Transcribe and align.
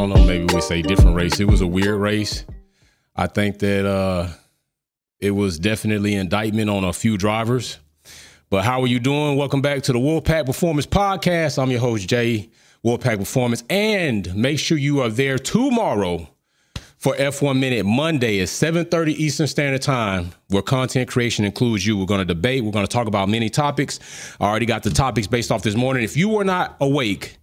don't 0.00 0.10
know, 0.10 0.24
maybe 0.24 0.52
we 0.54 0.62
say 0.62 0.80
different 0.80 1.14
race. 1.14 1.40
It 1.40 1.46
was 1.46 1.60
a 1.60 1.66
weird 1.66 2.00
race. 2.00 2.46
I 3.14 3.26
think 3.26 3.58
that 3.58 3.86
uh, 3.86 4.28
it 5.18 5.32
was 5.32 5.58
definitely 5.58 6.14
indictment 6.14 6.70
on 6.70 6.84
a 6.84 6.92
few 6.92 7.18
drivers. 7.18 7.78
But 8.48 8.64
how 8.64 8.80
are 8.80 8.86
you 8.86 8.98
doing? 8.98 9.36
Welcome 9.36 9.60
back 9.60 9.82
to 9.82 9.92
the 9.92 9.98
Wolfpack 9.98 10.46
Performance 10.46 10.86
Podcast. 10.86 11.62
I'm 11.62 11.70
your 11.70 11.80
host, 11.80 12.08
Jay 12.08 12.48
Wolfpack 12.82 13.18
Performance. 13.18 13.62
And 13.68 14.34
make 14.34 14.58
sure 14.58 14.78
you 14.78 15.00
are 15.00 15.10
there 15.10 15.38
tomorrow 15.38 16.26
for 16.96 17.14
F1 17.16 17.58
Minute 17.58 17.84
Monday 17.84 18.40
at 18.40 18.48
7:30 18.48 19.12
Eastern 19.12 19.46
Standard 19.48 19.82
Time, 19.82 20.32
where 20.48 20.62
content 20.62 21.10
creation 21.10 21.44
includes 21.44 21.86
you. 21.86 21.98
We're 21.98 22.06
going 22.06 22.26
to 22.26 22.34
debate. 22.34 22.64
We're 22.64 22.72
going 22.72 22.86
to 22.86 22.92
talk 22.92 23.06
about 23.06 23.28
many 23.28 23.50
topics. 23.50 24.00
I 24.40 24.46
already 24.46 24.66
got 24.66 24.82
the 24.82 24.90
topics 24.90 25.26
based 25.26 25.52
off 25.52 25.62
this 25.62 25.76
morning. 25.76 26.04
If 26.04 26.16
you 26.16 26.30
were 26.30 26.44
not 26.44 26.76
awake 26.80 27.36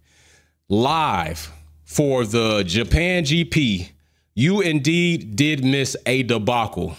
live 0.68 1.52
for 1.88 2.26
the 2.26 2.62
Japan 2.64 3.24
GP, 3.24 3.88
you 4.34 4.60
indeed 4.60 5.36
did 5.36 5.64
miss 5.64 5.96
a 6.04 6.22
debacle. 6.22 6.94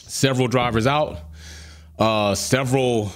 Several 0.00 0.48
drivers 0.48 0.88
out. 0.88 1.20
Uh, 1.96 2.34
several 2.34 3.12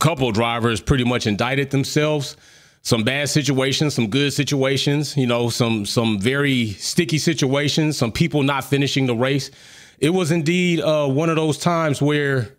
couple 0.00 0.32
drivers 0.32 0.80
pretty 0.80 1.04
much 1.04 1.28
indicted 1.28 1.70
themselves 1.70 2.36
some 2.82 3.04
bad 3.04 3.28
situations, 3.28 3.94
some 3.94 4.08
good 4.08 4.32
situations, 4.32 5.16
you 5.16 5.28
know, 5.28 5.48
some 5.48 5.86
some 5.86 6.18
very 6.18 6.70
sticky 6.72 7.18
situations, 7.18 7.96
some 7.96 8.10
people 8.10 8.42
not 8.42 8.64
finishing 8.64 9.06
the 9.06 9.14
race. 9.14 9.52
It 10.00 10.10
was 10.10 10.32
indeed 10.32 10.80
uh, 10.80 11.06
one 11.06 11.30
of 11.30 11.36
those 11.36 11.56
times 11.56 12.02
where 12.02 12.56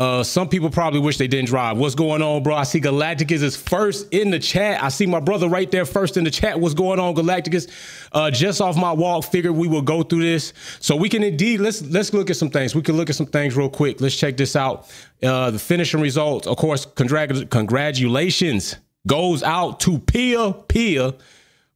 uh, 0.00 0.22
some 0.22 0.48
people 0.48 0.70
probably 0.70 0.98
wish 0.98 1.18
they 1.18 1.28
didn't 1.28 1.48
drive. 1.48 1.76
What's 1.76 1.94
going 1.94 2.22
on, 2.22 2.42
bro? 2.42 2.54
I 2.54 2.62
see 2.62 2.80
Galacticus 2.80 3.42
is 3.42 3.54
first 3.54 4.08
in 4.12 4.30
the 4.30 4.38
chat. 4.38 4.82
I 4.82 4.88
see 4.88 5.04
my 5.04 5.20
brother 5.20 5.46
right 5.46 5.70
there 5.70 5.84
first 5.84 6.16
in 6.16 6.24
the 6.24 6.30
chat. 6.30 6.58
What's 6.58 6.72
going 6.72 6.98
on, 6.98 7.14
Galacticus? 7.14 7.70
Uh, 8.10 8.30
just 8.30 8.62
off 8.62 8.78
my 8.78 8.92
walk, 8.92 9.26
figured 9.26 9.54
we 9.54 9.68
will 9.68 9.82
go 9.82 10.02
through 10.02 10.22
this, 10.22 10.54
so 10.80 10.96
we 10.96 11.10
can 11.10 11.22
indeed 11.22 11.60
let's 11.60 11.82
let's 11.82 12.14
look 12.14 12.30
at 12.30 12.36
some 12.36 12.48
things. 12.48 12.74
We 12.74 12.80
can 12.80 12.96
look 12.96 13.10
at 13.10 13.16
some 13.16 13.26
things 13.26 13.54
real 13.54 13.68
quick. 13.68 14.00
Let's 14.00 14.16
check 14.16 14.38
this 14.38 14.56
out. 14.56 14.90
Uh, 15.22 15.50
the 15.50 15.58
finishing 15.58 16.00
results, 16.00 16.46
of 16.46 16.56
course. 16.56 16.86
Congrat- 16.86 17.50
congratulations 17.50 18.76
goes 19.06 19.42
out 19.42 19.80
to 19.80 19.98
Pia 19.98 20.54
Pia 20.66 21.14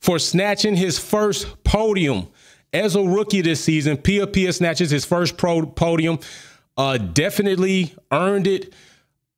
for 0.01 0.19
snatching 0.19 0.77
his 0.77 0.99
first 0.99 1.63
podium. 1.63 2.29
As 2.73 2.97
a 2.97 3.03
rookie 3.03 3.43
this 3.43 3.63
season, 3.63 3.99
Pia 3.99 4.27
Pia 4.27 4.53
snatches 4.55 4.91
his 4.91 5.05
first 5.05 5.37
pro 5.37 5.67
podium. 5.67 6.19
Uh, 6.77 6.99
definitely 6.99 7.95
earned 8.11 8.47
it. 8.47 8.73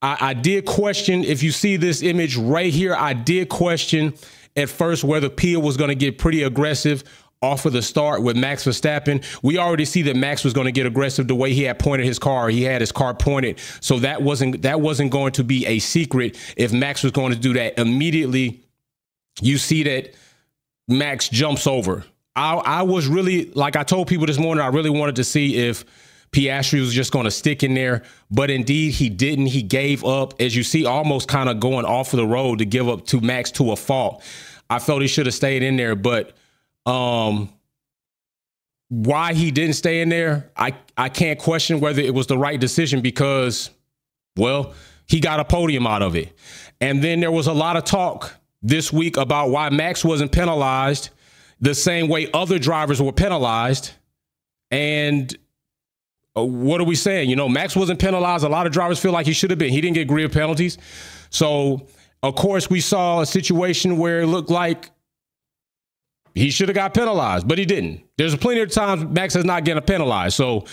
I, 0.02 0.16
I 0.20 0.34
did 0.34 0.64
question 0.64 1.24
if 1.24 1.42
you 1.42 1.50
see 1.50 1.76
this 1.76 2.02
image 2.02 2.36
right 2.36 2.72
here. 2.72 2.94
I 2.94 3.12
did 3.12 3.48
question 3.48 4.14
at 4.56 4.68
first 4.68 5.04
whether 5.04 5.28
Pia 5.28 5.60
was 5.60 5.76
going 5.76 5.88
to 5.88 5.94
get 5.94 6.18
pretty 6.18 6.42
aggressive 6.42 7.04
off 7.42 7.66
of 7.66 7.72
the 7.72 7.82
start 7.82 8.22
with 8.22 8.36
Max 8.36 8.64
Verstappen. 8.64 9.24
We 9.42 9.58
already 9.58 9.84
see 9.84 10.02
that 10.02 10.16
Max 10.16 10.42
was 10.42 10.52
going 10.52 10.64
to 10.64 10.72
get 10.72 10.86
aggressive 10.86 11.28
the 11.28 11.34
way 11.34 11.52
he 11.52 11.64
had 11.64 11.78
pointed 11.78 12.06
his 12.06 12.18
car. 12.18 12.48
He 12.48 12.62
had 12.62 12.80
his 12.80 12.92
car 12.92 13.14
pointed, 13.14 13.60
so 13.80 13.98
that 14.00 14.22
wasn't 14.22 14.62
that 14.62 14.80
wasn't 14.80 15.10
going 15.10 15.32
to 15.32 15.44
be 15.44 15.66
a 15.66 15.78
secret 15.78 16.38
if 16.56 16.72
Max 16.72 17.02
was 17.02 17.12
going 17.12 17.32
to 17.32 17.38
do 17.38 17.52
that 17.54 17.78
immediately. 17.78 18.62
You 19.42 19.58
see 19.58 19.82
that 19.82 20.14
Max 20.88 21.28
jumps 21.28 21.66
over. 21.66 22.04
I, 22.34 22.54
I 22.54 22.82
was 22.82 23.06
really 23.06 23.50
like 23.52 23.76
I 23.76 23.82
told 23.82 24.08
people 24.08 24.26
this 24.26 24.38
morning. 24.38 24.64
I 24.64 24.68
really 24.68 24.90
wanted 24.90 25.16
to 25.16 25.24
see 25.24 25.56
if 25.56 25.84
Piastri 26.36 26.80
was 26.80 26.92
just 26.92 27.12
going 27.12 27.24
to 27.24 27.30
stick 27.30 27.62
in 27.62 27.72
there, 27.72 28.02
but 28.30 28.50
indeed 28.50 28.92
he 28.92 29.08
didn't. 29.08 29.46
He 29.46 29.62
gave 29.62 30.04
up, 30.04 30.38
as 30.38 30.54
you 30.54 30.64
see, 30.64 30.84
almost 30.84 31.28
kind 31.28 31.48
of 31.48 31.60
going 31.60 31.86
off 31.86 32.12
of 32.12 32.18
the 32.18 32.26
road 32.26 32.58
to 32.58 32.66
give 32.66 32.90
up 32.90 33.06
to 33.06 33.22
Max 33.22 33.50
to 33.52 33.72
a 33.72 33.76
fault. 33.76 34.22
I 34.68 34.78
felt 34.78 35.00
he 35.00 35.08
should 35.08 35.24
have 35.24 35.34
stayed 35.34 35.62
in 35.62 35.78
there, 35.78 35.96
but 35.96 36.36
um, 36.84 37.48
why 38.90 39.32
he 39.32 39.50
didn't 39.50 39.76
stay 39.76 40.02
in 40.02 40.10
there, 40.10 40.50
I, 40.54 40.76
I 40.94 41.08
can't 41.08 41.38
question 41.38 41.80
whether 41.80 42.02
it 42.02 42.12
was 42.12 42.26
the 42.26 42.36
right 42.36 42.60
decision 42.60 43.00
because, 43.00 43.70
well, 44.36 44.74
he 45.06 45.20
got 45.20 45.40
a 45.40 45.44
podium 45.44 45.86
out 45.86 46.02
of 46.02 46.16
it. 46.16 46.36
And 46.82 47.02
then 47.02 47.20
there 47.20 47.32
was 47.32 47.46
a 47.46 47.54
lot 47.54 47.78
of 47.78 47.84
talk 47.84 48.34
this 48.60 48.92
week 48.92 49.16
about 49.16 49.48
why 49.48 49.70
Max 49.70 50.04
wasn't 50.04 50.32
penalized 50.32 51.08
the 51.62 51.74
same 51.74 52.08
way 52.08 52.28
other 52.34 52.58
drivers 52.58 53.00
were 53.00 53.12
penalized. 53.12 53.92
And 54.70 55.34
Uh, 56.36 56.44
what 56.44 56.80
are 56.80 56.84
we 56.84 56.94
saying? 56.94 57.30
You 57.30 57.36
know, 57.36 57.48
Max 57.48 57.74
wasn't 57.74 58.00
penalized. 58.00 58.44
A 58.44 58.48
lot 58.48 58.66
of 58.66 58.72
drivers 58.72 58.98
feel 58.98 59.12
like 59.12 59.26
he 59.26 59.32
should 59.32 59.50
have 59.50 59.58
been. 59.58 59.72
He 59.72 59.80
didn't 59.80 59.94
get 59.94 60.06
grid 60.08 60.32
penalties. 60.32 60.78
So, 61.30 61.86
of 62.22 62.34
course, 62.34 62.68
we 62.68 62.80
saw 62.80 63.20
a 63.20 63.26
situation 63.26 63.98
where 63.98 64.22
it 64.22 64.26
looked 64.26 64.50
like 64.50 64.90
he 66.34 66.50
should 66.50 66.68
have 66.68 66.74
got 66.74 66.92
penalized, 66.92 67.48
but 67.48 67.58
he 67.58 67.64
didn't. 67.64 68.02
There's 68.18 68.36
plenty 68.36 68.60
of 68.60 68.70
times 68.70 69.04
Max 69.04 69.34
is 69.36 69.44
not 69.44 69.64
getting 69.64 69.82
penalized. 69.82 70.36
So 70.36 70.66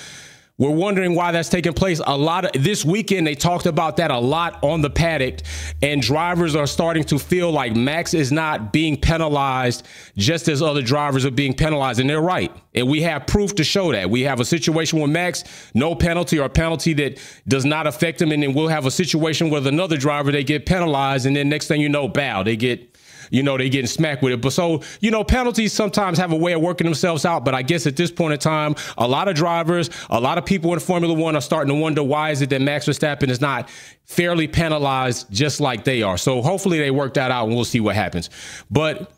we're 0.60 0.70
wondering 0.70 1.16
why 1.16 1.32
that's 1.32 1.50
taking 1.50 1.74
place. 1.74 2.00
A 2.06 2.16
lot 2.16 2.46
of 2.46 2.64
this 2.64 2.86
weekend, 2.86 3.26
they 3.26 3.34
talked 3.34 3.66
about 3.66 3.98
that 3.98 4.12
a 4.12 4.20
lot 4.20 4.64
on 4.64 4.82
the 4.82 4.90
paddock, 4.90 5.40
and 5.82 6.00
drivers 6.00 6.56
are 6.56 6.68
starting 6.68 7.04
to 7.06 7.18
feel 7.18 7.52
like 7.52 7.76
Max 7.76 8.14
is 8.14 8.32
not 8.32 8.72
being 8.72 8.96
penalized 8.96 9.84
just 10.16 10.48
as 10.48 10.62
other 10.62 10.84
drivers 10.84 11.26
are 11.26 11.32
being 11.32 11.56
penalized, 11.56 12.00
and 12.00 12.08
they're 12.08 12.22
right. 12.22 12.56
And 12.76 12.88
we 12.88 13.02
have 13.02 13.26
proof 13.26 13.56
to 13.56 13.64
show 13.64 13.92
that. 13.94 14.12
We 14.12 14.22
have 14.22 14.40
a 14.40 14.46
situation 14.46 15.02
with 15.02 15.10
Max, 15.10 15.44
no 15.74 15.96
penalty 15.96 16.38
or 16.38 16.50
penalty 16.50 16.94
that 16.94 17.20
does 17.48 17.66
not 17.66 17.88
affect 17.88 18.22
him, 18.22 18.32
and 18.32 18.44
then 18.44 18.54
we'll 18.54 18.68
have 18.68 18.86
a 18.86 18.92
situation 18.92 19.50
with 19.50 19.66
another 19.66 19.98
driver 19.98 20.32
they 20.32 20.44
get 20.44 20.68
penalized, 20.68 21.26
and 21.26 21.36
then 21.36 21.50
next 21.50 21.68
thing 21.68 21.82
you 21.82 21.90
know, 21.90 22.08
bow, 22.08 22.44
they 22.44 22.56
get 22.56 22.93
you 23.34 23.42
know, 23.42 23.58
they 23.58 23.68
getting 23.68 23.88
smacked 23.88 24.22
with 24.22 24.32
it. 24.32 24.42
But 24.42 24.54
so, 24.54 24.84
you 25.00 25.10
know, 25.10 25.24
penalties 25.24 25.74
sometimes 25.74 26.20
have 26.20 26.32
a 26.32 26.36
way 26.36 26.54
of 26.54 26.62
working 26.62 26.86
themselves 26.86 27.26
out. 27.26 27.44
But 27.44 27.56
I 27.56 27.64
guess 27.64 27.88
at 27.88 27.96
this 27.96 28.12
point 28.12 28.34
in 28.34 28.40
time, 28.40 28.76
a 28.96 29.08
lot 29.08 29.28
of 29.28 29.34
drivers, 29.34 29.90
a 30.12 30.20
lot 30.20 30.38
of 30.38 30.46
people 30.46 30.72
in 30.72 30.80
Formula 30.80 31.16
One 31.16 31.36
are 31.36 31.42
starting 31.42 31.74
to 31.74 31.82
wonder 31.82 32.04
why 32.04 32.30
is 32.30 32.44
it 32.44 32.52
that 32.52 32.62
Max 32.62 32.86
Verstappen 32.86 33.30
is 33.30 33.42
not 33.42 33.72
fairly 34.06 34.48
penalized 34.48 35.32
just 35.32 35.60
like 35.60 35.84
they 35.84 36.04
are. 36.04 36.16
So 36.16 36.44
hopefully 36.44 36.78
they 36.78 36.92
work 36.92 37.16
that 37.16 37.32
out 37.32 37.48
and 37.48 37.56
we'll 37.56 37.66
see 37.66 37.80
what 37.80 37.96
happens. 37.96 38.30
But 38.70 39.12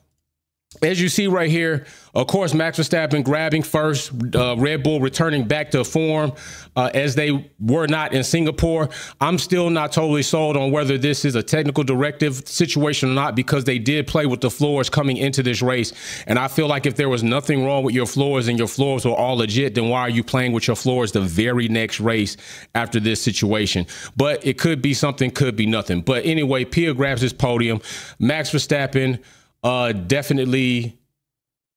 as 0.82 1.02
you 1.02 1.10
see 1.10 1.28
right 1.28 1.50
here, 1.50 1.86
of 2.16 2.28
course, 2.28 2.54
Max 2.54 2.80
Verstappen 2.80 3.24
grabbing 3.24 3.62
first, 3.62 4.12
uh, 4.34 4.56
Red 4.58 4.84
Bull 4.84 5.02
returning 5.02 5.46
back 5.46 5.72
to 5.72 5.84
form 5.84 6.32
uh, 6.78 6.90
as 6.94 7.14
they 7.14 7.50
were 7.60 7.88
not 7.88 8.14
in 8.14 8.24
Singapore. 8.24 8.90
I'm 9.20 9.38
still 9.38 9.70
not 9.70 9.92
totally 9.92 10.24
sold 10.24 10.56
on 10.56 10.72
whether 10.72 10.98
this 10.98 11.26
is 11.26 11.36
a 11.36 11.44
technical 11.44 11.84
directive 11.84 12.48
situation 12.48 13.10
or 13.10 13.14
not 13.14 13.36
because 13.36 13.66
they 13.66 13.80
did 13.80 14.08
play 14.08 14.26
with 14.26 14.40
the 14.40 14.50
floors 14.50 14.90
coming 14.90 15.18
into 15.18 15.44
this 15.44 15.62
race. 15.62 15.92
And 16.26 16.40
I 16.40 16.48
feel 16.48 16.68
like 16.68 16.86
if 16.86 16.96
there 16.96 17.10
was 17.10 17.22
nothing 17.22 17.66
wrong 17.66 17.84
with 17.84 17.94
your 17.94 18.06
floors 18.06 18.48
and 18.48 18.58
your 18.58 18.70
floors 18.70 19.04
were 19.04 19.12
all 19.12 19.36
legit, 19.36 19.76
then 19.76 19.90
why 19.90 20.02
are 20.02 20.10
you 20.10 20.24
playing 20.24 20.54
with 20.54 20.68
your 20.68 20.78
floors 20.78 21.12
the 21.12 21.22
very 21.22 21.68
next 21.68 22.00
race 22.00 22.38
after 22.76 23.02
this 23.02 23.22
situation? 23.22 23.88
But 24.16 24.46
it 24.46 24.58
could 24.58 24.82
be 24.82 24.94
something, 24.94 25.32
could 25.32 25.58
be 25.58 25.66
nothing. 25.66 26.00
But 26.00 26.26
anyway, 26.26 26.64
Pia 26.64 26.94
grabs 26.94 27.22
his 27.22 27.34
podium. 27.34 27.82
Max 28.20 28.52
Verstappen 28.52 29.20
uh, 29.66 29.92
definitely 29.92 30.98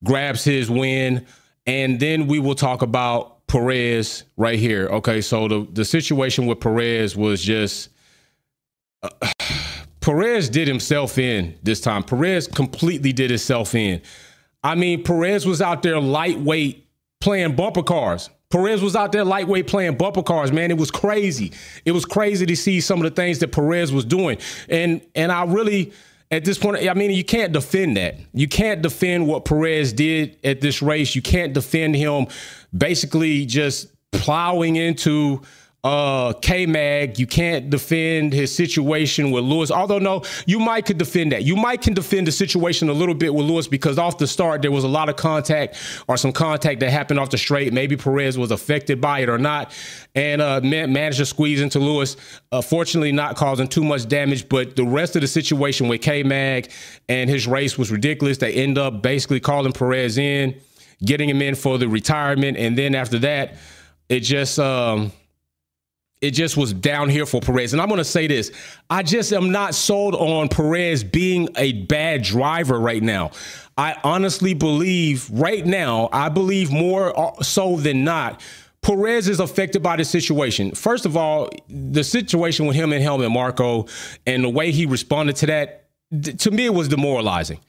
grabs 0.04 0.44
his 0.44 0.70
win. 0.70 1.26
And 1.66 1.98
then 1.98 2.28
we 2.28 2.38
will 2.38 2.54
talk 2.54 2.82
about 2.82 3.46
Perez 3.48 4.24
right 4.36 4.58
here. 4.58 4.86
Okay, 4.88 5.20
so 5.22 5.48
the, 5.48 5.66
the 5.72 5.84
situation 5.84 6.46
with 6.46 6.60
Perez 6.60 7.16
was 7.16 7.42
just 7.42 7.88
uh, 9.02 9.08
Perez 10.00 10.48
did 10.48 10.68
himself 10.68 11.18
in 11.18 11.58
this 11.62 11.80
time. 11.80 12.02
Perez 12.02 12.46
completely 12.46 13.12
did 13.12 13.30
himself 13.30 13.74
in. 13.74 14.00
I 14.62 14.74
mean, 14.74 15.02
Perez 15.02 15.44
was 15.44 15.60
out 15.60 15.82
there 15.82 16.00
lightweight 16.00 16.86
playing 17.20 17.56
bumper 17.56 17.82
cars. 17.82 18.30
Perez 18.50 18.80
was 18.80 18.96
out 18.96 19.12
there 19.12 19.24
lightweight 19.24 19.66
playing 19.66 19.96
bumper 19.96 20.22
cars, 20.22 20.50
man. 20.52 20.70
It 20.70 20.78
was 20.78 20.90
crazy. 20.90 21.52
It 21.84 21.92
was 21.92 22.06
crazy 22.06 22.46
to 22.46 22.56
see 22.56 22.80
some 22.80 22.98
of 22.98 23.04
the 23.04 23.10
things 23.10 23.38
that 23.40 23.52
Perez 23.52 23.92
was 23.92 24.04
doing. 24.04 24.38
And 24.68 25.02
and 25.14 25.30
I 25.30 25.44
really 25.44 25.92
at 26.30 26.44
this 26.44 26.58
point, 26.58 26.86
I 26.86 26.94
mean, 26.94 27.10
you 27.10 27.24
can't 27.24 27.52
defend 27.52 27.96
that. 27.96 28.16
You 28.34 28.48
can't 28.48 28.82
defend 28.82 29.26
what 29.26 29.44
Perez 29.44 29.92
did 29.92 30.36
at 30.44 30.60
this 30.60 30.82
race. 30.82 31.14
You 31.14 31.22
can't 31.22 31.54
defend 31.54 31.96
him 31.96 32.26
basically 32.76 33.46
just 33.46 33.88
plowing 34.12 34.76
into 34.76 35.40
uh 35.88 36.32
K-Mag. 36.34 37.18
You 37.18 37.26
can't 37.26 37.70
defend 37.70 38.34
his 38.34 38.54
situation 38.54 39.30
with 39.30 39.44
Lewis. 39.44 39.70
Although 39.70 39.98
no, 39.98 40.22
you 40.46 40.58
might 40.58 40.84
could 40.84 40.98
defend 40.98 41.32
that. 41.32 41.44
You 41.44 41.56
might 41.56 41.80
can 41.80 41.94
defend 41.94 42.26
the 42.26 42.32
situation 42.32 42.90
a 42.90 42.92
little 42.92 43.14
bit 43.14 43.34
with 43.34 43.46
Lewis 43.46 43.66
because 43.66 43.98
off 43.98 44.18
the 44.18 44.26
start 44.26 44.60
there 44.60 44.70
was 44.70 44.84
a 44.84 44.88
lot 44.88 45.08
of 45.08 45.16
contact 45.16 45.76
or 46.06 46.18
some 46.18 46.32
contact 46.32 46.80
that 46.80 46.90
happened 46.90 47.18
off 47.18 47.30
the 47.30 47.38
straight. 47.38 47.72
Maybe 47.72 47.96
Perez 47.96 48.36
was 48.36 48.50
affected 48.50 49.00
by 49.00 49.20
it 49.20 49.30
or 49.30 49.38
not, 49.38 49.72
and 50.14 50.42
uh 50.42 50.60
managed 50.60 51.18
to 51.18 51.26
squeeze 51.26 51.60
into 51.60 51.78
Lewis. 51.78 52.16
Uh, 52.52 52.60
fortunately, 52.60 53.12
not 53.12 53.36
causing 53.36 53.66
too 53.68 53.84
much 53.84 54.06
damage. 54.08 54.48
But 54.48 54.76
the 54.76 54.84
rest 54.84 55.16
of 55.16 55.22
the 55.22 55.28
situation 55.28 55.88
with 55.88 56.02
K-Mag 56.02 56.70
and 57.08 57.30
his 57.30 57.46
race 57.46 57.78
was 57.78 57.90
ridiculous. 57.90 58.38
They 58.38 58.52
end 58.52 58.76
up 58.76 59.02
basically 59.02 59.40
calling 59.40 59.72
Perez 59.72 60.18
in, 60.18 60.54
getting 61.02 61.28
him 61.30 61.40
in 61.40 61.54
for 61.54 61.78
the 61.78 61.88
retirement, 61.88 62.58
and 62.58 62.76
then 62.76 62.94
after 62.94 63.18
that, 63.20 63.54
it 64.10 64.20
just 64.20 64.58
um 64.58 65.12
it 66.20 66.32
just 66.32 66.56
was 66.56 66.72
down 66.72 67.08
here 67.08 67.26
for 67.26 67.40
Perez. 67.40 67.72
And 67.72 67.80
I'm 67.80 67.88
going 67.88 67.98
to 67.98 68.04
say 68.04 68.26
this 68.26 68.50
I 68.90 69.02
just 69.02 69.32
am 69.32 69.52
not 69.52 69.74
sold 69.74 70.14
on 70.14 70.48
Perez 70.48 71.04
being 71.04 71.48
a 71.56 71.72
bad 71.84 72.22
driver 72.22 72.78
right 72.78 73.02
now. 73.02 73.30
I 73.76 73.96
honestly 74.02 74.54
believe 74.54 75.30
right 75.30 75.64
now, 75.64 76.08
I 76.12 76.28
believe 76.28 76.72
more 76.72 77.18
uh, 77.18 77.42
so 77.42 77.76
than 77.76 78.04
not. 78.04 78.40
Perez 78.80 79.28
is 79.28 79.40
affected 79.40 79.82
by 79.82 79.96
the 79.96 80.04
situation. 80.04 80.72
First 80.72 81.04
of 81.04 81.16
all, 81.16 81.50
the 81.68 82.04
situation 82.04 82.66
with 82.66 82.76
him 82.76 82.92
and 82.92 83.02
Helmut 83.02 83.30
Marko 83.30 83.86
and 84.26 84.44
the 84.44 84.48
way 84.48 84.70
he 84.70 84.86
responded 84.86 85.36
to 85.36 85.46
that, 85.46 85.88
to 86.38 86.50
me, 86.50 86.66
it 86.66 86.74
was 86.74 86.88
demoralizing. 86.88 87.60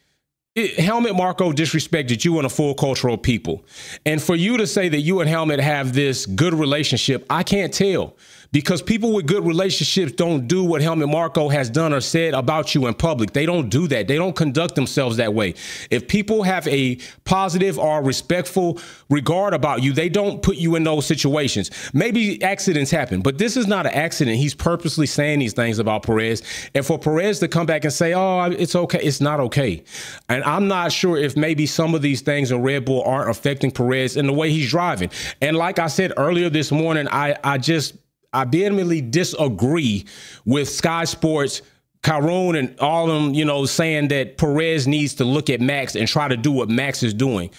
Helmut 0.56 1.16
Marko 1.16 1.52
disrespected 1.52 2.24
you 2.25 2.38
and 2.38 2.45
a 2.45 2.50
full 2.50 2.74
cultural 2.74 3.18
people. 3.18 3.63
And 4.06 4.22
for 4.22 4.36
you 4.36 4.57
to 4.57 4.68
say 4.68 4.90
that 4.90 5.02
you 5.02 5.19
and 5.22 5.30
Helmut 5.30 5.60
have 5.60 5.94
this 5.94 6.25
good 6.25 6.54
relationship, 6.54 7.25
I 7.30 7.44
can't 7.44 7.74
tell 7.74 8.16
because 8.51 8.81
people 8.81 9.13
with 9.13 9.28
good 9.28 9.46
relationships 9.46 10.12
don't 10.13 10.48
do 10.48 10.63
what 10.63 10.81
Helmut 10.81 11.10
Marko 11.10 11.50
has 11.50 11.69
done 11.69 11.94
or 11.94 12.01
said 12.01 12.34
about 12.34 12.74
you 12.74 12.88
in 12.88 12.94
public. 12.96 13.34
They 13.34 13.46
don't 13.46 13.69
do 13.69 13.88
that. 13.90 14.07
They 14.07 14.16
don't 14.16 14.36
conduct 14.36 14.75
themselves 14.75 15.18
that 15.18 15.34
way. 15.34 15.54
If 15.92 16.07
people 16.07 16.44
have 16.44 16.68
a 16.68 16.98
positive 17.25 17.78
or 17.78 18.04
respectful 18.04 18.80
regard 19.10 19.54
about 19.54 19.84
you, 19.84 19.94
they 19.94 20.10
don't 20.10 20.42
put 20.42 20.57
you 20.57 20.75
in 20.75 20.84
those 20.84 21.06
situations. 21.06 21.69
Maybe 21.94 22.42
accidents 22.42 22.90
happen, 22.90 23.22
but 23.22 23.38
this 23.38 23.56
is 23.56 23.68
not 23.68 23.86
an 23.86 23.94
accident. 23.94 24.38
He's 24.38 24.56
purposely 24.56 25.06
saying 25.06 25.40
these 25.40 25.54
things 25.54 25.78
about 25.78 26.04
Perez. 26.04 26.42
And 26.74 26.86
for 26.86 26.98
Perez 26.98 27.40
to 27.40 27.48
come 27.48 27.68
back 27.68 27.84
and 27.84 27.94
say, 27.94 28.13
oh, 28.13 28.45
it's 28.45 28.75
okay, 28.75 29.00
it's 29.00 29.22
not 29.22 29.40
okay. 29.40 29.84
And 30.28 30.44
I'm 30.44 30.68
not 30.68 30.92
sure 30.92 31.18
if 31.18 31.38
maybe 31.38 31.66
some 31.66 31.94
of 31.94 32.02
these 32.02 32.22
things 32.22 32.52
in 32.52 32.62
Red 32.62 32.86
Bull 32.86 33.04
aren't 33.04 33.30
affecting 33.30 33.72
Perez 33.72 34.18
in 34.18 34.25
the 34.25 34.34
way 34.34 34.50
he's 34.50 34.69
driving. 34.69 35.12
And 35.42 35.56
like 35.56 35.78
I 35.78 35.88
said 35.88 36.13
earlier 36.18 36.50
this 36.50 36.72
morning, 36.72 37.07
I, 37.12 37.36
I 37.44 37.57
just 37.57 37.95
I 38.34 38.46
vehemently 38.46 39.02
disagree 39.02 40.06
with 40.46 40.70
Sky 40.70 41.06
Sports. 41.06 41.62
Karun 42.02 42.58
and 42.58 42.80
all 42.80 43.12
of 43.12 43.22
them, 43.22 43.34
you 43.34 43.44
know, 43.44 43.66
saying 43.66 44.08
that 44.08 44.38
Perez 44.38 44.88
needs 44.88 45.16
to 45.16 45.26
look 45.26 45.50
at 45.50 45.60
Max 45.60 45.96
and 45.96 46.08
try 46.08 46.30
to 46.30 46.38
do 46.38 46.50
what 46.50 46.70
Max 46.70 47.04
is 47.04 47.14
doing. 47.14 47.50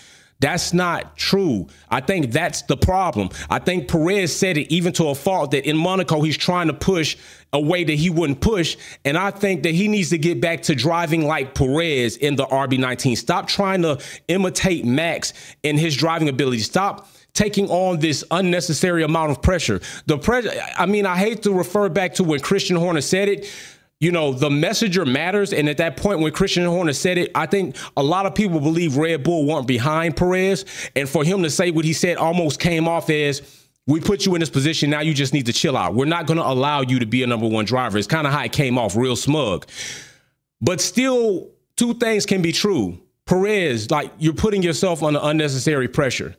That's 0.41 0.73
not 0.73 1.19
true. 1.19 1.67
I 1.91 2.01
think 2.01 2.33
that's 2.33 2.63
the 2.63 2.77
problem. 2.77 3.29
I 3.51 3.59
think 3.59 3.89
Perez 3.89 4.35
said 4.35 4.57
it 4.57 4.73
even 4.73 4.95
to 4.95 5.09
a 5.09 5.15
fault 5.15 5.51
that 5.51 5.69
in 5.69 5.77
Monaco 5.77 6.23
he's 6.23 6.39
trying 6.39 6.69
to 6.69 6.73
push 6.73 7.19
a 7.53 7.61
way 7.61 7.85
that 7.85 7.93
he 7.93 8.09
wouldn't 8.09 8.41
push. 8.41 8.79
And 9.05 9.19
I 9.19 9.31
think 9.31 9.65
that 9.65 9.75
he 9.75 9.87
needs 9.87 10.09
to 10.11 10.19
get 10.19 10.41
back 10.41 10.63
to 10.63 10.75
driving 10.75 11.27
like 11.27 11.55
Perez 11.55 12.17
in 12.17 12.37
the 12.37 12.47
RB19. 12.47 13.19
Stop 13.19 13.49
trying 13.49 13.83
to 13.83 14.01
imitate 14.29 14.87
Max 14.87 15.35
in 15.63 15.77
his 15.77 15.95
driving 15.95 16.31
ability. 16.31 16.61
Stop 16.61 17.07
taking 17.35 17.69
on 17.71 17.99
this 17.99 18.25
unnecessary 18.31 19.03
amount 19.03 19.31
of 19.31 19.43
pressure. 19.43 19.81
The 20.06 20.19
pressure, 20.19 20.53
I 20.77 20.87
mean, 20.87 21.06
I 21.06 21.17
hate 21.17 21.43
to 21.43 21.53
refer 21.53 21.88
back 21.88 22.15
to 22.15 22.25
when 22.25 22.41
Christian 22.41 22.77
Horner 22.77 23.00
said 23.00 23.29
it. 23.29 23.50
You 24.00 24.12
know, 24.12 24.32
the 24.32 24.49
messenger 24.49 25.05
matters. 25.05 25.53
And 25.53 25.69
at 25.69 25.77
that 25.77 25.99
point, 25.99 26.21
when 26.21 26.32
Christian 26.32 26.65
Horner 26.65 26.94
said 26.94 27.19
it, 27.19 27.31
I 27.35 27.47
think 27.47 27.77
a 27.97 28.03
lot 28.03 28.25
of 28.25 28.35
people 28.35 28.59
believe 28.59 28.97
Red 28.97 29.23
Bull 29.23 29.47
weren't 29.47 29.67
behind 29.67 30.17
Perez. 30.17 30.65
And 30.97 31.09
for 31.09 31.23
him 31.23 31.43
to 31.43 31.50
say 31.50 31.71
what 31.71 31.85
he 31.85 31.93
said 31.93 32.17
almost 32.17 32.61
came 32.61 32.88
off 32.88 33.11
as, 33.11 33.43
we 33.87 34.00
put 34.00 34.25
you 34.25 34.35
in 34.35 34.41
this 34.41 34.50
position. 34.50 34.88
Now 34.88 35.00
you 35.00 35.12
just 35.12 35.35
need 35.35 35.47
to 35.47 35.53
chill 35.53 35.76
out. 35.76 35.94
We're 35.94 36.05
not 36.05 36.26
going 36.26 36.38
to 36.38 36.47
allow 36.47 36.81
you 36.81 37.00
to 37.00 37.06
be 37.06 37.23
a 37.23 37.26
number 37.26 37.49
one 37.49 37.65
driver. 37.65 37.99
It's 37.99 38.06
kind 38.06 38.26
of 38.26 38.33
how 38.33 38.44
it 38.44 38.53
came 38.53 38.79
off, 38.79 38.97
real 38.97 39.17
smug. 39.17 39.67
But 40.61 40.81
still, 40.81 41.50
two 41.76 41.94
things 41.94 42.25
can 42.25 42.41
be 42.41 42.53
true. 42.53 43.00
Perez, 43.26 43.91
like 43.91 44.12
you're 44.19 44.33
putting 44.33 44.62
yourself 44.62 45.03
under 45.03 45.21
unnecessary 45.23 45.88
pressure. 45.88 46.37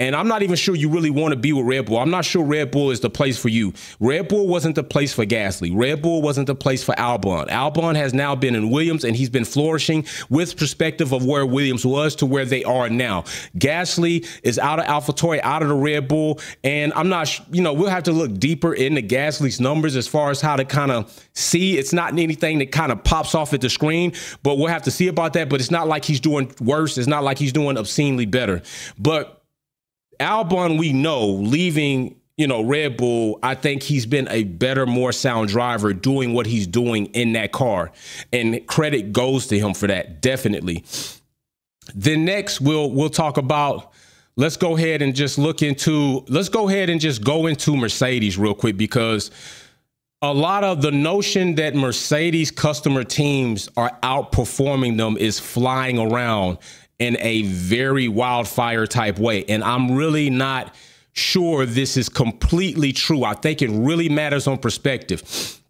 And 0.00 0.14
I'm 0.14 0.28
not 0.28 0.42
even 0.42 0.54
sure 0.54 0.76
you 0.76 0.88
really 0.88 1.10
want 1.10 1.32
to 1.32 1.36
be 1.36 1.52
with 1.52 1.66
Red 1.66 1.86
Bull. 1.86 1.98
I'm 1.98 2.10
not 2.10 2.24
sure 2.24 2.44
Red 2.44 2.70
Bull 2.70 2.92
is 2.92 3.00
the 3.00 3.10
place 3.10 3.36
for 3.36 3.48
you. 3.48 3.72
Red 3.98 4.28
Bull 4.28 4.46
wasn't 4.46 4.76
the 4.76 4.84
place 4.84 5.12
for 5.12 5.26
Gasly. 5.26 5.72
Red 5.74 6.02
Bull 6.02 6.22
wasn't 6.22 6.46
the 6.46 6.54
place 6.54 6.84
for 6.84 6.94
Albon. 6.94 7.48
Albon 7.48 7.96
has 7.96 8.14
now 8.14 8.36
been 8.36 8.54
in 8.54 8.70
Williams 8.70 9.02
and 9.02 9.16
he's 9.16 9.28
been 9.28 9.44
flourishing 9.44 10.06
with 10.30 10.56
perspective 10.56 11.12
of 11.12 11.24
where 11.24 11.44
Williams 11.44 11.84
was 11.84 12.14
to 12.16 12.26
where 12.26 12.44
they 12.44 12.62
are 12.62 12.88
now. 12.88 13.22
Gasly 13.56 14.24
is 14.44 14.56
out 14.56 14.78
of 14.78 14.84
AlphaTauri, 14.84 15.40
out 15.42 15.62
of 15.62 15.68
the 15.68 15.74
Red 15.74 16.06
Bull. 16.06 16.38
And 16.62 16.92
I'm 16.94 17.08
not, 17.08 17.40
you 17.52 17.62
know, 17.62 17.72
we'll 17.72 17.90
have 17.90 18.04
to 18.04 18.12
look 18.12 18.38
deeper 18.38 18.72
into 18.72 19.02
Gasly's 19.02 19.60
numbers 19.60 19.96
as 19.96 20.06
far 20.06 20.30
as 20.30 20.40
how 20.40 20.54
to 20.54 20.64
kind 20.64 20.92
of 20.92 21.28
see. 21.34 21.76
It's 21.76 21.92
not 21.92 22.12
anything 22.12 22.58
that 22.60 22.70
kind 22.70 22.92
of 22.92 23.02
pops 23.02 23.34
off 23.34 23.52
at 23.52 23.60
the 23.60 23.70
screen, 23.70 24.12
but 24.44 24.58
we'll 24.58 24.68
have 24.68 24.82
to 24.82 24.92
see 24.92 25.08
about 25.08 25.32
that. 25.32 25.48
But 25.48 25.58
it's 25.58 25.72
not 25.72 25.88
like 25.88 26.04
he's 26.04 26.20
doing 26.20 26.52
worse. 26.60 26.98
It's 26.98 27.08
not 27.08 27.24
like 27.24 27.38
he's 27.38 27.52
doing 27.52 27.76
obscenely 27.76 28.26
better. 28.26 28.62
But 28.96 29.37
Albon, 30.20 30.78
we 30.78 30.92
know, 30.92 31.26
leaving 31.26 32.18
you 32.38 32.46
know, 32.46 32.62
Red 32.62 32.96
Bull, 32.96 33.40
I 33.42 33.56
think 33.56 33.82
he's 33.82 34.06
been 34.06 34.28
a 34.28 34.44
better, 34.44 34.86
more 34.86 35.10
sound 35.10 35.48
driver 35.48 35.92
doing 35.92 36.32
what 36.32 36.46
he's 36.46 36.68
doing 36.68 37.06
in 37.06 37.32
that 37.32 37.50
car. 37.50 37.90
And 38.32 38.64
credit 38.68 39.12
goes 39.12 39.48
to 39.48 39.58
him 39.58 39.74
for 39.74 39.88
that, 39.88 40.22
definitely. 40.22 40.84
Then 41.94 42.24
next 42.24 42.60
we'll 42.60 42.90
we'll 42.90 43.10
talk 43.10 43.38
about 43.38 43.92
let's 44.36 44.56
go 44.56 44.76
ahead 44.76 45.02
and 45.02 45.14
just 45.14 45.38
look 45.38 45.62
into 45.62 46.24
let's 46.28 46.48
go 46.48 46.68
ahead 46.68 46.90
and 46.90 47.00
just 47.00 47.24
go 47.24 47.46
into 47.46 47.76
Mercedes 47.76 48.38
real 48.38 48.54
quick 48.54 48.76
because 48.76 49.30
a 50.20 50.32
lot 50.32 50.64
of 50.64 50.82
the 50.82 50.90
notion 50.90 51.54
that 51.56 51.74
Mercedes 51.74 52.50
customer 52.50 53.04
teams 53.04 53.68
are 53.76 53.96
outperforming 54.02 54.96
them 54.96 55.16
is 55.16 55.40
flying 55.40 55.98
around 55.98 56.58
in 56.98 57.16
a 57.20 57.42
very 57.42 58.08
wildfire 58.08 58.86
type 58.86 59.18
way. 59.18 59.44
And 59.44 59.62
I'm 59.62 59.92
really 59.96 60.30
not 60.30 60.74
sure 61.12 61.66
this 61.66 61.96
is 61.96 62.08
completely 62.08 62.92
true. 62.92 63.24
I 63.24 63.34
think 63.34 63.62
it 63.62 63.70
really 63.70 64.08
matters 64.08 64.46
on 64.46 64.58
perspective. 64.58 65.60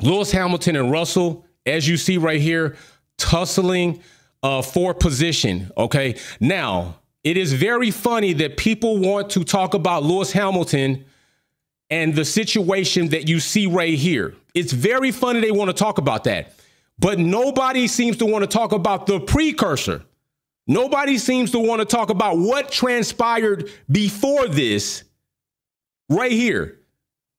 Lewis 0.00 0.30
Hamilton 0.32 0.76
and 0.76 0.90
Russell, 0.90 1.44
as 1.66 1.88
you 1.88 1.96
see 1.96 2.18
right 2.18 2.40
here, 2.40 2.76
tussling 3.18 4.02
uh, 4.42 4.62
for 4.62 4.94
position. 4.94 5.70
Okay. 5.76 6.16
Now, 6.40 6.96
it 7.22 7.36
is 7.36 7.52
very 7.52 7.90
funny 7.90 8.32
that 8.34 8.56
people 8.56 8.98
want 8.98 9.30
to 9.30 9.44
talk 9.44 9.74
about 9.74 10.02
Lewis 10.02 10.32
Hamilton 10.32 11.04
and 11.90 12.14
the 12.14 12.24
situation 12.24 13.08
that 13.08 13.28
you 13.28 13.40
see 13.40 13.66
right 13.66 13.94
here. 13.94 14.34
It's 14.54 14.72
very 14.72 15.10
funny 15.10 15.40
they 15.40 15.50
want 15.50 15.68
to 15.68 15.74
talk 15.74 15.98
about 15.98 16.24
that. 16.24 16.54
But 16.98 17.18
nobody 17.18 17.88
seems 17.88 18.18
to 18.18 18.26
want 18.26 18.42
to 18.42 18.46
talk 18.46 18.72
about 18.72 19.06
the 19.06 19.20
precursor. 19.20 20.02
Nobody 20.70 21.18
seems 21.18 21.50
to 21.50 21.58
want 21.58 21.80
to 21.80 21.84
talk 21.84 22.10
about 22.10 22.38
what 22.38 22.70
transpired 22.70 23.68
before 23.90 24.46
this 24.46 25.02
right 26.08 26.30
here. 26.30 26.78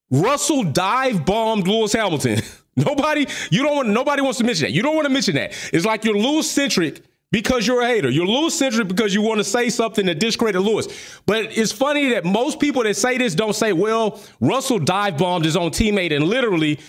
Russell 0.09 0.63
dive 0.63 1.25
bombed 1.25 1.65
Lewis 1.65 1.93
Hamilton. 1.93 2.41
nobody, 2.75 3.25
you 3.49 3.63
don't 3.63 3.77
want 3.77 3.87
nobody 3.87 4.21
wants 4.21 4.39
to 4.39 4.43
mention 4.43 4.65
that. 4.65 4.73
You 4.73 4.81
don't 4.81 4.95
want 4.95 5.05
to 5.05 5.13
mention 5.13 5.35
that. 5.35 5.53
It's 5.71 5.85
like 5.85 6.03
you're 6.03 6.17
Lewis 6.17 6.51
centric 6.51 7.03
because 7.31 7.65
you're 7.65 7.81
a 7.81 7.87
hater. 7.87 8.09
You're 8.09 8.27
Lewis 8.27 8.53
centric 8.53 8.89
because 8.89 9.13
you 9.13 9.21
want 9.21 9.37
to 9.37 9.45
say 9.45 9.69
something 9.69 10.05
to 10.07 10.13
discredit 10.13 10.61
Lewis. 10.61 10.89
But 11.25 11.57
it's 11.57 11.71
funny 11.71 12.09
that 12.09 12.25
most 12.25 12.59
people 12.59 12.83
that 12.83 12.97
say 12.97 13.17
this 13.17 13.33
don't 13.33 13.55
say, 13.55 13.71
well, 13.71 14.21
Russell 14.41 14.79
dive 14.79 15.17
bombed 15.17 15.45
his 15.45 15.55
own 15.55 15.71
teammate 15.71 16.13
and 16.13 16.25
literally 16.25 16.81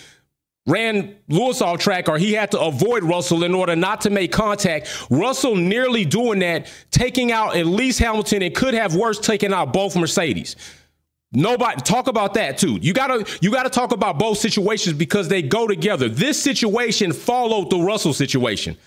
ran 0.65 1.15
Lewis 1.27 1.61
off 1.61 1.79
track 1.79 2.07
or 2.07 2.17
he 2.17 2.33
had 2.33 2.51
to 2.51 2.59
avoid 2.59 3.03
Russell 3.03 3.43
in 3.43 3.53
order 3.53 3.75
not 3.75 4.01
to 4.01 4.09
make 4.09 4.31
contact. 4.31 5.05
Russell 5.09 5.55
nearly 5.55 6.05
doing 6.05 6.39
that, 6.39 6.71
taking 6.91 7.31
out 7.31 7.55
at 7.55 7.65
least 7.65 7.99
Hamilton 7.99 8.41
and 8.41 8.55
could 8.55 8.73
have 8.73 8.95
worse 8.95 9.19
taken 9.19 9.53
out 9.53 9.73
both 9.73 9.95
Mercedes. 9.95 10.55
Nobody 11.33 11.81
talk 11.81 12.07
about 12.07 12.35
that 12.35 12.59
too. 12.59 12.77
You 12.81 12.93
gotta 12.93 13.25
you 13.41 13.51
gotta 13.51 13.69
talk 13.69 13.91
about 13.91 14.19
both 14.19 14.37
situations 14.37 14.95
because 14.95 15.27
they 15.27 15.41
go 15.41 15.67
together. 15.67 16.07
This 16.07 16.41
situation 16.41 17.11
followed 17.11 17.71
the 17.71 17.79
Russell 17.79 18.13
situation. 18.13 18.77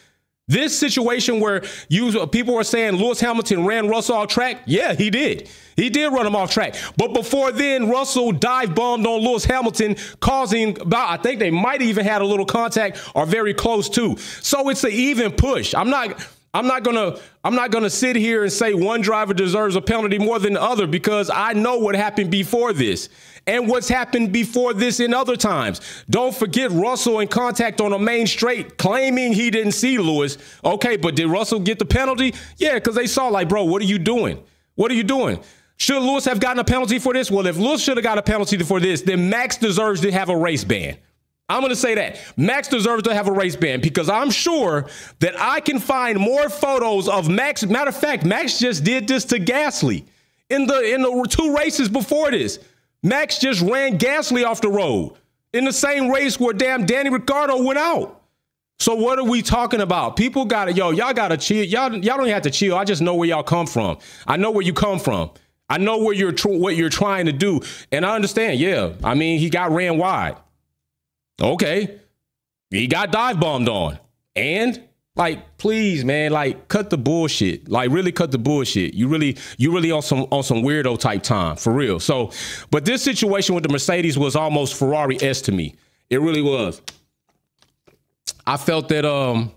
This 0.49 0.79
situation 0.79 1.41
where 1.41 1.65
you 1.89 2.25
people 2.29 2.55
were 2.55 2.63
saying 2.63 2.95
Lewis 2.95 3.19
Hamilton 3.19 3.67
ran 3.67 3.89
Russell 3.89 4.15
off 4.15 4.29
track, 4.29 4.63
yeah, 4.65 4.95
he 4.95 5.11
did. 5.11 5.51
He 5.75 5.91
did 5.91 6.13
run 6.13 6.25
him 6.25 6.37
off 6.37 6.53
track. 6.53 6.77
But 6.97 7.13
before 7.13 7.51
then, 7.51 7.91
Russell 7.91 8.31
dive 8.31 8.73
bombed 8.73 9.09
on 9.09 9.23
Lewis 9.23 9.45
Hamilton, 9.45 9.97
causing 10.21 10.81
about 10.81 11.11
I 11.11 11.21
think 11.21 11.41
they 11.41 11.51
might 11.51 11.83
even 11.83 12.05
had 12.07 12.23
a 12.23 12.25
little 12.25 12.47
contact 12.47 13.11
or 13.17 13.27
very 13.27 13.55
close 13.55 13.89
to. 13.91 14.17
So 14.19 14.69
it's 14.69 14.85
an 14.85 14.93
even 14.93 15.33
push. 15.33 15.75
I'm 15.75 15.91
not 15.91 16.25
I'm 16.55 16.69
not 16.69 16.85
gonna 16.85 17.19
I'm 17.43 17.57
not 17.57 17.73
gonna 17.73 17.91
sit 17.91 18.15
here 18.15 18.45
and 18.45 18.53
say 18.53 18.73
one 18.73 19.01
driver 19.01 19.35
deserves 19.35 19.75
a 19.75 19.83
penalty 19.83 20.19
more 20.19 20.39
than 20.39 20.53
the 20.53 20.63
other 20.63 20.87
because 20.87 21.29
I 21.29 21.55
know 21.55 21.79
what 21.79 21.97
happened 21.97 22.31
before 22.31 22.73
this 22.73 23.09
and 23.47 23.69
what's 23.69 23.89
happened 23.89 24.33
before 24.33 24.75
this 24.75 25.01
in 25.01 25.15
other 25.15 25.37
times. 25.37 25.81
Don't 26.11 26.35
forget 26.35 26.71
Russell 26.73 27.21
in 27.21 27.29
contact 27.29 27.81
on 27.81 27.93
a 27.93 27.99
main 27.99 28.27
straight 28.27 28.77
claiming 28.77 29.33
he 29.33 29.51
didn't 29.51 29.73
see 29.73 29.99
Lewis. 29.99 30.39
Okay, 30.65 30.97
but 30.97 31.15
did 31.15 31.29
Russell 31.29 31.61
get 31.61 31.79
the 31.79 31.85
penalty? 31.85 32.35
Yeah, 32.57 32.75
because 32.75 32.95
they 32.95 33.07
saw, 33.07 33.29
like, 33.29 33.49
bro, 33.49 33.65
what 33.65 33.83
are 33.83 33.87
you 33.87 33.99
doing? 33.99 34.43
What 34.75 34.91
are 34.91 34.95
you 34.95 35.05
doing? 35.05 35.41
Should 35.79 36.03
Lewis 36.03 36.25
have 36.25 36.41
gotten 36.41 36.59
a 36.59 36.65
penalty 36.65 36.99
for 36.99 37.13
this? 37.13 37.31
Well, 37.31 37.47
if 37.47 37.57
Lewis 37.57 37.83
should 37.83 37.97
have 37.97 38.05
got 38.05 38.19
a 38.19 38.23
penalty 38.23 38.59
for 38.59 38.81
this, 38.81 39.03
then 39.03 39.29
Max 39.29 39.57
deserves 39.57 40.01
to 40.01 40.11
have 40.11 40.29
a 40.29 40.37
race 40.37 40.65
ban. 40.65 40.97
I'm 41.49 41.61
going 41.61 41.71
to 41.71 41.77
say 41.77 41.95
that 41.95 42.19
Max 42.37 42.67
deserves 42.67 43.05
to 43.05 43.15
have 43.15 43.29
a 43.29 43.33
race 43.33 43.55
ban 43.55 43.81
because 43.81 44.09
I'm 44.09 44.31
sure 44.31 44.87
that 45.21 45.39
I 45.39 45.61
can 45.61 45.79
find 45.79 46.19
more 46.19 46.49
photos 46.49 47.09
of 47.09 47.29
Max. 47.29 47.65
Matter 47.65 47.91
of 47.91 47.97
fact, 47.97 48.25
Max 48.25 48.59
just 48.59 48.83
did 48.83 49.07
this 49.07 49.25
to 49.27 49.39
Gasly 49.39 50.05
in 50.51 50.67
the 50.67 50.95
in 50.95 51.03
the 51.03 51.27
two 51.31 51.55
races 51.55 51.89
before 51.89 52.33
this. 52.33 52.59
Max 53.07 53.39
just 53.39 53.61
ran 53.63 53.99
Gasly 53.99 54.45
off 54.45 54.61
the 54.61 54.69
road 54.69 55.13
in 55.53 55.65
the 55.65 55.73
same 55.73 56.11
race 56.11 56.41
where 56.41 56.53
damn 56.53 56.87
Danny 56.87 57.09
Ricciardo 57.09 57.63
went 57.63 57.79
out. 57.79 58.21
So 58.81 58.97
what 58.97 59.19
are 59.21 59.25
we 59.25 59.43
talking 59.43 59.81
about? 59.81 60.17
People 60.17 60.45
got 60.45 60.65
to 60.65 60.73
yo, 60.73 60.91
y'all 60.91 61.15
got 61.15 61.29
to 61.29 61.37
chill. 61.37 61.65
Y'all 61.65 61.95
y'all 61.95 62.19
don't 62.19 62.29
have 62.29 62.43
to 62.43 62.51
chill. 62.51 62.77
I 62.77 62.85
just 62.85 63.01
know 63.01 63.15
where 63.15 63.29
y'all 63.29 63.45
come 63.45 63.67
from. 63.69 63.99
I 64.27 64.37
know 64.37 64.51
where 64.51 64.65
you 64.65 64.73
come 64.73 64.99
from. 64.99 65.31
I 65.69 65.79
know 65.79 65.99
where 65.99 66.15
you're 66.15 66.33
tr- 66.33 66.49
what 66.49 66.75
you're 66.75 66.91
trying 66.91 67.27
to 67.27 67.33
do, 67.33 67.61
and 67.93 68.05
I 68.05 68.15
understand. 68.17 68.59
Yeah, 68.59 68.93
I 69.05 69.15
mean 69.15 69.39
he 69.39 69.51
got 69.51 69.71
ran 69.71 69.99
wide. 69.99 70.37
Okay, 71.41 72.01
he 72.71 72.89
got 72.89 73.13
dive 73.13 73.39
bombed 73.39 73.69
on, 73.69 74.01
and 74.35 74.83
like 75.17 75.57
please, 75.59 76.05
man, 76.05 76.31
like 76.31 76.69
cut 76.69 76.91
the 76.91 76.99
bullshit. 76.99 77.69
Like 77.69 77.91
really 77.91 78.13
cut 78.13 78.31
the 78.31 78.39
bullshit. 78.39 78.95
You 78.95 79.09
really 79.09 79.37
you 79.57 79.73
really 79.75 79.91
on 79.91 80.03
some 80.03 80.27
on 80.31 80.43
some 80.43 80.59
weirdo 80.59 80.99
type 80.99 81.23
time 81.23 81.57
for 81.57 81.73
real. 81.73 81.99
So, 81.99 82.31
but 82.71 82.85
this 82.85 83.03
situation 83.03 83.55
with 83.55 83.65
the 83.65 83.71
Mercedes 83.71 84.19
was 84.19 84.37
almost 84.37 84.75
Ferrari 84.75 85.21
s 85.23 85.41
to 85.43 85.53
me. 85.53 85.75
It 86.11 86.21
really 86.21 86.43
was. 86.43 86.81
I 88.47 88.57
felt 88.57 88.89
that 88.91 89.05
um 89.05 89.51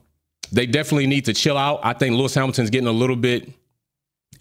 they 0.51 0.65
definitely 0.65 1.07
need 1.07 1.25
to 1.25 1.33
chill 1.33 1.57
out. 1.57 1.81
I 1.83 1.93
think 1.93 2.15
Lewis 2.15 2.33
Hamilton's 2.33 2.69
getting 2.69 2.87
a 2.87 2.93
little 2.93 3.15
bit 3.15 3.49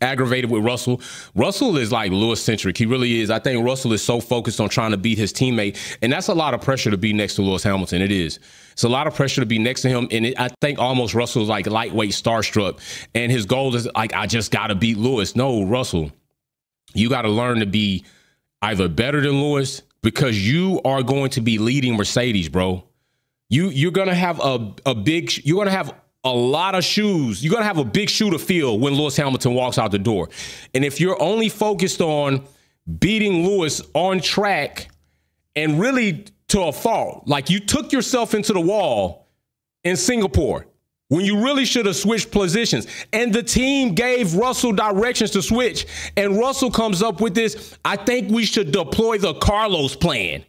aggravated 0.01 0.51
with 0.51 0.65
Russell. 0.65 1.01
Russell 1.35 1.77
is 1.77 1.91
like 1.91 2.13
Lewis 2.13 2.43
centric. 2.43 2.77
He 2.77 2.87
really 2.87 3.21
is. 3.21 3.31
I 3.31 3.39
think 3.39 3.65
Russell 3.65 3.93
is 3.93 4.03
so 4.03 4.21
focused 4.21 4.61
on 4.61 4.69
trying 4.69 4.93
to 4.93 4.97
beat 4.97 5.19
his 5.19 5.33
teammate, 5.33 5.77
and 6.03 6.13
that's 6.13 6.29
a 6.29 6.35
lot 6.35 6.55
of 6.55 6.61
pressure 6.61 6.91
to 6.91 6.97
be 6.97 7.13
next 7.13 7.35
to 7.37 7.43
Lewis 7.43 7.63
Hamilton. 7.63 8.03
It 8.03 8.13
is. 8.13 8.39
It's 8.73 8.85
a 8.85 8.89
lot 8.89 9.07
of 9.07 9.15
pressure 9.15 9.41
to 9.41 9.47
be 9.47 9.59
next 9.59 9.83
to 9.83 9.89
him, 9.89 10.09
and 10.11 10.27
it, 10.27 10.39
I 10.39 10.49
think 10.61 10.79
almost 10.79 11.15
Russell's 11.15 11.49
like 11.49 11.67
lightweight 11.67 12.13
starstruck, 12.13 12.81
and 13.15 13.33
his 13.33 13.47
goal 13.47 13.75
is 13.75 13.89
like 13.95 14.15
I 14.15 14.27
just 14.27 14.51
got 14.51 14.69
to 14.69 14.75
beat 14.75 14.99
Lewis. 14.99 15.35
No, 15.35 15.65
Russell, 15.65 16.13
you 16.95 17.09
got 17.09 17.23
to 17.23 17.29
learn 17.29 17.61
to 17.61 17.67
be 17.67 18.05
either 18.63 18.89
better 18.89 19.21
than 19.21 19.41
Lewis 19.41 19.83
because 20.03 20.47
you 20.47 20.81
are 20.85 21.03
going 21.03 21.31
to 21.31 21.41
be 21.41 21.59
leading 21.59 21.97
Mercedes, 21.97 22.49
bro. 22.49 22.85
You 23.51 23.69
you're 23.71 23.91
gonna 23.91 24.15
have 24.15 24.41
a 24.41 24.75
a 24.87 24.95
big 24.95 25.33
you're 25.45 25.57
gonna 25.57 25.71
have 25.71 25.95
a 26.25 26.33
lot 26.33 26.75
of 26.75 26.85
shoes. 26.85 27.43
You're 27.43 27.53
gonna 27.53 27.65
have 27.65 27.79
a 27.79 27.85
big 27.85 28.11
shoe 28.11 28.31
to 28.31 28.39
fill 28.39 28.79
when 28.79 28.95
Lewis 28.95 29.17
Hamilton 29.17 29.55
walks 29.55 29.79
out 29.79 29.91
the 29.91 29.99
door. 29.99 30.29
And 30.75 30.85
if 30.85 31.01
you're 31.01 31.21
only 31.21 31.49
focused 31.49 32.01
on 32.01 32.45
beating 32.99 33.47
Lewis 33.47 33.83
on 33.95 34.21
track 34.21 34.89
and 35.55 35.81
really 35.81 36.27
to 36.49 36.63
a 36.63 36.73
fault, 36.73 37.25
like 37.27 37.51
you 37.51 37.61
took 37.61 37.93
yourself 37.93 38.35
into 38.35 38.53
the 38.53 38.61
wall 38.61 39.29
in 39.85 39.97
Singapore 39.97 40.67
when 41.09 41.25
you 41.25 41.43
really 41.43 41.65
should 41.65 41.87
have 41.87 41.97
switched 41.97 42.31
positions. 42.31 42.87
And 43.13 43.33
the 43.33 43.43
team 43.43 43.95
gave 43.95 44.35
Russell 44.35 44.73
directions 44.73 45.31
to 45.33 45.43
switch. 45.43 45.87
And 46.17 46.39
Russell 46.39 46.71
comes 46.71 47.03
up 47.03 47.21
with 47.21 47.35
this 47.35 47.77
I 47.85 47.97
think 47.97 48.31
we 48.31 48.45
should 48.45 48.73
deploy 48.73 49.19
the 49.19 49.35
Carlos 49.35 49.97
plan. 49.97 50.45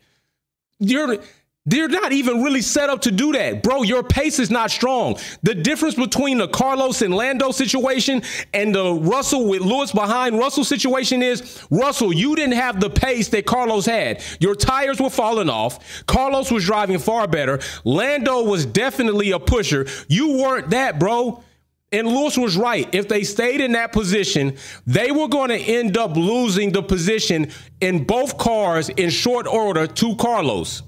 You're 0.80 1.20
they're 1.66 1.90
not 1.90 2.12
even 2.12 2.42
really 2.42 2.62
set 2.62 2.90
up 2.90 3.02
to 3.02 3.12
do 3.12 3.32
that. 3.34 3.62
Bro, 3.62 3.84
your 3.84 4.02
pace 4.02 4.40
is 4.40 4.50
not 4.50 4.72
strong. 4.72 5.20
The 5.44 5.54
difference 5.54 5.96
between 5.96 6.38
the 6.38 6.48
Carlos 6.48 7.02
and 7.02 7.14
Lando 7.14 7.52
situation 7.52 8.24
and 8.54 8.74
the 8.74 8.94
Russell 8.94 9.48
with 9.48 9.62
Lewis 9.62 9.92
behind 9.92 10.40
Russell 10.40 10.64
situation 10.64 11.22
is 11.22 11.64
Russell, 11.70 12.12
you 12.14 12.36
didn't 12.36 12.56
have 12.56 12.80
the 12.80 12.90
pace 12.90 13.28
that 13.30 13.46
Carlos 13.46 13.86
had. 13.86 14.24
Your 14.40 14.56
tires 14.56 15.00
were 15.00 15.10
falling 15.10 15.50
off. 15.50 16.04
Carlos 16.08 16.50
was 16.50 16.66
driving 16.66 16.98
far 16.98 17.28
better. 17.28 17.60
Lando 17.84 18.44
was 18.44 18.66
definitely 18.66 19.32
a 19.32 19.40
pusher. 19.40 19.86
You 20.08 20.40
weren't 20.40 20.72
that, 20.72 20.98
bro. 20.98 21.44
And 21.92 22.08
Lewis 22.08 22.38
was 22.38 22.56
right. 22.56 22.88
If 22.94 23.08
they 23.08 23.24
stayed 23.24 23.62
in 23.62 23.74
that 23.74 23.92
position, 23.92 24.58
they 24.86 25.12
were 25.12 25.28
going 25.28 25.50
to 25.50 25.58
end 25.58 25.98
up 25.98 26.16
losing 26.16 26.72
the 26.72 26.84
position 26.84 27.52
in 27.82 28.06
both 28.06 28.38
cars 28.38 28.90
in 28.90 29.10
short 29.10 29.48
order 29.48 29.88
to 29.88 30.16
Carlos. 30.16 30.84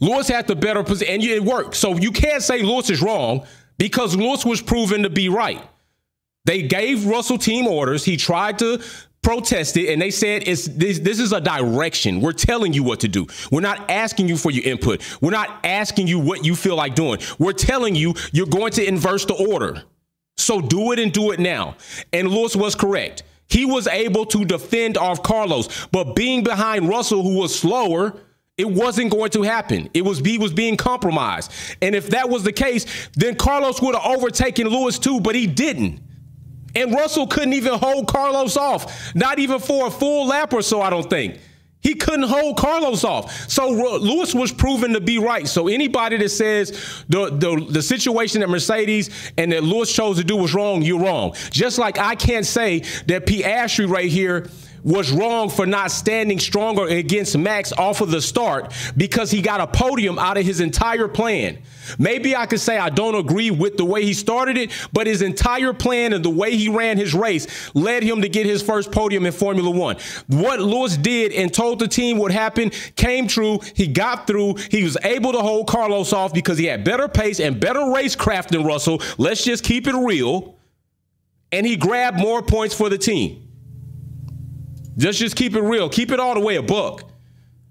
Lewis 0.00 0.28
had 0.28 0.46
the 0.46 0.56
better 0.56 0.82
position, 0.82 1.14
and 1.14 1.22
it 1.22 1.42
worked. 1.42 1.76
So 1.76 1.96
you 1.96 2.10
can't 2.10 2.42
say 2.42 2.62
Lewis 2.62 2.90
is 2.90 3.02
wrong 3.02 3.46
because 3.78 4.16
Lewis 4.16 4.44
was 4.44 4.60
proven 4.60 5.02
to 5.02 5.10
be 5.10 5.28
right. 5.28 5.62
They 6.44 6.62
gave 6.62 7.06
Russell 7.06 7.38
team 7.38 7.66
orders. 7.66 8.04
He 8.04 8.16
tried 8.16 8.58
to 8.60 8.82
protest 9.22 9.76
it, 9.76 9.92
and 9.92 10.00
they 10.00 10.10
said 10.10 10.46
it's 10.46 10.66
this, 10.66 10.98
this 11.00 11.18
is 11.18 11.32
a 11.32 11.40
direction. 11.40 12.20
We're 12.20 12.32
telling 12.32 12.72
you 12.72 12.82
what 12.82 13.00
to 13.00 13.08
do. 13.08 13.26
We're 13.50 13.60
not 13.60 13.90
asking 13.90 14.28
you 14.28 14.36
for 14.36 14.50
your 14.50 14.64
input. 14.64 15.02
We're 15.20 15.30
not 15.30 15.60
asking 15.64 16.06
you 16.06 16.18
what 16.18 16.44
you 16.44 16.56
feel 16.56 16.76
like 16.76 16.94
doing. 16.94 17.20
We're 17.38 17.52
telling 17.52 17.94
you 17.94 18.14
you're 18.32 18.46
going 18.46 18.72
to 18.72 18.86
inverse 18.86 19.26
the 19.26 19.34
order. 19.34 19.82
So 20.36 20.60
do 20.60 20.92
it 20.92 20.98
and 21.00 21.12
do 21.12 21.32
it 21.32 21.40
now. 21.40 21.76
And 22.12 22.28
Lewis 22.28 22.56
was 22.56 22.74
correct. 22.74 23.24
He 23.48 23.64
was 23.64 23.86
able 23.86 24.24
to 24.26 24.44
defend 24.44 24.96
off 24.96 25.22
Carlos, 25.22 25.86
but 25.86 26.14
being 26.14 26.44
behind 26.44 26.88
Russell, 26.88 27.22
who 27.22 27.38
was 27.38 27.58
slower, 27.58 28.14
it 28.58 28.68
wasn't 28.68 29.12
going 29.12 29.30
to 29.30 29.42
happen. 29.42 29.88
It 29.94 30.04
was 30.04 30.18
he 30.18 30.36
was 30.36 30.52
being 30.52 30.76
compromised. 30.76 31.52
And 31.80 31.94
if 31.94 32.10
that 32.10 32.28
was 32.28 32.42
the 32.42 32.52
case, 32.52 33.08
then 33.14 33.36
Carlos 33.36 33.80
would 33.80 33.94
have 33.94 34.04
overtaken 34.04 34.68
Lewis 34.68 34.98
too, 34.98 35.20
but 35.20 35.36
he 35.36 35.46
didn't. 35.46 36.00
And 36.74 36.92
Russell 36.92 37.26
couldn't 37.26 37.54
even 37.54 37.74
hold 37.74 38.08
Carlos 38.08 38.56
off, 38.56 39.14
not 39.14 39.38
even 39.38 39.60
for 39.60 39.86
a 39.86 39.90
full 39.90 40.26
lap 40.26 40.52
or 40.52 40.60
so, 40.60 40.82
I 40.82 40.90
don't 40.90 41.08
think. 41.08 41.38
He 41.80 41.94
couldn't 41.94 42.24
hold 42.24 42.58
Carlos 42.58 43.04
off. 43.04 43.48
So 43.48 43.70
Lewis 43.70 44.34
was 44.34 44.52
proven 44.52 44.92
to 44.94 45.00
be 45.00 45.18
right. 45.18 45.46
So 45.46 45.68
anybody 45.68 46.16
that 46.16 46.28
says 46.30 47.04
the, 47.08 47.30
the, 47.30 47.66
the 47.70 47.82
situation 47.82 48.42
at 48.42 48.48
Mercedes 48.48 49.32
and 49.38 49.52
that 49.52 49.62
Lewis 49.62 49.92
chose 49.92 50.18
to 50.18 50.24
do 50.24 50.36
was 50.36 50.52
wrong, 50.52 50.82
you're 50.82 51.00
wrong. 51.00 51.34
Just 51.50 51.78
like 51.78 51.98
I 51.98 52.16
can't 52.16 52.44
say 52.44 52.80
that 53.06 53.26
Piastri 53.26 53.88
right 53.88 54.10
here 54.10 54.50
was 54.82 55.10
wrong 55.10 55.50
for 55.50 55.66
not 55.66 55.90
standing 55.90 56.38
stronger 56.38 56.84
against 56.86 57.36
Max 57.36 57.72
off 57.72 58.00
of 58.00 58.10
the 58.10 58.20
start 58.20 58.72
because 58.96 59.30
he 59.30 59.42
got 59.42 59.60
a 59.60 59.66
podium 59.66 60.18
out 60.18 60.36
of 60.36 60.44
his 60.44 60.60
entire 60.60 61.08
plan. 61.08 61.58
Maybe 61.98 62.36
I 62.36 62.46
could 62.46 62.60
say 62.60 62.78
I 62.78 62.90
don't 62.90 63.14
agree 63.14 63.50
with 63.50 63.76
the 63.76 63.84
way 63.84 64.04
he 64.04 64.12
started 64.12 64.58
it, 64.58 64.70
but 64.92 65.06
his 65.06 65.22
entire 65.22 65.72
plan 65.72 66.12
and 66.12 66.24
the 66.24 66.30
way 66.30 66.56
he 66.56 66.68
ran 66.68 66.98
his 66.98 67.14
race 67.14 67.74
led 67.74 68.02
him 68.02 68.22
to 68.22 68.28
get 68.28 68.46
his 68.46 68.62
first 68.62 68.92
podium 68.92 69.26
in 69.26 69.32
Formula 69.32 69.70
One. 69.70 69.96
What 70.26 70.60
Lewis 70.60 70.96
did 70.96 71.32
and 71.32 71.52
told 71.52 71.78
the 71.78 71.88
team 71.88 72.18
what 72.18 72.32
happened 72.32 72.72
came 72.96 73.26
true. 73.26 73.60
He 73.74 73.86
got 73.86 74.26
through. 74.26 74.56
He 74.70 74.82
was 74.82 74.96
able 75.02 75.32
to 75.32 75.40
hold 75.40 75.68
Carlos 75.68 76.12
off 76.12 76.32
because 76.34 76.58
he 76.58 76.66
had 76.66 76.84
better 76.84 77.08
pace 77.08 77.40
and 77.40 77.58
better 77.58 77.80
racecraft 77.80 78.48
than 78.48 78.64
Russell. 78.64 79.00
Let's 79.16 79.44
just 79.44 79.64
keep 79.64 79.86
it 79.86 79.94
real. 79.94 80.56
And 81.50 81.66
he 81.66 81.76
grabbed 81.76 82.18
more 82.18 82.42
points 82.42 82.74
for 82.74 82.90
the 82.90 82.98
team. 82.98 83.47
Just 84.98 85.18
just 85.18 85.36
keep 85.36 85.54
it 85.54 85.62
real. 85.62 85.88
Keep 85.88 86.10
it 86.10 86.20
all 86.20 86.34
the 86.34 86.40
way 86.40 86.56
a 86.56 86.62
buck. 86.62 87.08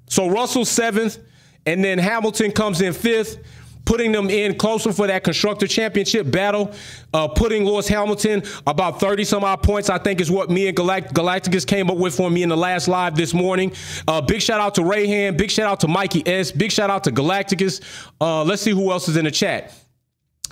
So 0.09 0.29
Russell 0.29 0.65
seventh, 0.65 1.17
and 1.65 1.83
then 1.83 1.97
Hamilton 1.99 2.51
comes 2.51 2.79
in 2.79 2.93
fifth, 2.93 3.43
putting 3.83 4.13
them 4.13 4.29
in 4.29 4.57
closer 4.57 4.93
for 4.93 5.07
that 5.07 5.23
constructor 5.23 5.67
championship 5.67 6.31
battle. 6.31 6.73
Uh, 7.13 7.27
putting 7.27 7.65
Lewis 7.65 7.87
Hamilton 7.87 8.43
about 8.65 8.99
30 8.99 9.25
some 9.25 9.43
odd 9.43 9.61
points, 9.63 9.89
I 9.89 9.97
think, 9.97 10.21
is 10.21 10.31
what 10.31 10.49
me 10.49 10.67
and 10.67 10.77
Galact- 10.77 11.13
Galacticus 11.13 11.67
came 11.67 11.89
up 11.89 11.97
with 11.97 12.15
for 12.15 12.29
me 12.29 12.43
in 12.43 12.49
the 12.49 12.57
last 12.57 12.87
live 12.87 13.15
this 13.15 13.33
morning. 13.33 13.73
Uh, 14.07 14.21
big 14.21 14.41
shout 14.41 14.61
out 14.61 14.75
to 14.75 14.81
Rayhan. 14.81 15.35
Big 15.37 15.51
shout 15.51 15.67
out 15.67 15.81
to 15.81 15.87
Mikey 15.87 16.25
S. 16.25 16.51
Big 16.51 16.71
shout 16.71 16.89
out 16.89 17.03
to 17.03 17.11
Galacticus. 17.11 17.81
Uh, 18.21 18.43
let's 18.43 18.61
see 18.61 18.71
who 18.71 18.91
else 18.91 19.09
is 19.09 19.17
in 19.17 19.25
the 19.25 19.31
chat. 19.31 19.73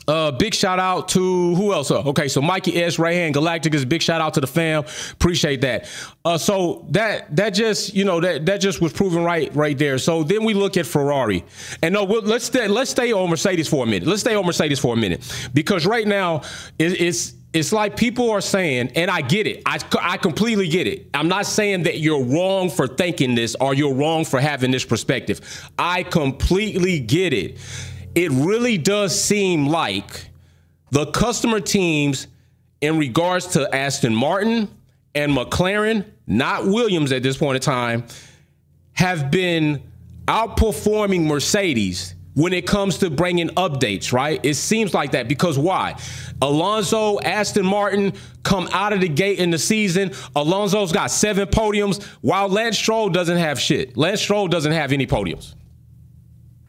Uh, 0.08 0.32
big 0.32 0.54
shout 0.54 0.80
out 0.80 1.08
to 1.10 1.56
who 1.56 1.74
else? 1.74 1.90
Uh, 1.90 2.02
okay, 2.02 2.28
so 2.28 2.42
Mikey 2.42 2.82
S. 2.82 3.00
right 3.00 3.14
here 3.14 3.32
Galacticus. 3.32 3.88
Big 3.88 4.02
shout 4.02 4.22
out 4.22 4.34
to 4.36 4.42
the 4.42 4.48
fam. 4.48 4.84
Appreciate 5.12 5.62
that. 5.62 5.90
Uh, 6.24 6.38
so 6.38 6.86
that 6.90 7.36
that 7.36 7.52
just 7.52 7.96
you 7.96 8.06
know 8.06 8.20
that 8.20 8.46
that 8.46 8.62
just 8.62 8.82
was 8.82 8.94
proven 8.94 9.24
right 9.24 9.54
right 9.56 9.78
there. 9.78 9.98
So 9.98 10.24
then 10.24 10.44
we 10.44 10.54
look 10.54 10.78
at 10.78 10.86
Ferrari, 10.86 11.44
and 11.82 11.94
no, 11.94 12.04
we'll, 12.04 12.22
let's 12.22 12.46
stay 12.46 12.68
let's 12.68 12.92
stay 12.92 13.12
on 13.14 13.30
Mercedes 13.30 13.68
for 13.68 13.84
a 13.84 13.88
minute. 13.88 14.08
Let's 14.08 14.22
stay 14.22 14.36
on 14.36 14.46
Mercedes 14.46 14.80
for 14.80 14.94
a 14.94 14.98
minute 14.98 15.50
because 15.54 15.86
right 15.86 16.08
now 16.08 16.42
it, 16.78 17.02
it's 17.02 17.34
it's 17.56 17.72
like 17.72 17.96
people 17.96 18.30
are 18.32 18.42
saying, 18.42 18.92
and 18.96 19.10
I 19.10 19.22
get 19.22 19.48
it. 19.48 19.62
I, 19.66 19.80
I 20.02 20.18
completely 20.18 20.68
get 20.68 20.88
it. 20.88 21.10
I'm 21.14 21.30
not 21.30 21.46
saying 21.46 21.84
that 21.84 22.00
you're 22.00 22.22
wrong 22.22 22.70
for 22.70 22.86
thinking 22.86 23.34
this 23.34 23.56
or 23.62 23.74
you're 23.74 23.94
wrong 23.94 24.26
for 24.26 24.42
having 24.42 24.72
this 24.72 24.84
perspective. 24.84 25.40
I 25.80 26.04
completely 26.04 27.00
get 27.00 27.32
it 27.32 27.58
it 28.16 28.32
really 28.32 28.78
does 28.78 29.20
seem 29.20 29.68
like 29.68 30.30
the 30.92 31.06
customer 31.08 31.60
teams 31.60 32.28
in 32.82 32.98
regards 32.98 33.48
to 33.48 33.74
Aston 33.76 34.16
Martin 34.16 34.70
and 35.14 35.32
McLaren, 35.32 36.06
not 36.26 36.66
Williams 36.66 37.12
at 37.12 37.24
this 37.24 37.38
point 37.38 37.58
in 37.58 37.62
time, 37.62 38.06
have 38.94 39.30
been 39.30 39.82
outperforming 40.28 41.26
Mercedes 41.26 42.16
when 42.36 42.52
it 42.54 42.68
comes 42.68 42.98
to 42.98 43.10
bringing 43.10 43.50
updates, 43.50 44.12
right? 44.12 44.40
It 44.44 44.56
seems 44.56 44.94
like 44.94 45.12
that 45.12 45.28
because 45.28 45.58
why? 45.58 45.96
Alonso, 46.42 47.20
Aston 47.22 47.66
Martin 47.66 48.14
come 48.44 48.68
out 48.74 48.92
of 48.92 49.00
the 49.00 49.08
gate 49.08 49.40
in 49.40 49.52
the 49.52 49.58
season. 49.58 50.12
Alonso's 50.36 50.92
got 50.92 51.12
seven 51.12 51.48
podiums, 51.48 52.04
while 52.22 52.50
Lance 52.50 52.78
Stroll 52.78 53.10
doesn't 53.10 53.38
have 53.38 53.60
shit. 53.60 53.96
Lance 53.96 54.22
Stroll 54.22 54.48
doesn't 54.48 54.74
have 54.74 54.92
any 54.92 55.08
podiums. 55.08 55.56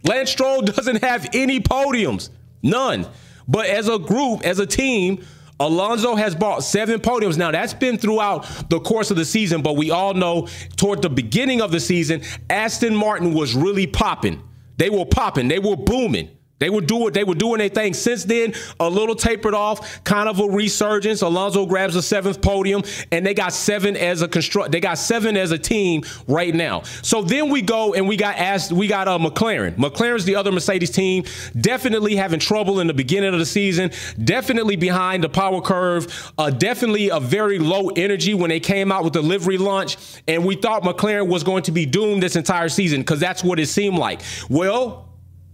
Lance 0.06 0.30
Stroll 0.30 0.62
doesn't 0.62 1.02
have 1.02 1.28
any 1.32 1.60
podiums, 1.60 2.30
none. 2.62 3.06
But 3.48 3.66
as 3.66 3.88
a 3.88 3.98
group, 3.98 4.44
as 4.44 4.58
a 4.58 4.66
team, 4.66 5.24
Alonso 5.58 6.14
has 6.16 6.34
bought 6.34 6.62
seven 6.62 7.00
podiums. 7.00 7.38
Now, 7.38 7.50
that's 7.50 7.72
been 7.72 7.96
throughout 7.96 8.42
the 8.68 8.80
course 8.80 9.10
of 9.10 9.16
the 9.16 9.24
season, 9.24 9.62
but 9.62 9.76
we 9.76 9.90
all 9.90 10.14
know 10.14 10.48
toward 10.76 11.02
the 11.02 11.08
beginning 11.08 11.60
of 11.60 11.70
the 11.70 11.80
season, 11.80 12.22
Aston 12.50 12.94
Martin 12.94 13.32
was 13.32 13.54
really 13.54 13.86
popping. 13.86 14.42
They 14.76 14.90
were 14.90 15.06
popping, 15.06 15.48
they 15.48 15.58
were 15.58 15.76
booming. 15.76 16.30
They 16.58 16.70
were 16.70 16.80
doing 16.80 17.12
they 17.12 17.24
were 17.24 17.34
doing 17.34 17.58
their 17.58 17.68
thing. 17.68 17.94
Since 17.94 18.24
then, 18.24 18.54
a 18.80 18.88
little 18.88 19.14
tapered 19.14 19.54
off, 19.54 20.02
kind 20.04 20.28
of 20.28 20.40
a 20.40 20.46
resurgence. 20.46 21.22
Alonso 21.22 21.66
grabs 21.66 21.94
the 21.94 22.02
seventh 22.02 22.40
podium, 22.40 22.82
and 23.12 23.26
they 23.26 23.34
got 23.34 23.52
seven 23.52 23.96
as 23.96 24.22
a 24.22 24.28
construct. 24.28 24.72
They 24.72 24.80
got 24.80 24.98
seven 24.98 25.36
as 25.36 25.50
a 25.50 25.58
team 25.58 26.02
right 26.26 26.54
now. 26.54 26.82
So 27.02 27.22
then 27.22 27.50
we 27.50 27.62
go 27.62 27.94
and 27.94 28.08
we 28.08 28.16
got 28.16 28.36
asked. 28.36 28.72
We 28.72 28.86
got 28.86 29.06
uh, 29.08 29.18
McLaren. 29.18 29.76
McLaren's 29.76 30.24
the 30.24 30.36
other 30.36 30.50
Mercedes 30.50 30.90
team. 30.90 31.24
Definitely 31.60 32.16
having 32.16 32.40
trouble 32.40 32.80
in 32.80 32.86
the 32.86 32.94
beginning 32.94 33.32
of 33.34 33.38
the 33.38 33.46
season. 33.46 33.90
Definitely 34.22 34.76
behind 34.76 35.22
the 35.22 35.28
power 35.28 35.60
curve. 35.60 36.32
Uh, 36.38 36.50
definitely 36.50 37.10
a 37.10 37.20
very 37.20 37.58
low 37.58 37.88
energy 37.88 38.32
when 38.32 38.48
they 38.48 38.60
came 38.60 38.90
out 38.90 39.04
with 39.04 39.12
the 39.12 39.22
livery 39.22 39.58
launch, 39.58 39.96
and 40.26 40.44
we 40.44 40.56
thought 40.56 40.82
McLaren 40.82 41.28
was 41.28 41.42
going 41.42 41.64
to 41.64 41.72
be 41.72 41.84
doomed 41.84 42.22
this 42.22 42.36
entire 42.36 42.68
season 42.68 43.00
because 43.00 43.20
that's 43.20 43.44
what 43.44 43.60
it 43.60 43.66
seemed 43.66 43.98
like. 43.98 44.22
Well, 44.48 45.05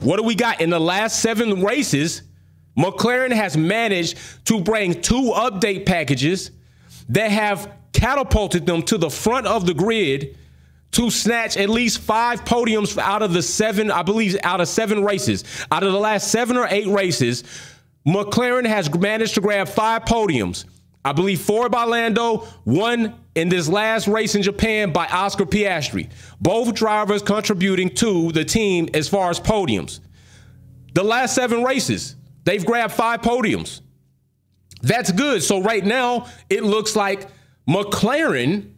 what 0.02 0.18
do 0.18 0.22
we 0.22 0.34
got? 0.34 0.60
In 0.60 0.70
the 0.70 0.80
last 0.80 1.20
seven 1.20 1.62
races, 1.62 2.22
McLaren 2.76 3.32
has 3.32 3.56
managed 3.56 4.18
to 4.46 4.60
bring 4.60 5.00
two 5.00 5.32
update 5.34 5.86
packages 5.86 6.50
that 7.08 7.30
have 7.30 7.70
catapulted 7.92 8.66
them 8.66 8.82
to 8.82 8.98
the 8.98 9.10
front 9.10 9.46
of 9.46 9.66
the 9.66 9.74
grid 9.74 10.36
to 10.92 11.10
snatch 11.10 11.56
at 11.56 11.68
least 11.68 11.98
five 11.98 12.44
podiums 12.44 12.98
out 12.98 13.22
of 13.22 13.32
the 13.32 13.42
seven, 13.42 13.90
I 13.90 14.02
believe, 14.02 14.36
out 14.42 14.60
of 14.60 14.68
seven 14.68 15.04
races. 15.04 15.44
Out 15.70 15.82
of 15.82 15.92
the 15.92 15.98
last 15.98 16.28
seven 16.28 16.56
or 16.56 16.66
eight 16.68 16.86
races, 16.86 17.44
McLaren 18.06 18.66
has 18.66 18.92
managed 18.94 19.34
to 19.34 19.40
grab 19.40 19.68
five 19.68 20.02
podiums. 20.02 20.64
I 21.04 21.12
believe 21.12 21.40
four 21.40 21.68
by 21.68 21.84
Lando, 21.84 22.46
one 22.64 23.14
in 23.34 23.48
this 23.48 23.68
last 23.68 24.08
race 24.08 24.34
in 24.34 24.42
Japan 24.42 24.92
by 24.92 25.06
Oscar 25.06 25.46
Piastri. 25.46 26.10
Both 26.40 26.74
drivers 26.74 27.22
contributing 27.22 27.90
to 27.96 28.32
the 28.32 28.44
team 28.44 28.88
as 28.94 29.08
far 29.08 29.30
as 29.30 29.40
podiums. 29.40 30.00
The 30.94 31.02
last 31.02 31.34
seven 31.34 31.62
races, 31.62 32.16
they've 32.44 32.64
grabbed 32.64 32.92
five 32.92 33.22
podiums. 33.22 33.80
That's 34.82 35.12
good. 35.12 35.42
So 35.42 35.62
right 35.62 35.84
now, 35.84 36.26
it 36.50 36.64
looks 36.64 36.96
like 36.96 37.28
McLaren 37.68 38.72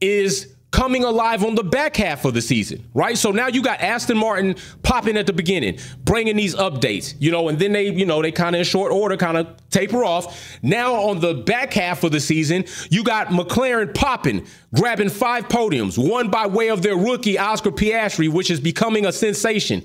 is 0.00 0.54
coming 0.70 1.02
alive 1.02 1.44
on 1.44 1.54
the 1.54 1.64
back 1.64 1.96
half 1.96 2.24
of 2.24 2.34
the 2.34 2.42
season, 2.42 2.84
right? 2.92 3.16
So 3.16 3.30
now 3.30 3.46
you 3.46 3.62
got 3.62 3.80
Aston 3.80 4.18
Martin 4.18 4.56
popping 4.82 5.16
at 5.16 5.26
the 5.26 5.32
beginning, 5.32 5.78
bringing 6.04 6.36
these 6.36 6.54
updates, 6.54 7.14
you 7.18 7.30
know, 7.30 7.48
and 7.48 7.58
then 7.58 7.72
they, 7.72 7.88
you 7.88 8.04
know, 8.04 8.20
they 8.20 8.30
kind 8.30 8.54
of 8.54 8.60
in 8.60 8.64
short 8.64 8.92
order 8.92 9.16
kind 9.16 9.38
of 9.38 9.48
taper 9.70 10.04
off. 10.04 10.58
Now 10.62 10.94
on 10.94 11.20
the 11.20 11.34
back 11.34 11.72
half 11.72 12.04
of 12.04 12.12
the 12.12 12.20
season, 12.20 12.64
you 12.90 13.02
got 13.02 13.28
McLaren 13.28 13.94
popping, 13.94 14.46
grabbing 14.74 15.08
five 15.08 15.48
podiums, 15.48 15.96
one 15.96 16.28
by 16.28 16.46
way 16.46 16.68
of 16.68 16.82
their 16.82 16.96
rookie 16.96 17.38
Oscar 17.38 17.70
Piastri, 17.70 18.30
which 18.30 18.50
is 18.50 18.60
becoming 18.60 19.06
a 19.06 19.12
sensation. 19.12 19.84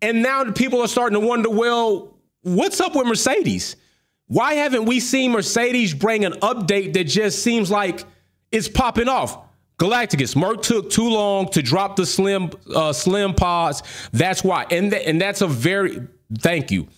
And 0.00 0.22
now 0.22 0.50
people 0.52 0.80
are 0.80 0.88
starting 0.88 1.20
to 1.20 1.26
wonder, 1.26 1.50
well, 1.50 2.16
what's 2.40 2.80
up 2.80 2.96
with 2.96 3.06
Mercedes? 3.06 3.76
Why 4.28 4.54
haven't 4.54 4.86
we 4.86 4.98
seen 5.00 5.32
Mercedes 5.32 5.92
bring 5.94 6.24
an 6.24 6.32
update 6.40 6.94
that 6.94 7.04
just 7.04 7.42
seems 7.42 7.70
like 7.70 8.04
it's 8.50 8.68
popping 8.68 9.08
off? 9.08 9.45
Galacticus, 9.78 10.34
Merc 10.34 10.62
took 10.62 10.90
too 10.90 11.08
long 11.08 11.50
to 11.50 11.62
drop 11.62 11.96
the 11.96 12.06
slim 12.06 12.50
uh, 12.74 12.92
slim 12.92 13.34
pods. 13.34 13.82
That's 14.12 14.42
why, 14.42 14.64
and 14.70 14.90
th- 14.90 15.06
and 15.06 15.20
that's 15.20 15.42
a 15.42 15.46
very 15.46 16.00
thank 16.38 16.70
you. 16.70 16.88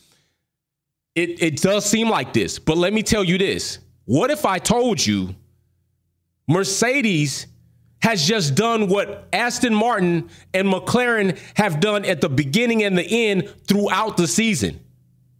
It 1.16 1.42
it 1.42 1.56
does 1.60 1.84
seem 1.84 2.08
like 2.08 2.32
this, 2.32 2.58
but 2.60 2.78
let 2.78 2.92
me 2.92 3.02
tell 3.02 3.24
you 3.24 3.36
this: 3.36 3.80
What 4.04 4.30
if 4.30 4.46
I 4.46 4.60
told 4.60 5.04
you 5.04 5.34
Mercedes 6.46 7.48
has 8.00 8.24
just 8.24 8.54
done 8.54 8.86
what 8.86 9.26
Aston 9.32 9.74
Martin 9.74 10.30
and 10.54 10.68
McLaren 10.68 11.36
have 11.54 11.80
done 11.80 12.04
at 12.04 12.20
the 12.20 12.28
beginning 12.28 12.84
and 12.84 12.96
the 12.96 13.02
end 13.02 13.52
throughout 13.66 14.16
the 14.16 14.28
season? 14.28 14.78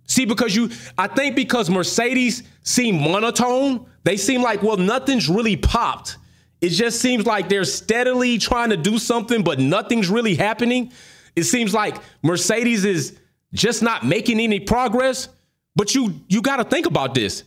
See, 0.07 0.25
because 0.25 0.57
you, 0.57 0.71
I 0.97 1.07
think 1.07 1.37
because 1.37 1.71
Mercedes 1.71 2.43
seem 2.63 3.01
monotone, 3.01 3.87
they 4.03 4.17
seem 4.17 4.43
like 4.43 4.61
well 4.65 4.77
nothing's 4.77 5.29
really 5.29 5.57
popped 5.57 6.17
it 6.61 6.71
just 6.71 7.01
seems 7.01 7.27
like 7.27 7.49
they're 7.49 7.65
steadily 7.65 8.39
trying 8.39 8.71
to 8.71 8.77
do 8.77 8.99
something, 8.99 9.43
but 9.43 9.59
nothing's 9.59 10.09
really 10.09 10.35
happening. 10.35 10.93
It 11.37 11.45
seems 11.45 11.73
like 11.73 11.97
Mercedes 12.23 12.85
is 12.85 13.19
just 13.53 13.83
not 13.83 14.05
making 14.05 14.41
any 14.41 14.61
progress. 14.61 15.29
But 15.77 15.95
you 15.95 16.21
you 16.29 16.43
got 16.43 16.57
to 16.57 16.65
think 16.65 16.87
about 16.87 17.15
this. 17.15 17.45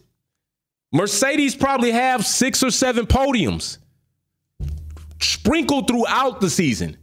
Mercedes 0.93 1.53
probably 1.53 1.91
have 1.91 2.25
six 2.25 2.63
or 2.63 2.71
seven 2.71 3.05
podiums 3.05 3.77
sprinkled 5.21 5.88
throughout 5.88 6.39
the 6.39 6.49
season. 6.49 6.97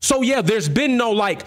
So 0.00 0.22
yeah, 0.22 0.40
there's 0.40 0.68
been 0.68 0.96
no 0.96 1.10
like 1.10 1.42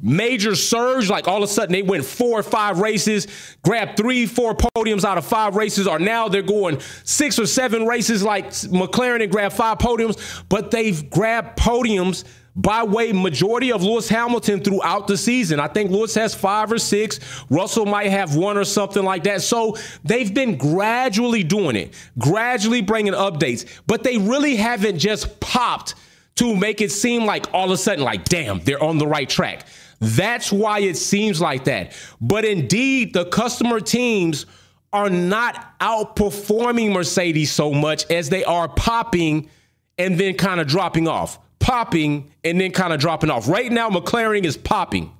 major 0.00 0.54
surge. 0.54 1.08
Like 1.08 1.28
all 1.28 1.38
of 1.38 1.42
a 1.42 1.52
sudden 1.52 1.72
they 1.72 1.82
went 1.82 2.04
four 2.04 2.38
or 2.38 2.42
five 2.42 2.78
races, 2.80 3.26
grabbed 3.62 3.96
three, 3.96 4.26
four 4.26 4.54
podiums 4.54 5.04
out 5.04 5.18
of 5.18 5.26
five 5.26 5.56
races, 5.56 5.86
or 5.86 5.98
now 5.98 6.28
they're 6.28 6.42
going 6.42 6.80
six 7.04 7.38
or 7.38 7.46
seven 7.46 7.86
races 7.86 8.22
like 8.22 8.48
McLaren 8.50 9.22
and 9.22 9.32
grabbed 9.32 9.54
five 9.54 9.78
podiums, 9.78 10.44
but 10.48 10.70
they've 10.70 11.08
grabbed 11.10 11.58
podiums 11.58 12.24
by 12.56 12.82
way 12.82 13.12
majority 13.12 13.70
of 13.70 13.82
Lewis 13.82 14.08
Hamilton 14.08 14.60
throughout 14.60 15.06
the 15.06 15.16
season. 15.16 15.60
I 15.60 15.68
think 15.68 15.90
Lewis 15.90 16.14
has 16.14 16.34
five 16.34 16.72
or 16.72 16.78
six. 16.78 17.20
Russell 17.50 17.84
might 17.84 18.08
have 18.08 18.34
one 18.34 18.56
or 18.56 18.64
something 18.64 19.04
like 19.04 19.24
that. 19.24 19.42
So 19.42 19.76
they've 20.04 20.32
been 20.32 20.56
gradually 20.56 21.42
doing 21.44 21.76
it, 21.76 21.92
gradually 22.18 22.80
bringing 22.80 23.12
updates, 23.12 23.66
but 23.86 24.02
they 24.02 24.16
really 24.16 24.56
haven't 24.56 24.98
just 24.98 25.38
popped 25.38 25.94
to 26.36 26.56
make 26.56 26.80
it 26.80 26.92
seem 26.92 27.24
like 27.26 27.52
all 27.52 27.66
of 27.66 27.70
a 27.72 27.76
sudden, 27.76 28.04
like, 28.04 28.24
damn, 28.24 28.60
they're 28.60 28.82
on 28.82 28.98
the 28.98 29.06
right 29.06 29.28
track. 29.28 29.66
That's 30.00 30.52
why 30.52 30.80
it 30.80 30.96
seems 30.96 31.40
like 31.40 31.64
that. 31.64 31.92
But 32.20 32.44
indeed, 32.44 33.14
the 33.14 33.24
customer 33.26 33.80
teams 33.80 34.46
are 34.92 35.10
not 35.10 35.78
outperforming 35.80 36.92
Mercedes 36.92 37.50
so 37.50 37.72
much 37.72 38.10
as 38.10 38.28
they 38.28 38.44
are 38.44 38.68
popping 38.68 39.50
and 39.98 40.18
then 40.18 40.34
kind 40.34 40.60
of 40.60 40.66
dropping 40.66 41.08
off. 41.08 41.38
Popping 41.58 42.30
and 42.44 42.60
then 42.60 42.72
kind 42.72 42.92
of 42.92 43.00
dropping 43.00 43.30
off. 43.30 43.48
Right 43.48 43.72
now, 43.72 43.88
McLaren 43.88 44.44
is 44.44 44.56
popping. 44.56 45.12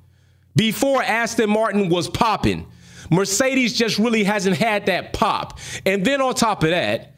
Before 0.55 1.03
Aston 1.03 1.51
Martin 1.51 1.89
was 1.89 2.09
popping, 2.09 2.67
Mercedes 3.11 3.73
just 3.73 3.99
really 3.99 4.25
hasn't 4.25 4.57
had 4.57 4.87
that 4.87 5.13
pop. 5.13 5.59
And 5.85 6.05
then 6.05 6.21
on 6.21 6.35
top 6.35 6.63
of 6.63 6.71
that, 6.71 7.15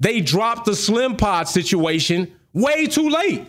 they 0.00 0.20
dropped 0.20 0.66
the 0.66 0.76
slim 0.76 1.16
pod 1.16 1.48
situation 1.48 2.34
way 2.52 2.86
too 2.86 3.08
late. 3.08 3.46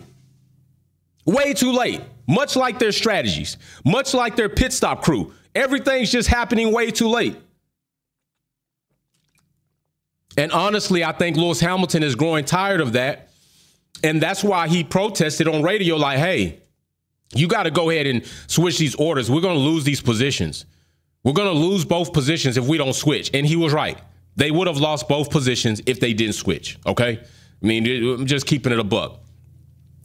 Way 1.26 1.54
too 1.54 1.72
late 1.72 2.00
much 2.26 2.56
like 2.56 2.78
their 2.78 2.92
strategies, 2.92 3.56
much 3.84 4.14
like 4.14 4.36
their 4.36 4.48
pit 4.48 4.72
stop 4.72 5.02
crew. 5.02 5.32
Everything's 5.54 6.10
just 6.10 6.28
happening 6.28 6.72
way 6.72 6.90
too 6.90 7.08
late. 7.08 7.36
And 10.36 10.52
honestly, 10.52 11.02
I 11.02 11.12
think 11.12 11.36
Lewis 11.36 11.60
Hamilton 11.60 12.02
is 12.02 12.14
growing 12.14 12.44
tired 12.44 12.80
of 12.80 12.92
that. 12.92 13.30
And 14.04 14.20
that's 14.20 14.44
why 14.44 14.68
he 14.68 14.84
protested 14.84 15.48
on 15.48 15.62
radio 15.62 15.96
like, 15.96 16.18
hey, 16.18 16.60
you 17.34 17.48
got 17.48 17.62
to 17.62 17.70
go 17.70 17.90
ahead 17.90 18.06
and 18.06 18.24
switch 18.46 18.78
these 18.78 18.94
orders. 18.96 19.30
We're 19.30 19.40
going 19.40 19.56
to 19.56 19.64
lose 19.64 19.84
these 19.84 20.00
positions. 20.02 20.66
We're 21.24 21.32
going 21.32 21.52
to 21.52 21.58
lose 21.58 21.84
both 21.84 22.12
positions 22.12 22.56
if 22.56 22.66
we 22.66 22.76
don't 22.76 22.92
switch. 22.92 23.30
And 23.32 23.46
he 23.46 23.56
was 23.56 23.72
right. 23.72 23.98
They 24.36 24.50
would 24.50 24.66
have 24.66 24.76
lost 24.76 25.08
both 25.08 25.30
positions 25.30 25.80
if 25.86 25.98
they 25.98 26.12
didn't 26.12 26.34
switch. 26.34 26.78
Okay. 26.86 27.18
I 27.62 27.66
mean, 27.66 27.86
I'm 27.86 28.26
just 28.26 28.46
keeping 28.46 28.72
it 28.72 28.78
a 28.78 28.84
buck. 28.84 29.20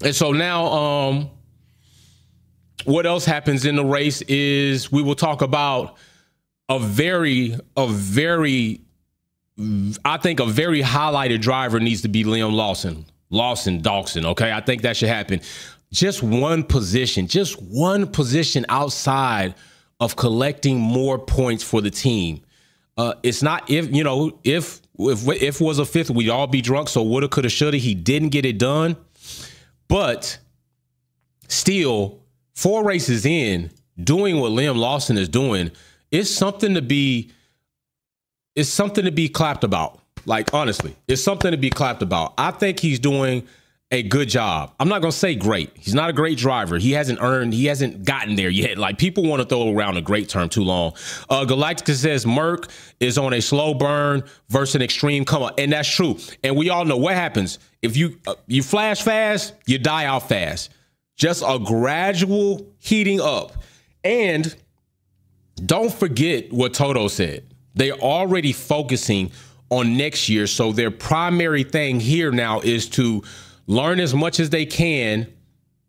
And 0.03 0.15
so 0.15 0.31
now, 0.31 0.65
um, 0.67 1.29
what 2.85 3.05
else 3.05 3.25
happens 3.25 3.65
in 3.65 3.75
the 3.75 3.85
race 3.85 4.21
is 4.23 4.91
we 4.91 5.01
will 5.01 5.15
talk 5.15 5.41
about 5.41 5.97
a 6.69 6.79
very, 6.79 7.55
a 7.75 7.87
very, 7.87 8.81
I 10.05 10.17
think 10.17 10.39
a 10.39 10.45
very 10.45 10.81
highlighted 10.81 11.41
driver 11.41 11.79
needs 11.79 12.01
to 12.01 12.07
be 12.07 12.23
Liam 12.23 12.53
Lawson. 12.53 13.05
Lawson, 13.29 13.81
Dawson, 13.81 14.25
okay? 14.25 14.51
I 14.51 14.61
think 14.61 14.81
that 14.81 14.97
should 14.97 15.09
happen. 15.09 15.41
Just 15.91 16.21
one 16.23 16.63
position, 16.63 17.27
just 17.27 17.61
one 17.61 18.07
position 18.07 18.65
outside 18.69 19.55
of 19.99 20.15
collecting 20.15 20.79
more 20.79 21.19
points 21.19 21.63
for 21.63 21.81
the 21.81 21.91
team. 21.91 22.41
Uh, 22.97 23.13
it's 23.23 23.41
not 23.41 23.69
if 23.69 23.93
you 23.93 24.03
know 24.03 24.37
if 24.43 24.81
if 24.99 25.27
if 25.27 25.61
was 25.61 25.79
a 25.79 25.85
fifth, 25.85 26.09
we'd 26.09 26.29
all 26.29 26.47
be 26.47 26.61
drunk. 26.61 26.89
So 26.89 27.01
woulda, 27.03 27.27
coulda, 27.27 27.49
shoulda. 27.49 27.77
He 27.77 27.95
didn't 27.95 28.29
get 28.29 28.45
it 28.45 28.57
done, 28.57 28.97
but 29.87 30.37
still, 31.47 32.20
four 32.61 32.83
races 32.83 33.25
in, 33.25 33.71
doing 34.01 34.39
what 34.39 34.51
Liam 34.51 34.77
Lawson 34.77 35.17
is 35.17 35.27
doing, 35.27 35.71
it's 36.11 36.29
something 36.29 36.75
to 36.75 36.81
be 36.81 37.31
it's 38.55 38.69
something 38.69 39.05
to 39.05 39.11
be 39.11 39.29
clapped 39.29 39.63
about. 39.63 39.99
Like 40.25 40.53
honestly, 40.53 40.95
it's 41.07 41.23
something 41.23 41.51
to 41.51 41.57
be 41.57 41.71
clapped 41.71 42.03
about. 42.03 42.33
I 42.37 42.51
think 42.51 42.79
he's 42.79 42.99
doing 42.99 43.47
a 43.89 44.03
good 44.03 44.29
job. 44.29 44.73
I'm 44.79 44.87
not 44.87 45.01
to 45.01 45.11
say 45.11 45.35
great. 45.35 45.71
He's 45.75 45.95
not 45.95 46.09
a 46.09 46.13
great 46.13 46.37
driver. 46.37 46.77
He 46.77 46.91
hasn't 46.91 47.19
earned, 47.21 47.53
he 47.53 47.65
hasn't 47.65 48.05
gotten 48.05 48.35
there 48.35 48.49
yet. 48.49 48.77
Like 48.77 48.97
people 48.97 49.23
want 49.23 49.41
to 49.41 49.47
throw 49.47 49.73
around 49.73 49.97
a 49.97 50.01
great 50.01 50.29
term 50.29 50.47
too 50.47 50.63
long. 50.63 50.93
Uh, 51.29 51.45
Galactica 51.45 51.95
says 51.95 52.25
Merc 52.25 52.69
is 52.99 53.17
on 53.17 53.33
a 53.33 53.41
slow 53.41 53.73
burn 53.73 54.23
versus 54.49 54.75
an 54.75 54.81
extreme 54.83 55.25
come 55.25 55.43
up. 55.43 55.55
And 55.57 55.73
that's 55.73 55.89
true. 55.89 56.17
And 56.43 56.55
we 56.55 56.69
all 56.69 56.85
know 56.85 56.97
what 56.97 57.15
happens. 57.15 57.57
If 57.81 57.97
you 57.97 58.19
uh, 58.27 58.35
you 58.47 58.61
flash 58.61 59.01
fast, 59.01 59.55
you 59.65 59.79
die 59.79 60.05
out 60.05 60.29
fast. 60.29 60.69
Just 61.21 61.43
a 61.45 61.59
gradual 61.59 62.73
heating 62.79 63.21
up. 63.21 63.51
And 64.03 64.55
don't 65.63 65.93
forget 65.93 66.51
what 66.51 66.73
Toto 66.73 67.07
said. 67.09 67.45
They're 67.75 67.93
already 67.93 68.53
focusing 68.53 69.31
on 69.69 69.97
next 69.97 70.29
year. 70.29 70.47
So 70.47 70.71
their 70.71 70.89
primary 70.89 71.63
thing 71.63 71.99
here 71.99 72.31
now 72.31 72.61
is 72.61 72.89
to 72.89 73.21
learn 73.67 73.99
as 73.99 74.15
much 74.15 74.39
as 74.39 74.49
they 74.49 74.65
can 74.65 75.31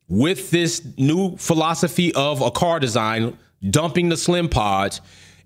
with 0.06 0.50
this 0.50 0.86
new 0.98 1.38
philosophy 1.38 2.14
of 2.14 2.42
a 2.42 2.50
car 2.50 2.78
design, 2.78 3.38
dumping 3.70 4.10
the 4.10 4.18
slim 4.18 4.50
pods, 4.50 5.00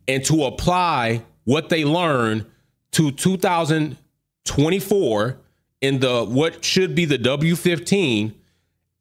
and 0.09 0.25
to 0.25 0.47
apply 0.47 1.23
what 1.45 1.69
they 1.69 1.85
learn 1.85 2.45
to 2.91 3.13
2024 3.13 5.39
in 5.81 6.01
the 6.01 6.25
what 6.25 6.65
should 6.65 6.97
be 6.97 7.05
the 7.05 7.19
W15 7.19 8.35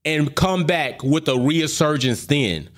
and 0.05 0.35
come 0.35 0.65
back 0.65 1.03
with 1.03 1.27
a 1.27 1.35
resurgence 1.35 2.25
then. 2.27 2.69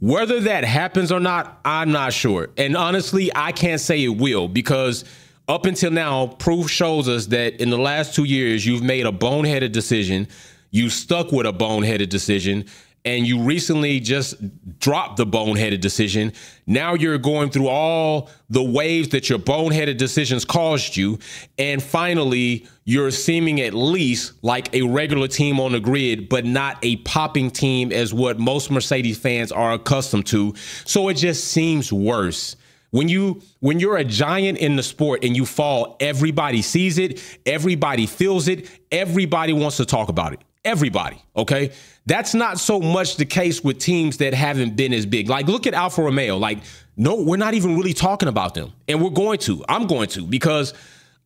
Whether 0.00 0.40
that 0.40 0.64
happens 0.64 1.10
or 1.10 1.20
not, 1.20 1.60
I'm 1.64 1.90
not 1.90 2.12
sure. 2.12 2.50
And 2.56 2.76
honestly, 2.76 3.30
I 3.34 3.52
can't 3.52 3.80
say 3.80 4.04
it 4.04 4.08
will 4.16 4.46
because 4.46 5.04
up 5.48 5.64
until 5.64 5.90
now, 5.90 6.26
proof 6.26 6.70
shows 6.70 7.08
us 7.08 7.26
that 7.26 7.60
in 7.60 7.70
the 7.70 7.78
last 7.78 8.14
two 8.14 8.24
years, 8.24 8.66
you've 8.66 8.82
made 8.82 9.06
a 9.06 9.12
boneheaded 9.12 9.72
decision. 9.72 10.28
You 10.70 10.90
stuck 10.90 11.32
with 11.32 11.46
a 11.46 11.52
boneheaded 11.52 12.08
decision, 12.08 12.66
and 13.06 13.24
you 13.24 13.40
recently 13.40 14.00
just 14.00 14.34
dropped 14.80 15.16
the 15.16 15.24
boneheaded 15.24 15.80
decision. 15.80 16.32
Now 16.66 16.94
you're 16.94 17.18
going 17.18 17.50
through 17.50 17.68
all 17.68 18.28
the 18.50 18.62
waves 18.62 19.10
that 19.10 19.30
your 19.30 19.38
boneheaded 19.38 19.96
decisions 19.96 20.44
caused 20.44 20.96
you. 20.96 21.20
And 21.56 21.80
finally, 21.80 22.66
you're 22.84 23.12
seeming 23.12 23.60
at 23.60 23.74
least 23.74 24.32
like 24.42 24.74
a 24.74 24.82
regular 24.82 25.28
team 25.28 25.60
on 25.60 25.70
the 25.70 25.78
grid, 25.78 26.28
but 26.28 26.44
not 26.44 26.78
a 26.82 26.96
popping 26.96 27.52
team 27.52 27.92
as 27.92 28.12
what 28.12 28.40
most 28.40 28.72
Mercedes 28.72 29.18
fans 29.18 29.52
are 29.52 29.74
accustomed 29.74 30.26
to. 30.26 30.54
So 30.84 31.08
it 31.08 31.14
just 31.14 31.44
seems 31.44 31.92
worse. 31.92 32.56
When 32.90 33.08
you 33.08 33.42
when 33.60 33.78
you're 33.78 33.98
a 33.98 34.04
giant 34.04 34.58
in 34.58 34.74
the 34.74 34.82
sport 34.82 35.22
and 35.22 35.36
you 35.36 35.46
fall, 35.46 35.96
everybody 36.00 36.60
sees 36.62 36.98
it, 36.98 37.22
everybody 37.44 38.06
feels 38.06 38.48
it, 38.48 38.68
everybody 38.90 39.52
wants 39.52 39.76
to 39.76 39.84
talk 39.84 40.08
about 40.08 40.32
it. 40.32 40.40
Everybody, 40.64 41.22
okay? 41.36 41.70
That's 42.06 42.34
not 42.34 42.58
so 42.60 42.80
much 42.80 43.16
the 43.16 43.24
case 43.24 43.62
with 43.62 43.78
teams 43.78 44.18
that 44.18 44.32
haven't 44.32 44.76
been 44.76 44.92
as 44.92 45.04
big. 45.06 45.28
Like 45.28 45.46
look 45.46 45.66
at 45.66 45.74
Alfa 45.74 46.02
Romeo. 46.02 46.36
Like 46.36 46.58
no, 46.96 47.22
we're 47.22 47.36
not 47.36 47.54
even 47.54 47.76
really 47.76 47.92
talking 47.92 48.28
about 48.28 48.54
them. 48.54 48.72
And 48.88 49.02
we're 49.02 49.10
going 49.10 49.38
to. 49.40 49.64
I'm 49.68 49.86
going 49.86 50.08
to 50.10 50.26
because 50.26 50.72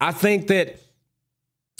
I 0.00 0.12
think 0.12 0.48
that 0.48 0.80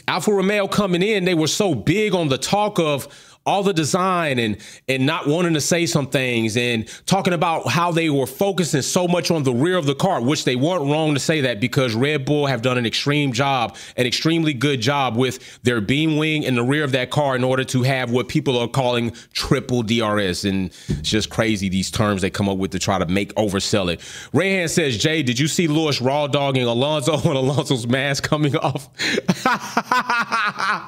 Alfa 0.06 0.32
Romeo 0.32 0.68
coming 0.68 1.02
in, 1.02 1.24
they 1.24 1.34
were 1.34 1.48
so 1.48 1.74
big 1.74 2.14
on 2.14 2.28
the 2.28 2.38
talk 2.38 2.78
of 2.78 3.29
all 3.46 3.62
the 3.62 3.72
design 3.72 4.38
and 4.38 4.59
and 4.88 5.07
not 5.07 5.26
wanting 5.26 5.55
to 5.55 5.61
say 5.61 5.87
some 5.87 6.07
things 6.07 6.57
and 6.57 6.87
talking 7.07 7.33
about 7.33 7.68
how 7.68 7.90
they 7.90 8.11
were 8.11 8.26
focusing 8.26 8.83
so 8.83 9.09
much 9.09 9.31
on 9.31 9.42
the 9.42 9.53
rear 9.53 9.76
of 9.76 9.87
the 9.87 9.94
car, 9.94 10.20
which 10.20 10.44
they 10.44 10.57
weren't 10.57 10.83
wrong 10.83 11.14
to 11.14 11.20
say 11.20 11.40
that 11.40 11.61
because 11.61 11.94
Red 11.94 12.24
Bull 12.24 12.46
have 12.46 12.62
done 12.62 12.76
an 12.76 12.87
extreme 12.87 13.33
job, 13.33 13.76
an 13.96 14.07
extremely 14.07 14.53
good 14.53 14.81
job 14.81 15.16
with 15.16 15.62
their 15.62 15.81
beam 15.81 16.16
wing 16.16 16.42
in 16.42 16.55
the 16.55 16.62
rear 16.62 16.85
of 16.85 16.92
that 16.92 17.11
car 17.11 17.35
in 17.35 17.42
order 17.42 17.64
to 17.64 17.83
have 17.83 18.11
what 18.11 18.29
people 18.29 18.59
are 18.59 18.68
calling 18.68 19.12
triple 19.33 19.83
DRS. 19.83 20.44
And 20.44 20.66
it's 20.88 21.11
just 21.11 21.31
crazy 21.31 21.68
these 21.68 21.90
terms 21.90 22.22
they 22.22 22.31
come 22.31 22.48
up 22.48 22.59
with 22.59 22.72
to 22.72 22.79
try 22.79 22.98
to 22.98 23.07
make 23.07 23.35
oversell 23.35 23.92
it. 23.92 24.00
Rayhan 24.33 24.68
says, 24.68 24.98
Jay, 24.98 25.22
did 25.22 25.38
you 25.38 25.48
see 25.48 25.66
Lewis 25.66 26.00
raw 26.00 26.26
dogging 26.26 26.64
Alonso 26.64 27.18
when 27.26 27.37
Alonso's 27.37 27.87
mask 27.87 28.29
coming 28.29 28.55
off? 28.57 28.88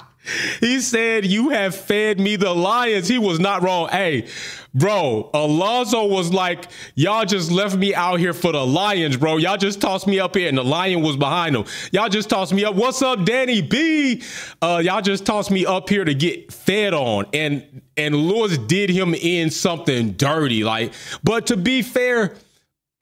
He 0.60 0.80
said, 0.80 1.26
You 1.26 1.50
have 1.50 1.74
fed 1.74 2.20
me 2.20 2.36
the 2.36 2.54
lions. 2.54 3.08
He 3.08 3.18
was 3.18 3.40
not 3.40 3.62
wrong. 3.62 3.88
Hey, 3.88 4.28
bro, 4.72 5.30
Alonso 5.34 6.06
was 6.06 6.32
like, 6.32 6.68
Y'all 6.94 7.24
just 7.24 7.50
left 7.50 7.76
me 7.76 7.94
out 7.94 8.20
here 8.20 8.32
for 8.32 8.52
the 8.52 8.64
lions, 8.64 9.16
bro. 9.16 9.38
Y'all 9.38 9.56
just 9.56 9.80
tossed 9.80 10.06
me 10.06 10.20
up 10.20 10.36
here, 10.36 10.48
and 10.48 10.56
the 10.56 10.64
lion 10.64 11.02
was 11.02 11.16
behind 11.16 11.56
him. 11.56 11.64
Y'all 11.90 12.08
just 12.08 12.30
tossed 12.30 12.52
me 12.52 12.64
up. 12.64 12.74
What's 12.76 13.02
up, 13.02 13.24
Danny 13.24 13.62
B? 13.62 14.22
Uh, 14.60 14.80
y'all 14.84 15.02
just 15.02 15.26
tossed 15.26 15.50
me 15.50 15.66
up 15.66 15.88
here 15.88 16.04
to 16.04 16.14
get 16.14 16.52
fed 16.52 16.94
on. 16.94 17.26
And 17.32 17.82
and 17.96 18.14
Lewis 18.14 18.56
did 18.58 18.90
him 18.90 19.14
in 19.14 19.50
something 19.50 20.12
dirty. 20.12 20.62
Like, 20.62 20.92
but 21.24 21.48
to 21.48 21.56
be 21.56 21.82
fair, 21.82 22.34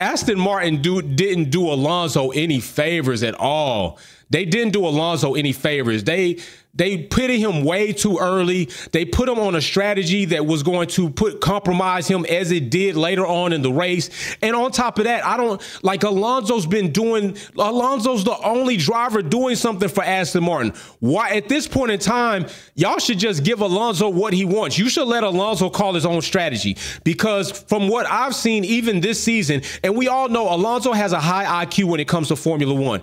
Aston 0.01 0.39
Martin 0.39 0.81
do, 0.81 1.01
didn't 1.01 1.51
do 1.51 1.71
Alonso 1.71 2.31
any 2.31 2.59
favors 2.59 3.21
at 3.21 3.35
all. 3.35 3.99
They 4.31 4.45
didn't 4.45 4.73
do 4.73 4.85
Alonso 4.87 5.35
any 5.35 5.51
favors. 5.51 6.03
They 6.03 6.39
they 6.73 6.97
pitted 6.97 7.39
him 7.39 7.65
way 7.65 7.91
too 7.91 8.17
early. 8.17 8.69
They 8.93 9.03
put 9.03 9.27
him 9.27 9.39
on 9.39 9.55
a 9.55 9.61
strategy 9.61 10.25
that 10.25 10.45
was 10.45 10.63
going 10.63 10.87
to 10.89 11.09
put 11.09 11.41
compromise 11.41 12.07
him 12.07 12.25
as 12.25 12.51
it 12.51 12.69
did 12.69 12.95
later 12.95 13.27
on 13.27 13.51
in 13.51 13.61
the 13.61 13.71
race. 13.71 14.09
And 14.41 14.55
on 14.55 14.71
top 14.71 14.97
of 14.97 15.03
that, 15.03 15.25
I 15.25 15.35
don't 15.35 15.61
like 15.83 16.03
Alonso's 16.03 16.65
been 16.65 16.93
doing 16.93 17.37
Alonso's 17.57 18.23
the 18.23 18.37
only 18.37 18.77
driver 18.77 19.21
doing 19.21 19.57
something 19.57 19.89
for 19.89 20.03
Aston 20.03 20.45
Martin. 20.45 20.73
Why 20.99 21.31
at 21.31 21.49
this 21.49 21.67
point 21.67 21.91
in 21.91 21.99
time, 21.99 22.47
y'all 22.75 22.99
should 22.99 23.19
just 23.19 23.43
give 23.43 23.59
Alonso 23.59 24.07
what 24.07 24.31
he 24.31 24.45
wants. 24.45 24.77
You 24.77 24.87
should 24.87 25.07
let 25.07 25.25
Alonso 25.25 25.69
call 25.69 25.93
his 25.93 26.05
own 26.05 26.21
strategy 26.21 26.77
because 27.03 27.51
from 27.51 27.89
what 27.89 28.05
I've 28.09 28.33
seen 28.33 28.63
even 28.63 29.01
this 29.01 29.21
season, 29.21 29.61
and 29.83 29.97
we 29.97 30.07
all 30.07 30.29
know 30.29 30.53
Alonso 30.53 30.93
has 30.93 31.11
a 31.11 31.19
high 31.19 31.65
IQ 31.65 31.85
when 31.85 31.99
it 31.99 32.07
comes 32.07 32.29
to 32.29 32.37
Formula 32.37 32.73
1. 32.73 33.01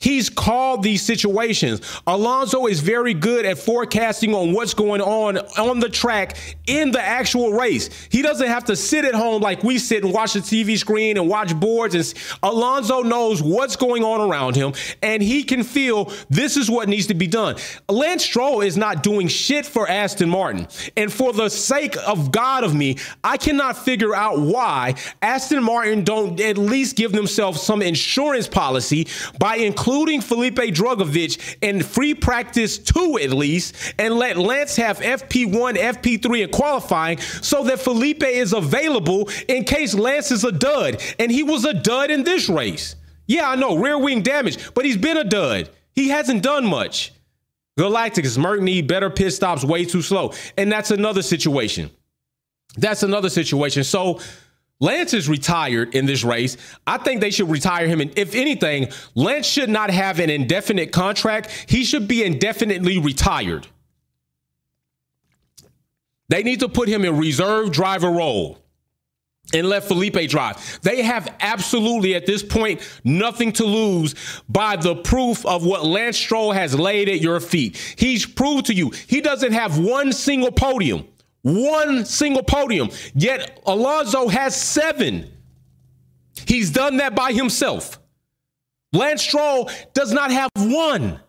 He's 0.00 0.30
called 0.30 0.82
these 0.82 1.02
situations. 1.02 1.82
Alonso 2.06 2.64
is 2.66 2.80
very 2.80 3.12
good 3.12 3.44
at 3.44 3.58
forecasting 3.58 4.34
on 4.34 4.54
what's 4.54 4.72
going 4.72 5.02
on 5.02 5.36
on 5.58 5.78
the 5.78 5.90
track 5.90 6.38
in 6.66 6.90
the 6.90 7.02
actual 7.02 7.52
race. 7.52 7.90
He 8.08 8.22
doesn't 8.22 8.46
have 8.46 8.64
to 8.64 8.76
sit 8.76 9.04
at 9.04 9.14
home 9.14 9.42
like 9.42 9.62
we 9.62 9.76
sit 9.76 10.02
and 10.02 10.10
watch 10.10 10.32
the 10.32 10.40
TV 10.40 10.78
screen 10.78 11.18
and 11.18 11.28
watch 11.28 11.54
boards. 11.54 11.94
And 11.94 12.14
Alonso 12.42 13.02
knows 13.02 13.42
what's 13.42 13.76
going 13.76 14.02
on 14.02 14.22
around 14.22 14.56
him, 14.56 14.72
and 15.02 15.22
he 15.22 15.42
can 15.42 15.62
feel 15.62 16.10
this 16.30 16.56
is 16.56 16.70
what 16.70 16.88
needs 16.88 17.08
to 17.08 17.14
be 17.14 17.26
done. 17.26 17.56
Lance 17.86 18.24
Stroll 18.24 18.62
is 18.62 18.78
not 18.78 19.02
doing 19.02 19.28
shit 19.28 19.66
for 19.66 19.86
Aston 19.86 20.30
Martin, 20.30 20.66
and 20.96 21.12
for 21.12 21.34
the 21.34 21.50
sake 21.50 21.94
of 22.08 22.32
God 22.32 22.64
of 22.64 22.74
me, 22.74 22.96
I 23.22 23.36
cannot 23.36 23.76
figure 23.76 24.14
out 24.14 24.40
why 24.40 24.94
Aston 25.20 25.62
Martin 25.62 26.04
don't 26.04 26.40
at 26.40 26.56
least 26.56 26.96
give 26.96 27.12
themselves 27.12 27.60
some 27.60 27.82
insurance 27.82 28.48
policy 28.48 29.06
by 29.38 29.56
including 29.56 29.89
including 29.90 30.20
Felipe 30.20 30.72
Drugovich 30.72 31.56
in 31.62 31.82
free 31.82 32.14
practice 32.14 32.78
two 32.78 33.18
at 33.20 33.30
least, 33.30 33.74
and 33.98 34.14
let 34.14 34.36
Lance 34.36 34.76
have 34.76 35.00
FP1, 35.00 35.74
FP3 35.74 36.44
in 36.44 36.50
qualifying 36.50 37.18
so 37.18 37.64
that 37.64 37.80
Felipe 37.80 38.22
is 38.22 38.52
available 38.52 39.28
in 39.48 39.64
case 39.64 39.92
Lance 39.92 40.30
is 40.30 40.44
a 40.44 40.52
dud. 40.52 41.02
And 41.18 41.32
he 41.32 41.42
was 41.42 41.64
a 41.64 41.74
dud 41.74 42.12
in 42.12 42.22
this 42.22 42.48
race. 42.48 42.94
Yeah, 43.26 43.50
I 43.50 43.56
know, 43.56 43.76
rear 43.78 43.98
wing 43.98 44.22
damage, 44.22 44.72
but 44.74 44.84
he's 44.84 44.96
been 44.96 45.16
a 45.16 45.24
dud. 45.24 45.68
He 45.92 46.08
hasn't 46.08 46.44
done 46.44 46.64
much. 46.66 47.12
Galacticus, 47.76 48.38
Merc 48.38 48.60
need 48.60 48.86
better 48.86 49.10
pit 49.10 49.32
stops 49.32 49.64
way 49.64 49.84
too 49.84 50.02
slow. 50.02 50.32
And 50.56 50.70
that's 50.70 50.92
another 50.92 51.22
situation. 51.22 51.90
That's 52.76 53.02
another 53.02 53.28
situation. 53.28 53.82
So 53.82 54.20
Lance 54.80 55.12
is 55.12 55.28
retired 55.28 55.94
in 55.94 56.06
this 56.06 56.24
race. 56.24 56.56
I 56.86 56.96
think 56.96 57.20
they 57.20 57.30
should 57.30 57.50
retire 57.50 57.86
him. 57.86 58.00
And 58.00 58.18
if 58.18 58.34
anything, 58.34 58.88
Lance 59.14 59.46
should 59.46 59.68
not 59.68 59.90
have 59.90 60.18
an 60.18 60.30
indefinite 60.30 60.90
contract. 60.90 61.66
He 61.68 61.84
should 61.84 62.08
be 62.08 62.24
indefinitely 62.24 62.98
retired. 62.98 63.66
They 66.28 66.42
need 66.42 66.60
to 66.60 66.68
put 66.68 66.88
him 66.88 67.04
in 67.04 67.18
reserve 67.18 67.72
driver 67.72 68.10
role 68.10 68.58
and 69.52 69.68
let 69.68 69.84
Felipe 69.84 70.28
drive. 70.28 70.80
They 70.82 71.02
have 71.02 71.34
absolutely 71.40 72.14
at 72.14 72.24
this 72.24 72.42
point 72.42 72.80
nothing 73.04 73.52
to 73.54 73.64
lose 73.64 74.14
by 74.48 74.76
the 74.76 74.96
proof 74.96 75.44
of 75.44 75.64
what 75.64 75.84
Lance 75.84 76.16
Stroll 76.16 76.52
has 76.52 76.78
laid 76.78 77.08
at 77.08 77.20
your 77.20 77.40
feet. 77.40 77.76
He's 77.96 78.24
proved 78.24 78.66
to 78.66 78.74
you 78.74 78.92
he 79.08 79.20
doesn't 79.20 79.52
have 79.52 79.78
one 79.78 80.12
single 80.12 80.52
podium. 80.52 81.06
One 81.42 82.04
single 82.04 82.42
podium. 82.42 82.90
Yet 83.14 83.60
Alonso 83.66 84.28
has 84.28 84.60
seven. 84.60 85.30
He's 86.46 86.70
done 86.70 86.98
that 86.98 87.14
by 87.14 87.32
himself. 87.32 87.98
Lance 88.92 89.22
Stroll 89.22 89.70
does 89.94 90.12
not 90.12 90.30
have 90.30 90.50
one. 90.56 91.20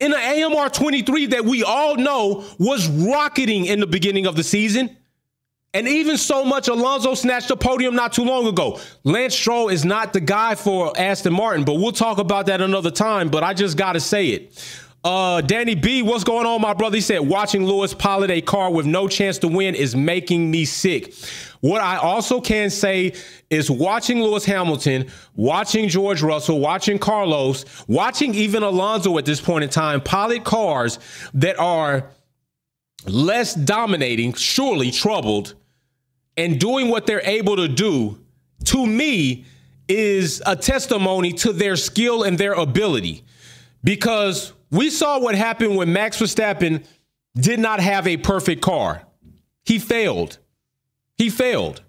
In 0.00 0.12
the 0.12 0.16
AMR 0.16 0.68
23 0.68 1.26
that 1.26 1.44
we 1.44 1.64
all 1.64 1.96
know 1.96 2.44
was 2.58 2.88
rocketing 2.88 3.66
in 3.66 3.80
the 3.80 3.86
beginning 3.86 4.26
of 4.26 4.36
the 4.36 4.44
season. 4.44 4.96
And 5.74 5.86
even 5.86 6.16
so 6.16 6.44
much, 6.44 6.68
Alonso 6.68 7.14
snatched 7.14 7.50
a 7.50 7.56
podium 7.56 7.94
not 7.94 8.12
too 8.12 8.24
long 8.24 8.46
ago. 8.46 8.80
Lance 9.04 9.34
Stroll 9.34 9.68
is 9.68 9.84
not 9.84 10.12
the 10.12 10.20
guy 10.20 10.54
for 10.54 10.98
Aston 10.98 11.32
Martin, 11.32 11.64
but 11.64 11.74
we'll 11.74 11.92
talk 11.92 12.18
about 12.18 12.46
that 12.46 12.62
another 12.62 12.90
time. 12.90 13.28
But 13.28 13.44
I 13.44 13.54
just 13.54 13.76
got 13.76 13.92
to 13.92 14.00
say 14.00 14.28
it. 14.28 14.82
Uh, 15.04 15.40
Danny 15.40 15.76
B, 15.76 16.02
what's 16.02 16.24
going 16.24 16.44
on, 16.44 16.60
my 16.60 16.74
brother? 16.74 16.96
He 16.96 17.00
said, 17.00 17.20
watching 17.20 17.64
Lewis 17.64 17.94
pilot 17.94 18.30
a 18.30 18.40
car 18.40 18.70
with 18.70 18.84
no 18.84 19.06
chance 19.06 19.38
to 19.38 19.48
win 19.48 19.74
is 19.74 19.94
making 19.94 20.50
me 20.50 20.64
sick. 20.64 21.14
What 21.60 21.80
I 21.80 21.96
also 21.96 22.40
can 22.40 22.68
say 22.68 23.14
is 23.48 23.70
watching 23.70 24.20
Lewis 24.20 24.44
Hamilton, 24.44 25.08
watching 25.36 25.88
George 25.88 26.20
Russell, 26.20 26.58
watching 26.58 26.98
Carlos, 26.98 27.64
watching 27.86 28.34
even 28.34 28.62
Alonso 28.62 29.16
at 29.18 29.24
this 29.24 29.40
point 29.40 29.64
in 29.64 29.70
time 29.70 30.00
pilot 30.00 30.44
cars 30.44 30.98
that 31.34 31.58
are 31.58 32.10
less 33.06 33.54
dominating, 33.54 34.32
surely 34.32 34.90
troubled, 34.90 35.54
and 36.36 36.58
doing 36.60 36.88
what 36.88 37.06
they're 37.06 37.22
able 37.24 37.56
to 37.56 37.68
do, 37.68 38.18
to 38.64 38.84
me, 38.84 39.44
is 39.88 40.42
a 40.44 40.54
testimony 40.54 41.32
to 41.32 41.52
their 41.52 41.76
skill 41.76 42.24
and 42.24 42.36
their 42.36 42.52
ability. 42.52 43.24
Because 43.82 44.52
we 44.70 44.90
saw 44.90 45.18
what 45.18 45.34
happened 45.34 45.76
when 45.76 45.92
Max 45.92 46.20
Verstappen 46.20 46.84
did 47.36 47.60
not 47.60 47.80
have 47.80 48.06
a 48.06 48.16
perfect 48.16 48.62
car. 48.62 49.02
He 49.64 49.78
failed. 49.78 50.38
He 51.16 51.30
failed. 51.30 51.82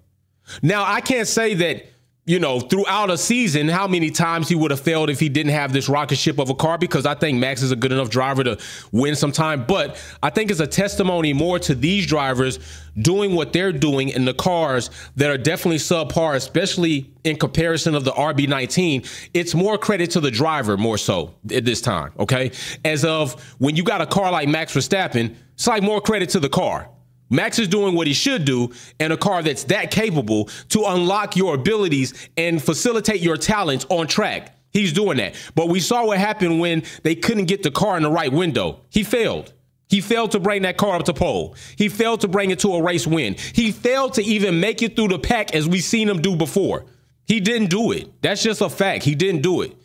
Now, 0.62 0.84
I 0.84 1.00
can't 1.00 1.28
say 1.28 1.54
that 1.54 1.86
you 2.26 2.38
know, 2.38 2.60
throughout 2.60 3.10
a 3.10 3.16
season, 3.16 3.68
how 3.68 3.88
many 3.88 4.10
times 4.10 4.48
he 4.48 4.54
would 4.54 4.70
have 4.70 4.80
failed 4.80 5.08
if 5.08 5.18
he 5.18 5.28
didn't 5.28 5.52
have 5.52 5.72
this 5.72 5.88
rocket 5.88 6.16
ship 6.16 6.38
of 6.38 6.50
a 6.50 6.54
car 6.54 6.76
because 6.76 7.06
I 7.06 7.14
think 7.14 7.38
Max 7.38 7.62
is 7.62 7.72
a 7.72 7.76
good 7.76 7.92
enough 7.92 8.10
driver 8.10 8.44
to 8.44 8.58
win 8.92 9.16
some 9.16 9.32
time. 9.32 9.64
But 9.66 10.00
I 10.22 10.30
think 10.30 10.50
it's 10.50 10.60
a 10.60 10.66
testimony 10.66 11.32
more 11.32 11.58
to 11.60 11.74
these 11.74 12.06
drivers 12.06 12.58
doing 12.98 13.34
what 13.34 13.52
they're 13.52 13.72
doing 13.72 14.10
in 14.10 14.26
the 14.26 14.34
cars 14.34 14.90
that 15.16 15.30
are 15.30 15.38
definitely 15.38 15.78
subpar, 15.78 16.36
especially 16.36 17.10
in 17.24 17.36
comparison 17.36 17.94
of 17.94 18.04
the 18.04 18.12
RB19. 18.12 19.28
It's 19.32 19.54
more 19.54 19.78
credit 19.78 20.10
to 20.12 20.20
the 20.20 20.30
driver 20.30 20.76
more 20.76 20.98
so 20.98 21.34
at 21.52 21.64
this 21.64 21.80
time, 21.80 22.12
okay? 22.18 22.52
As 22.84 23.04
of 23.04 23.42
when 23.58 23.76
you 23.76 23.82
got 23.82 24.02
a 24.02 24.06
car 24.06 24.30
like 24.30 24.48
Max 24.48 24.74
Verstappen, 24.74 25.34
it's 25.54 25.66
like 25.66 25.82
more 25.82 26.00
credit 26.00 26.28
to 26.30 26.40
the 26.40 26.48
car. 26.50 26.90
Max 27.30 27.58
is 27.58 27.68
doing 27.68 27.94
what 27.94 28.06
he 28.06 28.12
should 28.12 28.44
do 28.44 28.72
in 28.98 29.12
a 29.12 29.16
car 29.16 29.42
that's 29.42 29.64
that 29.64 29.90
capable 29.90 30.46
to 30.70 30.84
unlock 30.86 31.36
your 31.36 31.54
abilities 31.54 32.28
and 32.36 32.62
facilitate 32.62 33.20
your 33.20 33.36
talents 33.36 33.86
on 33.88 34.08
track. 34.08 34.56
He's 34.72 34.92
doing 34.92 35.16
that. 35.18 35.34
But 35.54 35.68
we 35.68 35.80
saw 35.80 36.06
what 36.06 36.18
happened 36.18 36.60
when 36.60 36.82
they 37.02 37.14
couldn't 37.14 37.46
get 37.46 37.62
the 37.62 37.70
car 37.70 37.96
in 37.96 38.02
the 38.02 38.10
right 38.10 38.32
window. 38.32 38.80
He 38.90 39.02
failed. 39.02 39.52
He 39.88 40.00
failed 40.00 40.32
to 40.32 40.40
bring 40.40 40.62
that 40.62 40.76
car 40.76 40.96
up 40.96 41.04
to 41.06 41.14
pole. 41.14 41.56
He 41.76 41.88
failed 41.88 42.20
to 42.20 42.28
bring 42.28 42.50
it 42.50 42.60
to 42.60 42.74
a 42.74 42.82
race 42.82 43.06
win. 43.06 43.34
He 43.52 43.72
failed 43.72 44.14
to 44.14 44.22
even 44.22 44.60
make 44.60 44.82
it 44.82 44.94
through 44.94 45.08
the 45.08 45.18
pack 45.18 45.54
as 45.54 45.68
we've 45.68 45.82
seen 45.82 46.08
him 46.08 46.22
do 46.22 46.36
before. 46.36 46.86
He 47.26 47.40
didn't 47.40 47.70
do 47.70 47.90
it. 47.92 48.22
That's 48.22 48.42
just 48.42 48.60
a 48.60 48.68
fact. 48.68 49.04
He 49.04 49.16
didn't 49.16 49.42
do 49.42 49.62
it. 49.62 49.76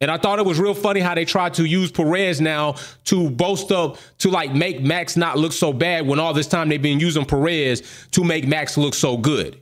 And 0.00 0.10
I 0.10 0.16
thought 0.16 0.38
it 0.38 0.46
was 0.46 0.60
real 0.60 0.74
funny 0.74 1.00
how 1.00 1.14
they 1.14 1.24
tried 1.24 1.54
to 1.54 1.64
use 1.64 1.90
Perez 1.90 2.40
now 2.40 2.76
to 3.04 3.30
boast 3.30 3.72
up 3.72 3.98
to 4.18 4.30
like 4.30 4.54
make 4.54 4.80
Max 4.80 5.16
not 5.16 5.38
look 5.38 5.52
so 5.52 5.72
bad 5.72 6.06
when 6.06 6.20
all 6.20 6.32
this 6.32 6.46
time 6.46 6.68
they've 6.68 6.80
been 6.80 7.00
using 7.00 7.24
Perez 7.24 7.82
to 8.12 8.22
make 8.22 8.46
Max 8.46 8.76
look 8.76 8.94
so 8.94 9.16
good. 9.16 9.60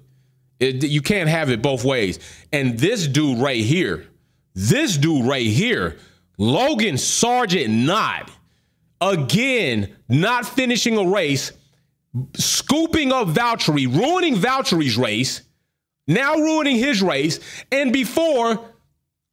It, 0.60 0.84
you 0.84 1.00
can't 1.00 1.28
have 1.28 1.50
it 1.50 1.62
both 1.62 1.84
ways. 1.84 2.18
And 2.52 2.78
this 2.78 3.06
dude 3.06 3.38
right 3.38 3.62
here, 3.62 4.06
this 4.54 4.96
dude 4.96 5.26
right 5.26 5.46
here, 5.46 5.98
Logan 6.38 6.96
Sargeant 6.96 7.70
not 7.70 8.30
again 9.00 9.94
not 10.08 10.46
finishing 10.46 10.98
a 10.98 11.08
race, 11.08 11.52
scooping 12.34 13.12
up 13.12 13.28
Valtteri, 13.28 13.86
ruining 13.86 14.36
Valtteri's 14.36 14.96
race, 14.96 15.42
now 16.06 16.34
ruining 16.34 16.76
his 16.76 17.02
race, 17.02 17.40
and 17.72 17.92
before 17.92 18.64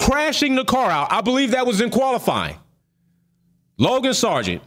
crashing 0.03 0.55
the 0.55 0.65
car 0.65 0.91
out. 0.91 1.11
I 1.11 1.21
believe 1.21 1.51
that 1.51 1.65
was 1.65 1.79
in 1.79 1.89
qualifying. 1.89 2.57
Logan 3.77 4.11
Sargeant, 4.11 4.61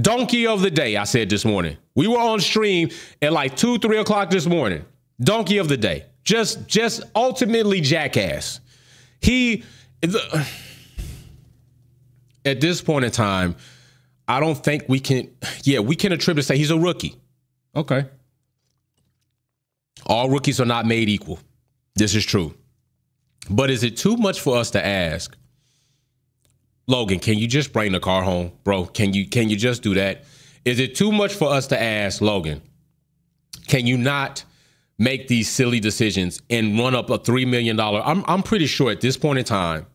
donkey 0.00 0.46
of 0.46 0.60
the 0.60 0.70
day, 0.70 0.96
I 0.96 1.04
said 1.04 1.30
this 1.30 1.44
morning. 1.44 1.76
We 1.94 2.06
were 2.06 2.18
on 2.18 2.40
stream 2.40 2.90
at 3.22 3.32
like 3.32 3.56
two, 3.56 3.78
three 3.78 3.98
o'clock 3.98 4.30
this 4.30 4.46
morning. 4.46 4.84
Donkey 5.20 5.56
of 5.56 5.68
the 5.68 5.76
day. 5.78 6.04
Just, 6.22 6.66
just 6.66 7.02
ultimately 7.14 7.80
jackass. 7.80 8.60
He, 9.20 9.64
the, 10.02 10.46
at 12.44 12.60
this 12.60 12.82
point 12.82 13.06
in 13.06 13.10
time, 13.10 13.56
I 14.28 14.40
don't 14.40 14.62
think 14.62 14.84
we 14.86 15.00
can, 15.00 15.30
yeah, 15.62 15.78
we 15.78 15.96
can 15.96 16.12
attribute 16.12 16.44
say 16.44 16.58
he's 16.58 16.70
a 16.70 16.78
rookie. 16.78 17.16
Okay. 17.74 18.04
All 20.04 20.28
rookies 20.28 20.60
are 20.60 20.66
not 20.66 20.84
made 20.84 21.08
equal. 21.08 21.38
This 21.94 22.14
is 22.14 22.24
true. 22.24 22.54
But 23.48 23.70
is 23.70 23.82
it 23.82 23.96
too 23.96 24.16
much 24.16 24.40
for 24.40 24.56
us 24.56 24.70
to 24.70 24.84
ask, 24.84 25.36
Logan, 26.86 27.18
can 27.18 27.38
you 27.38 27.46
just 27.46 27.72
bring 27.72 27.92
the 27.92 28.00
car 28.00 28.22
home, 28.22 28.52
bro? 28.64 28.86
Can 28.86 29.12
you 29.12 29.28
can 29.28 29.48
you 29.48 29.56
just 29.56 29.82
do 29.82 29.94
that? 29.94 30.24
Is 30.64 30.78
it 30.78 30.94
too 30.94 31.12
much 31.12 31.34
for 31.34 31.48
us 31.48 31.66
to 31.68 31.80
ask, 31.80 32.20
Logan? 32.20 32.62
Can 33.66 33.86
you 33.86 33.96
not 33.98 34.44
make 34.98 35.28
these 35.28 35.48
silly 35.48 35.80
decisions 35.80 36.40
and 36.48 36.78
run 36.78 36.94
up 36.94 37.10
a 37.10 37.18
three 37.18 37.44
million 37.44 37.76
dollar? 37.76 38.00
I'm 38.04 38.24
I'm 38.28 38.42
pretty 38.42 38.66
sure 38.66 38.90
at 38.90 39.00
this 39.00 39.16
point 39.16 39.38
in 39.38 39.44
time, 39.44 39.86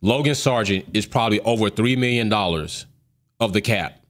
Logan 0.00 0.32
Sargeant 0.32 0.84
is 0.94 1.06
probably 1.06 1.40
over 1.40 1.68
three 1.68 1.96
million 1.96 2.28
dollars 2.28 2.86
of 3.40 3.52
the 3.52 3.60
cap. 3.60 4.00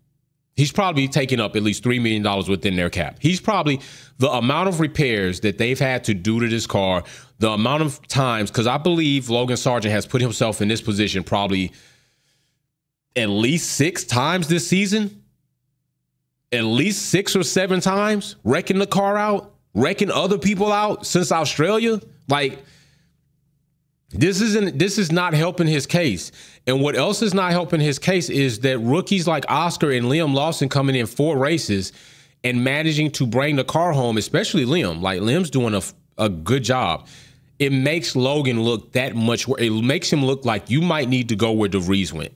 He's 0.57 0.71
probably 0.71 1.09
taking 1.09 1.41
up 1.41 1.57
at 1.57 1.63
least 1.63 1.83
$3 1.83 2.01
million 2.01 2.23
within 2.49 2.77
their 2.77 2.91
cap. 2.91 3.17
He's 3.19 3.41
probably 3.41 3.81
the 4.19 4.31
amount 4.31 4.69
of 4.69 4.79
repairs 4.79 5.41
that 5.41 5.59
they've 5.59 5.79
had 5.79 6.05
to 6.05 6.15
do 6.15 6.39
to 6.39 6.49
this 6.49 6.67
car, 6.67 7.03
the 7.45 7.51
amount 7.51 7.83
of 7.83 8.01
times, 8.09 8.51
because 8.51 8.67
I 8.67 8.79
believe 8.79 9.29
Logan 9.29 9.57
Sargeant 9.57 9.91
has 9.91 10.07
put 10.07 10.23
himself 10.23 10.63
in 10.63 10.69
this 10.69 10.81
position 10.81 11.23
probably 11.23 11.73
at 13.15 13.29
least 13.29 13.73
six 13.73 14.03
times 14.03 14.49
this 14.49 14.67
season, 14.67 15.23
at 16.53 16.65
least 16.65 17.11
six 17.11 17.37
or 17.37 17.43
seven 17.43 17.81
times, 17.81 18.37
wrecking 18.45 18.79
the 18.79 18.87
car 18.87 19.19
out, 19.19 19.57
wrecking 19.75 20.11
other 20.11 20.39
people 20.39 20.73
out 20.73 21.05
since 21.05 21.31
Australia. 21.31 22.01
Like, 22.31 22.65
this 24.09 24.41
isn't 24.41 24.79
this 24.79 24.97
is 24.97 25.13
not 25.13 25.35
helping 25.35 25.67
his 25.67 25.85
case. 25.85 26.33
And 26.67 26.81
what 26.81 26.97
else 26.97 27.21
is 27.21 27.35
not 27.35 27.51
helping 27.51 27.81
his 27.81 27.99
case 27.99 28.31
is 28.31 28.61
that 28.61 28.79
rookies 28.79 29.29
like 29.29 29.45
Oscar 29.51 29.91
and 29.91 30.07
Liam 30.07 30.33
Lawson 30.33 30.71
coming 30.71 30.97
in 30.97 31.05
four 31.05 31.37
races 31.37 31.93
and 32.43 32.65
managing 32.65 33.11
to 33.11 33.27
bring 33.27 33.57
the 33.57 33.65
car 33.65 33.93
home, 33.93 34.17
especially 34.17 34.65
Liam. 34.65 35.03
Like 35.03 35.21
Liam's 35.21 35.51
doing 35.51 35.75
a, 35.75 35.83
a 36.17 36.31
good 36.31 36.65
job. 36.65 37.07
It 37.59 37.73
makes 37.73 38.17
Logan 38.17 38.63
look 38.63 38.93
that 38.93 39.15
much. 39.15 39.47
worse. 39.47 39.61
It 39.61 39.71
makes 39.71 40.13
him 40.13 40.25
look 40.25 40.45
like 40.45 40.71
you 40.71 40.83
might 40.83 41.09
need 41.09 41.29
to 41.29 41.37
go 41.37 41.53
where 41.53 41.69
DeVries 41.69 42.13
went. 42.13 42.33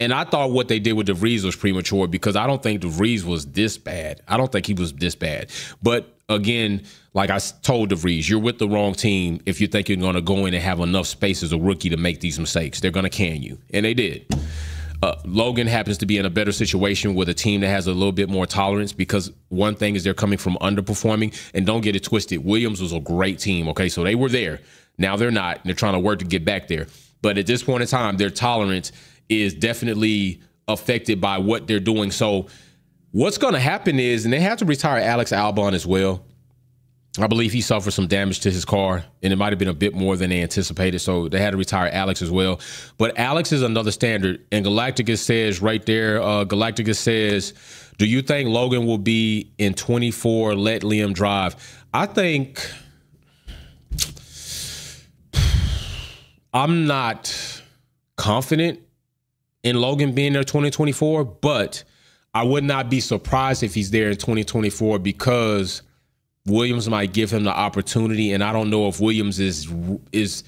And 0.00 0.12
I 0.12 0.24
thought 0.24 0.50
what 0.50 0.68
they 0.68 0.78
did 0.78 0.94
with 0.94 1.06
DeVries 1.06 1.44
was 1.44 1.56
premature 1.56 2.06
because 2.08 2.36
I 2.36 2.46
don't 2.46 2.62
think 2.62 2.82
DeVries 2.82 3.24
was 3.24 3.46
this 3.46 3.78
bad. 3.78 4.20
I 4.26 4.36
don't 4.36 4.50
think 4.50 4.66
he 4.66 4.74
was 4.74 4.92
this 4.92 5.14
bad. 5.14 5.50
But 5.82 6.14
again, 6.28 6.82
like 7.14 7.30
I 7.30 7.38
told 7.38 7.90
DeVries, 7.90 8.28
you're 8.28 8.40
with 8.40 8.58
the 8.58 8.68
wrong 8.68 8.94
team 8.94 9.40
if 9.46 9.60
you 9.60 9.68
think 9.68 9.88
you're 9.88 9.98
going 9.98 10.16
to 10.16 10.20
go 10.20 10.46
in 10.46 10.54
and 10.54 10.62
have 10.62 10.80
enough 10.80 11.06
space 11.06 11.42
as 11.42 11.52
a 11.52 11.58
rookie 11.58 11.90
to 11.90 11.96
make 11.96 12.20
these 12.20 12.38
mistakes. 12.38 12.80
They're 12.80 12.90
going 12.90 13.04
to 13.04 13.10
can 13.10 13.40
you. 13.40 13.58
And 13.72 13.84
they 13.84 13.94
did. 13.94 14.26
Uh, 15.04 15.20
Logan 15.26 15.66
happens 15.66 15.98
to 15.98 16.06
be 16.06 16.16
in 16.16 16.24
a 16.24 16.30
better 16.30 16.50
situation 16.50 17.14
with 17.14 17.28
a 17.28 17.34
team 17.34 17.60
that 17.60 17.68
has 17.68 17.86
a 17.86 17.92
little 17.92 18.10
bit 18.10 18.30
more 18.30 18.46
tolerance 18.46 18.94
because 18.94 19.30
one 19.50 19.74
thing 19.74 19.96
is 19.96 20.02
they're 20.02 20.14
coming 20.14 20.38
from 20.38 20.56
underperforming. 20.62 21.38
And 21.52 21.66
don't 21.66 21.82
get 21.82 21.94
it 21.94 22.04
twisted. 22.04 22.42
Williams 22.42 22.80
was 22.80 22.94
a 22.94 23.00
great 23.00 23.38
team. 23.38 23.68
Okay. 23.68 23.90
So 23.90 24.02
they 24.02 24.14
were 24.14 24.30
there. 24.30 24.60
Now 24.96 25.16
they're 25.16 25.30
not. 25.30 25.60
They're 25.62 25.74
trying 25.74 25.92
to 25.92 25.98
work 25.98 26.20
to 26.20 26.24
get 26.24 26.46
back 26.46 26.68
there. 26.68 26.86
But 27.20 27.36
at 27.36 27.46
this 27.46 27.62
point 27.62 27.82
in 27.82 27.88
time, 27.88 28.16
their 28.16 28.30
tolerance 28.30 28.92
is 29.28 29.52
definitely 29.52 30.40
affected 30.68 31.20
by 31.20 31.36
what 31.36 31.66
they're 31.66 31.80
doing. 31.80 32.10
So 32.10 32.46
what's 33.10 33.36
going 33.36 33.52
to 33.52 33.60
happen 33.60 34.00
is, 34.00 34.24
and 34.24 34.32
they 34.32 34.40
have 34.40 34.56
to 34.60 34.64
retire 34.64 35.02
Alex 35.02 35.32
Albon 35.32 35.74
as 35.74 35.86
well. 35.86 36.24
I 37.16 37.28
believe 37.28 37.52
he 37.52 37.60
suffered 37.60 37.92
some 37.92 38.08
damage 38.08 38.40
to 38.40 38.50
his 38.50 38.64
car, 38.64 39.04
and 39.22 39.32
it 39.32 39.36
might 39.36 39.52
have 39.52 39.58
been 39.58 39.68
a 39.68 39.74
bit 39.74 39.94
more 39.94 40.16
than 40.16 40.30
they 40.30 40.42
anticipated. 40.42 40.98
So 40.98 41.28
they 41.28 41.40
had 41.40 41.52
to 41.52 41.56
retire 41.56 41.88
Alex 41.92 42.22
as 42.22 42.30
well. 42.30 42.58
But 42.98 43.16
Alex 43.16 43.52
is 43.52 43.62
another 43.62 43.92
standard. 43.92 44.44
And 44.50 44.66
Galacticus 44.66 45.18
says 45.18 45.62
right 45.62 45.84
there, 45.86 46.20
uh, 46.20 46.44
Galacticus 46.44 46.96
says, 46.96 47.54
Do 47.98 48.06
you 48.06 48.20
think 48.20 48.48
Logan 48.48 48.84
will 48.84 48.98
be 48.98 49.52
in 49.58 49.74
24? 49.74 50.56
Let 50.56 50.82
Liam 50.82 51.14
drive. 51.14 51.54
I 51.92 52.06
think 52.06 52.68
I'm 56.52 56.88
not 56.88 57.62
confident 58.16 58.80
in 59.62 59.76
Logan 59.76 60.16
being 60.16 60.32
there 60.32 60.42
2024, 60.42 61.24
but 61.24 61.84
I 62.34 62.42
would 62.42 62.64
not 62.64 62.90
be 62.90 62.98
surprised 62.98 63.62
if 63.62 63.72
he's 63.72 63.92
there 63.92 64.10
in 64.10 64.16
2024 64.16 64.98
because 64.98 65.82
Williams 66.46 66.88
might 66.88 67.12
give 67.12 67.30
him 67.30 67.44
the 67.44 67.50
opportunity, 67.50 68.32
and 68.32 68.44
I 68.44 68.52
don't 68.52 68.70
know 68.70 68.88
if 68.88 69.00
Williams 69.00 69.40
is 69.40 69.72
is. 70.12 70.44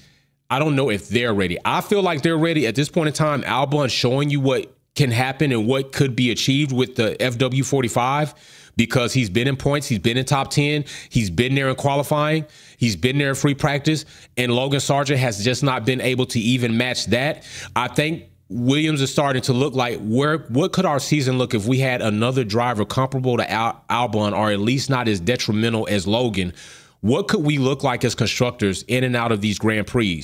I 0.49 0.59
don't 0.59 0.77
know 0.77 0.89
if 0.89 1.09
they're 1.09 1.33
ready. 1.33 1.57
I 1.65 1.81
feel 1.81 2.01
like 2.01 2.21
they're 2.21 2.37
ready 2.37 2.67
at 2.67 2.75
this 2.75 2.87
point 2.87 3.07
in 3.07 3.13
time. 3.13 3.41
Albon 3.43 3.89
showing 3.89 4.29
you 4.29 4.39
what 4.39 4.73
can 4.95 5.11
happen 5.11 5.51
and 5.51 5.67
what 5.67 5.91
could 5.91 6.15
be 6.15 6.31
achieved 6.31 6.71
with 6.71 6.95
the 6.95 7.17
FW45 7.19 8.33
because 8.77 9.11
he's 9.11 9.29
been 9.29 9.47
in 9.47 9.57
points, 9.57 9.87
he's 9.87 9.99
been 9.99 10.17
in 10.17 10.25
top 10.25 10.49
10, 10.49 10.85
he's 11.09 11.29
been 11.29 11.53
there 11.55 11.69
in 11.69 11.75
qualifying, 11.75 12.45
he's 12.77 12.95
been 12.95 13.17
there 13.17 13.29
in 13.29 13.35
free 13.35 13.55
practice, 13.55 14.05
and 14.37 14.51
Logan 14.51 14.79
Sargeant 14.79 15.17
has 15.17 15.43
just 15.43 15.63
not 15.63 15.85
been 15.85 15.99
able 15.99 16.25
to 16.27 16.39
even 16.39 16.77
match 16.77 17.07
that. 17.07 17.43
I 17.75 17.87
think 17.89 18.25
Williams 18.49 19.01
is 19.01 19.11
starting 19.11 19.41
to 19.43 19.53
look 19.53 19.75
like 19.75 19.99
where 19.99 20.37
what 20.37 20.71
could 20.71 20.85
our 20.85 20.99
season 20.99 21.37
look 21.37 21.53
if 21.53 21.65
we 21.65 21.79
had 21.79 22.01
another 22.01 22.43
driver 22.43 22.85
comparable 22.85 23.37
to 23.37 23.51
Al- 23.51 23.83
Albon 23.89 24.37
or 24.37 24.51
at 24.51 24.59
least 24.59 24.89
not 24.89 25.07
as 25.07 25.19
detrimental 25.19 25.87
as 25.89 26.07
Logan? 26.07 26.53
What 27.01 27.27
could 27.27 27.43
we 27.43 27.57
look 27.57 27.83
like 27.83 28.05
as 28.05 28.15
constructors 28.15 28.83
in 28.83 29.03
and 29.03 29.15
out 29.15 29.31
of 29.31 29.41
these 29.41 29.59
Grand 29.59 29.85
Prix? 29.85 30.23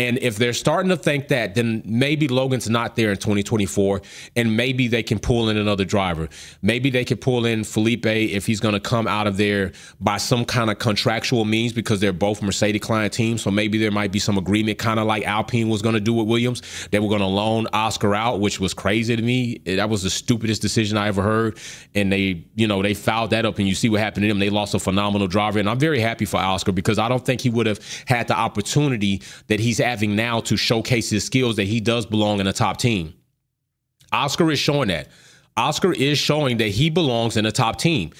And 0.00 0.18
if 0.22 0.36
they're 0.36 0.54
starting 0.54 0.88
to 0.88 0.96
think 0.96 1.28
that, 1.28 1.54
then 1.54 1.82
maybe 1.84 2.26
Logan's 2.26 2.70
not 2.70 2.96
there 2.96 3.10
in 3.10 3.18
2024, 3.18 4.00
and 4.34 4.56
maybe 4.56 4.88
they 4.88 5.02
can 5.02 5.18
pull 5.18 5.50
in 5.50 5.58
another 5.58 5.84
driver. 5.84 6.30
Maybe 6.62 6.88
they 6.88 7.04
could 7.04 7.20
pull 7.20 7.44
in 7.44 7.64
Felipe 7.64 8.06
if 8.06 8.46
he's 8.46 8.60
going 8.60 8.72
to 8.72 8.80
come 8.80 9.06
out 9.06 9.26
of 9.26 9.36
there 9.36 9.72
by 10.00 10.16
some 10.16 10.46
kind 10.46 10.70
of 10.70 10.78
contractual 10.78 11.44
means 11.44 11.74
because 11.74 12.00
they're 12.00 12.14
both 12.14 12.40
Mercedes 12.40 12.80
client 12.80 13.12
teams. 13.12 13.42
So 13.42 13.50
maybe 13.50 13.76
there 13.76 13.90
might 13.90 14.10
be 14.10 14.18
some 14.18 14.38
agreement, 14.38 14.78
kind 14.78 14.98
of 14.98 15.06
like 15.06 15.24
Alpine 15.24 15.68
was 15.68 15.82
going 15.82 15.96
to 15.96 16.00
do 16.00 16.14
with 16.14 16.26
Williams. 16.26 16.62
They 16.90 16.98
were 16.98 17.08
going 17.08 17.20
to 17.20 17.26
loan 17.26 17.66
Oscar 17.74 18.14
out, 18.14 18.40
which 18.40 18.58
was 18.58 18.72
crazy 18.72 19.14
to 19.14 19.22
me. 19.22 19.58
That 19.66 19.90
was 19.90 20.02
the 20.02 20.08
stupidest 20.08 20.62
decision 20.62 20.96
I 20.96 21.08
ever 21.08 21.20
heard. 21.20 21.58
And 21.94 22.10
they, 22.10 22.46
you 22.54 22.66
know, 22.66 22.80
they 22.82 22.94
fouled 22.94 23.32
that 23.32 23.44
up, 23.44 23.58
and 23.58 23.68
you 23.68 23.74
see 23.74 23.90
what 23.90 24.00
happened 24.00 24.22
to 24.22 24.28
them. 24.28 24.38
They 24.38 24.48
lost 24.48 24.72
a 24.72 24.78
phenomenal 24.78 25.26
driver, 25.26 25.58
and 25.58 25.68
I'm 25.68 25.78
very 25.78 26.00
happy 26.00 26.24
for 26.24 26.38
Oscar 26.38 26.72
because 26.72 26.98
I 26.98 27.10
don't 27.10 27.26
think 27.26 27.42
he 27.42 27.50
would 27.50 27.66
have 27.66 27.80
had 28.06 28.28
the 28.28 28.38
opportunity 28.38 29.20
that 29.48 29.60
he's 29.60 29.78
having 29.90 30.14
now 30.14 30.38
to 30.38 30.56
showcase 30.56 31.10
his 31.10 31.24
skills 31.24 31.56
that 31.56 31.64
he 31.64 31.80
does 31.80 32.06
belong 32.06 32.38
in 32.38 32.46
a 32.46 32.52
top 32.52 32.76
team. 32.76 33.12
Oscar 34.12 34.50
is 34.52 34.58
showing 34.58 34.88
that. 34.88 35.08
Oscar 35.56 35.92
is 35.92 36.16
showing 36.16 36.58
that 36.58 36.68
he 36.68 36.90
belongs 36.90 37.36
in 37.36 37.44
a 37.44 37.50
top 37.50 37.76
team. 37.76 38.12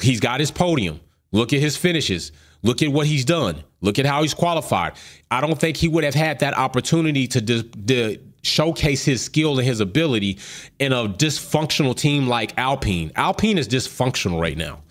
He's 0.00 0.20
got 0.20 0.40
his 0.40 0.50
podium. 0.50 1.00
Look 1.30 1.52
at 1.52 1.60
his 1.60 1.76
finishes. 1.76 2.32
Look 2.62 2.82
at 2.82 2.88
what 2.88 3.06
he's 3.06 3.26
done. 3.26 3.62
Look 3.82 3.98
at 3.98 4.06
how 4.06 4.22
he's 4.22 4.32
qualified. 4.32 4.94
I 5.30 5.42
don't 5.42 5.58
think 5.60 5.76
he 5.76 5.86
would 5.86 6.02
have 6.02 6.14
had 6.14 6.38
that 6.40 6.56
opportunity 6.56 7.26
to, 7.28 7.42
to, 7.42 7.62
to 7.62 8.18
showcase 8.42 9.04
his 9.04 9.22
skill 9.22 9.58
and 9.58 9.68
his 9.68 9.80
ability 9.80 10.38
in 10.78 10.92
a 10.94 11.08
dysfunctional 11.08 11.94
team 11.94 12.26
like 12.26 12.56
Alpine. 12.56 13.12
Alpine 13.16 13.58
is 13.58 13.68
dysfunctional 13.68 14.40
right 14.40 14.56
now. 14.56 14.82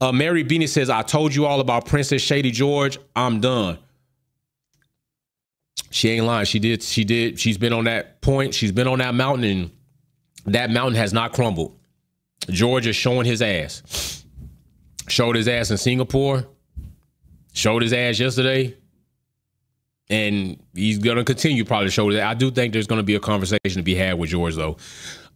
Uh, 0.00 0.12
Mary 0.12 0.44
Beanie 0.44 0.68
says, 0.68 0.90
I 0.90 1.02
told 1.02 1.34
you 1.34 1.46
all 1.46 1.60
about 1.60 1.86
Princess 1.86 2.20
Shady 2.20 2.50
George. 2.50 2.98
I'm 3.16 3.40
done. 3.40 3.78
She 5.90 6.10
ain't 6.10 6.26
lying. 6.26 6.44
She 6.44 6.58
did. 6.58 6.82
She 6.82 7.04
did. 7.04 7.40
She's 7.40 7.58
been 7.58 7.72
on 7.72 7.84
that 7.84 8.20
point. 8.20 8.54
She's 8.54 8.72
been 8.72 8.86
on 8.86 8.98
that 8.98 9.14
mountain, 9.14 9.70
and 10.44 10.54
that 10.54 10.70
mountain 10.70 10.96
has 10.96 11.12
not 11.12 11.32
crumbled. 11.32 11.78
George 12.50 12.86
is 12.86 12.96
showing 12.96 13.26
his 13.26 13.42
ass. 13.42 14.24
Showed 15.08 15.36
his 15.36 15.48
ass 15.48 15.70
in 15.70 15.78
Singapore. 15.78 16.46
Showed 17.54 17.82
his 17.82 17.92
ass 17.92 18.18
yesterday. 18.18 18.76
And 20.10 20.62
he's 20.74 20.98
gonna 20.98 21.24
continue 21.24 21.64
probably 21.64 21.88
to 21.88 21.90
show 21.90 22.10
that. 22.12 22.22
I 22.22 22.34
do 22.34 22.50
think 22.50 22.72
there's 22.72 22.86
gonna 22.86 23.02
be 23.02 23.14
a 23.14 23.20
conversation 23.20 23.76
to 23.76 23.82
be 23.82 23.94
had 23.94 24.18
with 24.18 24.30
George 24.30 24.56
though. 24.56 24.76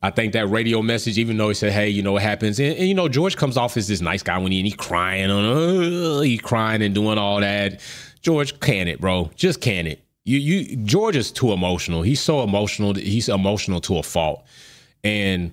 I 0.03 0.11
think 0.11 0.33
that 0.33 0.49
radio 0.49 0.83
message, 0.83 1.19
even 1.19 1.37
though 1.37 1.49
he 1.49 1.55
said, 1.55 1.73
"Hey, 1.73 1.91
you 1.91 2.03
know 2.03 2.13
what 2.13 2.23
happens," 2.23 2.59
and, 2.59 2.77
and 2.77 2.89
you 2.89 2.95
know 2.95 3.09
George 3.09 3.37
comes 3.37 3.57
off 3.57 3.77
as 3.77 3.87
this 3.87 4.01
nice 4.01 4.23
guy 4.23 4.39
when 4.39 4.51
he 4.51 4.59
and 4.59 4.67
he 4.67 4.73
crying 4.73 5.31
on, 5.31 5.45
uh, 5.45 6.21
he 6.21 6.39
crying 6.39 6.83
and 6.83 6.95
doing 6.95 7.19
all 7.19 7.41
that. 7.41 7.81
George, 8.23 8.59
can 8.61 8.89
it, 8.89 9.01
bro? 9.01 9.31
Just 9.37 9.61
can 9.61 9.87
it 9.87 10.03
you 10.25 10.39
you 10.39 10.77
George 10.77 11.17
is 11.17 11.33
too 11.33 11.53
emotional. 11.53 12.03
He's 12.03 12.21
so 12.21 12.43
emotional. 12.43 12.95
He's 12.95 13.29
emotional 13.29 13.81
to 13.83 13.99
a 13.99 14.03
fault, 14.03 14.45
and 15.03 15.53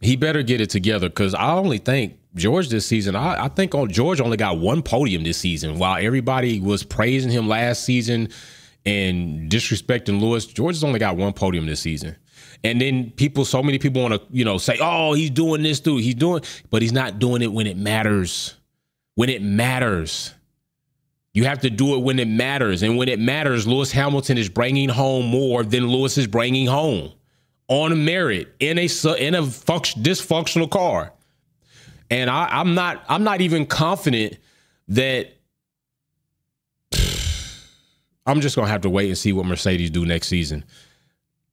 he 0.00 0.16
better 0.16 0.42
get 0.42 0.60
it 0.60 0.70
together. 0.70 1.08
Because 1.08 1.34
I 1.34 1.52
only 1.52 1.78
think 1.78 2.18
George 2.34 2.68
this 2.68 2.86
season. 2.86 3.14
I, 3.14 3.44
I 3.44 3.48
think 3.48 3.74
on 3.74 3.90
George 3.90 4.20
only 4.20 4.36
got 4.36 4.58
one 4.58 4.82
podium 4.82 5.22
this 5.22 5.38
season. 5.38 5.78
While 5.78 6.04
everybody 6.04 6.60
was 6.60 6.82
praising 6.82 7.30
him 7.30 7.48
last 7.48 7.84
season 7.84 8.30
and 8.86 9.50
disrespecting 9.50 10.20
Lewis, 10.20 10.46
George 10.46 10.76
has 10.76 10.84
only 10.84 10.98
got 10.98 11.16
one 11.16 11.32
podium 11.32 11.66
this 11.66 11.80
season. 11.80 12.16
And 12.64 12.80
then 12.80 13.10
people, 13.12 13.44
so 13.44 13.62
many 13.62 13.78
people 13.78 14.02
want 14.02 14.14
to, 14.14 14.22
you 14.30 14.44
know, 14.44 14.58
say, 14.58 14.78
"Oh, 14.80 15.12
he's 15.12 15.30
doing 15.30 15.62
this, 15.62 15.78
dude. 15.80 16.02
He's 16.02 16.14
doing," 16.14 16.42
but 16.70 16.82
he's 16.82 16.92
not 16.92 17.18
doing 17.18 17.42
it 17.42 17.52
when 17.52 17.66
it 17.66 17.76
matters. 17.76 18.54
When 19.14 19.28
it 19.28 19.42
matters. 19.42 20.32
You 21.34 21.44
have 21.44 21.60
to 21.60 21.70
do 21.70 21.94
it 21.94 22.02
when 22.02 22.18
it 22.18 22.28
matters. 22.28 22.82
And 22.82 22.96
when 22.96 23.08
it 23.08 23.18
matters, 23.18 23.66
Lewis 23.66 23.92
Hamilton 23.92 24.38
is 24.38 24.48
bringing 24.48 24.88
home 24.88 25.26
more 25.26 25.62
than 25.62 25.86
Lewis 25.86 26.18
is 26.18 26.26
bringing 26.26 26.66
home 26.66 27.12
on 27.68 28.04
merit 28.04 28.54
in 28.60 28.78
a 28.78 28.88
in 29.18 29.34
a 29.34 29.46
function, 29.46 30.02
dysfunctional 30.02 30.70
car. 30.70 31.12
And 32.10 32.30
I, 32.30 32.48
I'm 32.50 32.74
not 32.74 33.04
I'm 33.08 33.24
not 33.24 33.40
even 33.40 33.66
confident 33.66 34.38
that 34.88 35.34
I'm 38.26 38.40
just 38.40 38.56
gonna 38.56 38.68
have 38.68 38.80
to 38.82 38.90
wait 38.90 39.08
and 39.08 39.18
see 39.18 39.32
what 39.32 39.46
Mercedes 39.46 39.90
do 39.90 40.06
next 40.06 40.28
season. 40.28 40.64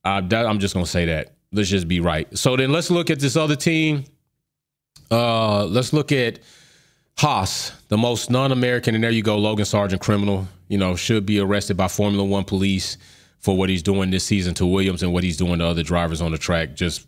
I'm 0.03 0.59
just 0.59 0.73
gonna 0.73 0.85
say 0.85 1.05
that. 1.05 1.35
Let's 1.51 1.69
just 1.69 1.87
be 1.87 1.99
right. 1.99 2.37
So 2.37 2.55
then 2.55 2.71
let's 2.71 2.91
look 2.91 3.09
at 3.09 3.19
this 3.19 3.35
other 3.35 3.55
team. 3.55 4.05
Uh, 5.11 5.65
let's 5.65 5.93
look 5.93 6.11
at 6.11 6.39
Haas, 7.17 7.71
the 7.87 7.97
most 7.97 8.29
non-American, 8.29 8.93
and 8.93 9.03
there 9.03 9.11
you 9.11 9.23
go, 9.23 9.37
Logan 9.37 9.65
Sargeant, 9.65 10.01
criminal. 10.01 10.47
You 10.67 10.77
know, 10.77 10.95
should 10.95 11.25
be 11.25 11.39
arrested 11.39 11.77
by 11.77 11.87
Formula 11.87 12.23
One 12.23 12.43
police 12.43 12.97
for 13.39 13.55
what 13.55 13.69
he's 13.69 13.83
doing 13.83 14.09
this 14.09 14.23
season 14.23 14.55
to 14.55 14.65
Williams 14.65 15.03
and 15.03 15.13
what 15.13 15.23
he's 15.23 15.37
doing 15.37 15.59
to 15.59 15.65
other 15.65 15.83
drivers 15.83 16.19
on 16.19 16.31
the 16.31 16.37
track. 16.37 16.73
Just 16.73 17.07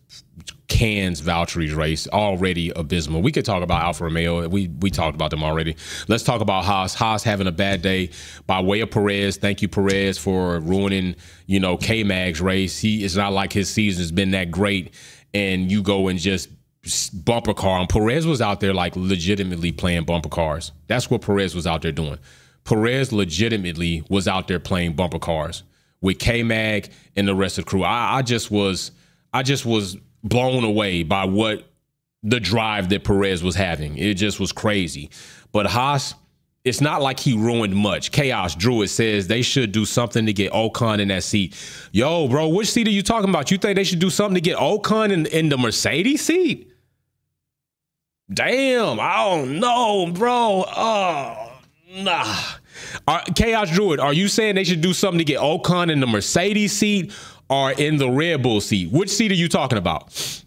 cans 0.68 1.20
Valtteri's 1.22 1.74
race 1.74 2.08
already 2.10 2.72
abysmal. 2.76 3.22
We 3.22 3.32
could 3.32 3.44
talk 3.44 3.64
about 3.64 3.82
Alfa 3.82 4.04
Romeo. 4.04 4.48
We 4.48 4.68
we 4.68 4.92
talked 4.92 5.16
about 5.16 5.32
them 5.32 5.44
already. 5.44 5.76
Let's 6.08 6.24
talk 6.24 6.42
about 6.42 6.64
Haas. 6.64 6.94
Haas 6.94 7.24
having 7.24 7.48
a 7.48 7.52
bad 7.52 7.82
day 7.82 8.12
by 8.46 8.62
way 8.62 8.82
of 8.82 8.92
Perez. 8.92 9.38
Thank 9.38 9.62
you, 9.62 9.68
Perez, 9.68 10.18
for 10.18 10.60
ruining 10.60 11.16
you 11.48 11.60
know 11.60 11.76
K 11.76 12.04
Mag's 12.04 12.40
race. 12.40 12.78
He 12.80 13.04
it's 13.04 13.16
not 13.16 13.34
like 13.34 13.52
his 13.52 13.70
season 13.70 14.04
has 14.04 14.12
been 14.12 14.32
that 14.32 14.52
great, 14.52 14.94
and 15.34 15.72
you 15.72 15.82
go 15.82 16.08
and 16.08 16.20
just 16.20 16.50
bumper 17.10 17.54
car. 17.54 17.80
And 17.80 17.90
Perez 17.90 18.26
was 18.26 18.42
out 18.42 18.60
there 18.60 18.74
like 18.74 18.96
legitimately 18.96 19.72
playing 19.72 20.06
bumper 20.06 20.30
cars. 20.30 20.72
That's 20.88 21.10
what 21.10 21.22
Perez 21.22 21.56
was 21.56 21.68
out 21.68 21.82
there 21.82 21.92
doing. 21.92 22.18
Perez 22.64 23.14
legitimately 23.14 24.04
was 24.10 24.28
out 24.28 24.48
there 24.48 24.60
playing 24.60 24.94
bumper 24.94 25.20
cars 25.20 25.64
with 26.02 26.20
K 26.20 26.44
Mag 26.44 26.90
and 27.16 27.28
the 27.28 27.36
rest 27.36 27.58
of 27.58 27.66
the 27.66 27.70
crew. 27.70 27.84
I, 27.84 28.18
I 28.18 28.22
just 28.22 28.52
was, 28.52 28.92
I 29.34 29.44
just 29.44 29.66
was 29.66 29.98
blown 30.24 30.64
away 30.64 31.04
by 31.04 31.26
what 31.26 31.64
the 32.24 32.40
drive 32.40 32.90
that 32.90 33.04
Perez 33.04 33.44
was 33.44 33.56
having. 33.56 33.98
It 33.98 34.16
just 34.16 34.40
was 34.40 34.52
crazy. 34.52 35.10
But 35.52 35.68
Haas, 35.68 36.14
it's 36.66 36.82
not 36.82 37.02
like 37.02 37.20
he 37.20 37.38
ruined 37.38 37.74
much. 37.74 38.12
Chaos 38.12 38.54
Druid 38.54 38.90
says 38.90 39.28
they 39.28 39.42
should 39.42 39.72
do 39.72 39.86
something 39.86 40.26
to 40.26 40.34
get 40.34 40.52
Ocon 40.52 41.00
in 41.00 41.08
that 41.08 41.24
seat. 41.24 41.56
Yo, 41.94 42.28
bro, 42.28 42.50
which 42.50 42.70
seat 42.70 42.88
are 42.88 42.92
you 42.92 43.02
talking 43.02 43.30
about? 43.30 43.50
You 43.52 43.58
think 43.58 43.78
they 43.78 43.86
should 43.86 44.00
do 44.00 44.10
something 44.10 44.36
to 44.36 44.42
get 44.42 44.58
Ocon 44.58 45.12
in, 45.12 45.26
in 45.28 45.48
the 45.48 45.58
Mercedes 45.58 46.26
seat? 46.26 46.74
Damn, 48.34 49.00
I 49.00 49.24
don't 49.24 49.60
know, 49.60 50.12
bro. 50.12 50.66
Oh, 50.68 51.52
nah. 51.96 52.36
Are, 53.08 53.24
Chaos 53.36 53.72
Druid, 53.72 54.00
are 54.00 54.14
you 54.14 54.28
saying 54.28 54.56
they 54.56 54.66
should 54.66 54.82
do 54.82 54.94
something 54.94 55.20
to 55.20 55.24
get 55.24 55.40
Ocon 55.40 55.90
in 55.90 56.02
the 56.02 56.08
Mercedes 56.08 56.74
seat 56.74 57.14
or 57.50 57.72
in 57.72 57.98
the 57.98 58.10
Red 58.10 58.44
Bull 58.44 58.60
seat? 58.60 58.92
Which 58.92 59.10
seat 59.10 59.32
are 59.32 59.36
you 59.36 59.48
talking 59.48 59.78
about? 59.78 60.44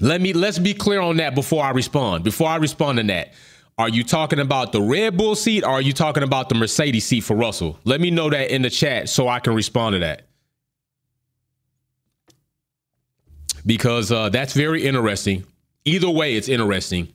Let 0.00 0.20
me 0.20 0.32
let's 0.32 0.58
be 0.58 0.74
clear 0.74 1.00
on 1.00 1.18
that 1.18 1.34
before 1.34 1.62
I 1.62 1.70
respond. 1.70 2.24
Before 2.24 2.48
I 2.48 2.56
respond 2.56 2.98
to 2.98 3.04
that, 3.04 3.34
are 3.76 3.88
you 3.88 4.02
talking 4.02 4.38
about 4.38 4.72
the 4.72 4.80
Red 4.80 5.16
Bull 5.16 5.36
seat 5.36 5.62
or 5.62 5.70
are 5.70 5.82
you 5.82 5.92
talking 5.92 6.22
about 6.22 6.48
the 6.48 6.54
Mercedes 6.54 7.04
seat 7.04 7.20
for 7.20 7.36
Russell? 7.36 7.78
Let 7.84 8.00
me 8.00 8.10
know 8.10 8.30
that 8.30 8.52
in 8.52 8.62
the 8.62 8.70
chat 8.70 9.08
so 9.08 9.28
I 9.28 9.40
can 9.40 9.54
respond 9.54 9.94
to 9.94 9.98
that. 10.00 10.22
Because 13.66 14.10
uh, 14.10 14.30
that's 14.30 14.52
very 14.52 14.84
interesting. 14.84 15.44
Either 15.84 16.08
way, 16.08 16.34
it's 16.34 16.48
interesting. 16.48 17.12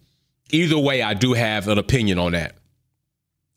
Either 0.51 0.77
way, 0.77 1.01
I 1.01 1.13
do 1.13 1.33
have 1.33 1.67
an 1.67 1.77
opinion 1.77 2.19
on 2.19 2.33
that. 2.33 2.55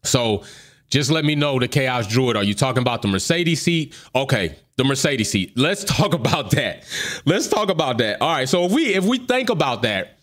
So 0.05 0.44
just 0.88 1.11
let 1.11 1.25
me 1.25 1.35
know 1.35 1.59
the 1.59 1.68
Chaos 1.68 2.07
Druid. 2.07 2.37
Are 2.37 2.44
you 2.44 2.55
talking 2.55 2.83
about 2.83 3.03
the 3.03 3.09
Mercedes 3.09 3.62
seat? 3.62 3.94
Okay, 4.14 4.57
the 4.77 4.85
Mercedes 4.85 5.31
seat. 5.31 5.57
Let's 5.57 5.85
talk 5.96 6.14
about 6.14 6.51
that. 6.53 6.85
Let's 7.25 7.48
talk 7.48 7.70
about 7.70 7.98
that. 7.98 8.20
All 8.20 8.33
right. 8.33 8.48
So 8.48 8.64
if 8.64 8.72
we 8.72 8.94
if 8.94 9.05
we 9.05 9.18
think 9.18 9.48
about 9.51 9.83
that, 9.83 10.18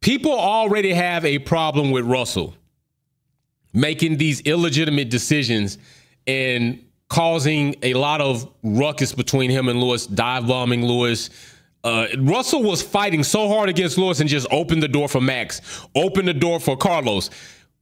people 0.00 0.32
already 0.32 0.92
have 0.92 1.24
a 1.24 1.38
problem 1.38 1.90
with 1.90 2.04
Russell 2.04 2.54
making 3.72 4.18
these 4.18 4.40
illegitimate 4.42 5.08
decisions 5.08 5.78
and 6.26 6.84
causing 7.08 7.76
a 7.82 7.94
lot 7.94 8.20
of 8.20 8.50
ruckus 8.62 9.14
between 9.14 9.50
him 9.50 9.68
and 9.68 9.80
Lewis, 9.80 10.06
dive 10.06 10.46
bombing 10.46 10.84
Lewis, 10.84 11.30
uh, 11.84 12.06
Russell 12.18 12.62
was 12.62 12.82
fighting 12.82 13.24
so 13.24 13.48
hard 13.48 13.68
against 13.68 13.98
Lewis 13.98 14.20
and 14.20 14.28
just 14.28 14.46
opened 14.50 14.82
the 14.82 14.88
door 14.88 15.08
for 15.08 15.20
Max, 15.20 15.60
opened 15.94 16.28
the 16.28 16.34
door 16.34 16.60
for 16.60 16.76
Carlos. 16.76 17.30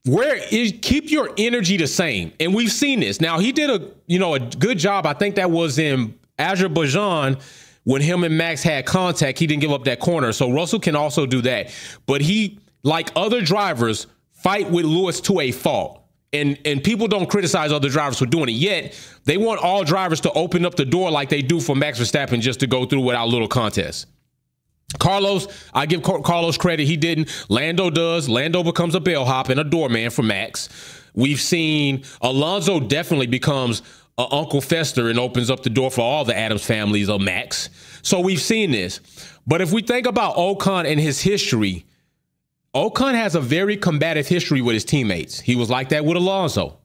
Where 0.07 0.37
is 0.51 0.74
keep 0.81 1.11
your 1.11 1.31
energy 1.37 1.77
the 1.77 1.87
same? 1.87 2.33
And 2.41 2.55
we've 2.55 2.72
seen 2.72 3.01
this. 3.01 3.20
Now 3.20 3.39
he 3.39 3.53
did 3.53 3.68
a 3.68 3.91
you 4.07 4.18
know 4.18 4.35
a 4.35 4.41
good 4.41 4.79
job. 4.79 5.05
I 5.05 5.12
think 5.12 5.35
that 5.35 5.51
was 5.51 5.79
in 5.79 6.18
Azerbaijan 6.39 7.37
when 7.85 8.01
him 8.01 8.24
and 8.24 8.37
Max 8.37 8.62
had 8.62 8.87
contact. 8.87 9.39
He 9.39 9.47
didn't 9.47 9.61
give 9.61 9.72
up 9.72 9.85
that 9.85 10.01
corner. 10.01 10.33
So 10.33 10.51
Russell 10.51 10.81
can 10.81 10.97
also 10.97 11.27
do 11.27 11.43
that. 11.43 11.74
But 12.07 12.22
he, 12.22 12.59
like 12.83 13.11
other 13.14 13.43
drivers, 13.43 14.07
fight 14.33 14.70
with 14.70 14.87
Lewis 14.87 15.20
to 15.22 15.41
a 15.41 15.53
fault. 15.53 15.99
And 16.33 16.59
and 16.64 16.83
people 16.83 17.09
don't 17.09 17.28
criticize 17.28 17.72
other 17.72 17.89
drivers 17.89 18.18
for 18.18 18.26
doing 18.26 18.49
it. 18.49 18.53
Yet 18.53 18.99
they 19.24 19.37
want 19.37 19.61
all 19.61 19.83
drivers 19.83 20.20
to 20.22 20.33
open 20.33 20.64
up 20.64 20.76
the 20.76 20.85
door 20.85 21.11
like 21.11 21.28
they 21.28 21.43
do 21.43 21.61
for 21.61 21.74
Max 21.74 21.99
Verstappen 21.99 22.41
just 22.41 22.61
to 22.61 22.66
go 22.66 22.87
through 22.87 23.01
without 23.01 23.28
little 23.28 23.49
contest. 23.49 24.07
Carlos, 24.99 25.47
I 25.72 25.87
give 25.87 26.03
Carlos 26.03 26.57
credit. 26.57 26.87
He 26.87 26.97
didn't. 26.97 27.47
Lando 27.49 27.91
does. 27.91 28.28
Lando 28.28 28.62
becomes 28.62 28.95
a 28.95 29.01
bellhop 29.01 29.49
and 29.49 29.61
a 29.61 29.64
doorman 29.64 30.11
for 30.11 30.22
Max. 30.22 30.68
We've 31.14 31.41
seen 31.41 32.05
Alonso 32.20 32.81
definitely 32.81 33.26
becomes 33.26 33.83
a 34.18 34.26
Uncle 34.33 34.61
Fester 34.61 35.09
and 35.09 35.18
opens 35.18 35.51
up 35.51 35.62
the 35.62 35.70
door 35.70 35.91
for 35.91 36.03
all 36.03 36.24
the 36.24 36.37
Addams 36.37 36.64
families 36.64 37.09
of 37.09 37.20
Max. 37.20 37.70
So 38.03 38.20
we've 38.20 38.41
seen 38.41 38.70
this. 38.70 39.01
But 39.47 39.61
if 39.61 39.72
we 39.72 39.83
think 39.83 40.07
about 40.07 40.37
Ocon 40.37 40.91
and 40.91 41.01
his 41.01 41.20
history, 41.20 41.87
Ocon 42.75 43.14
has 43.14 43.35
a 43.35 43.41
very 43.41 43.77
combative 43.77 44.29
history 44.29 44.61
with 44.61 44.75
his 44.75 44.85
teammates. 44.85 45.41
He 45.41 45.57
was 45.57 45.71
like 45.71 45.89
that 45.89 46.05
with 46.05 46.16
Alonso. 46.16 46.79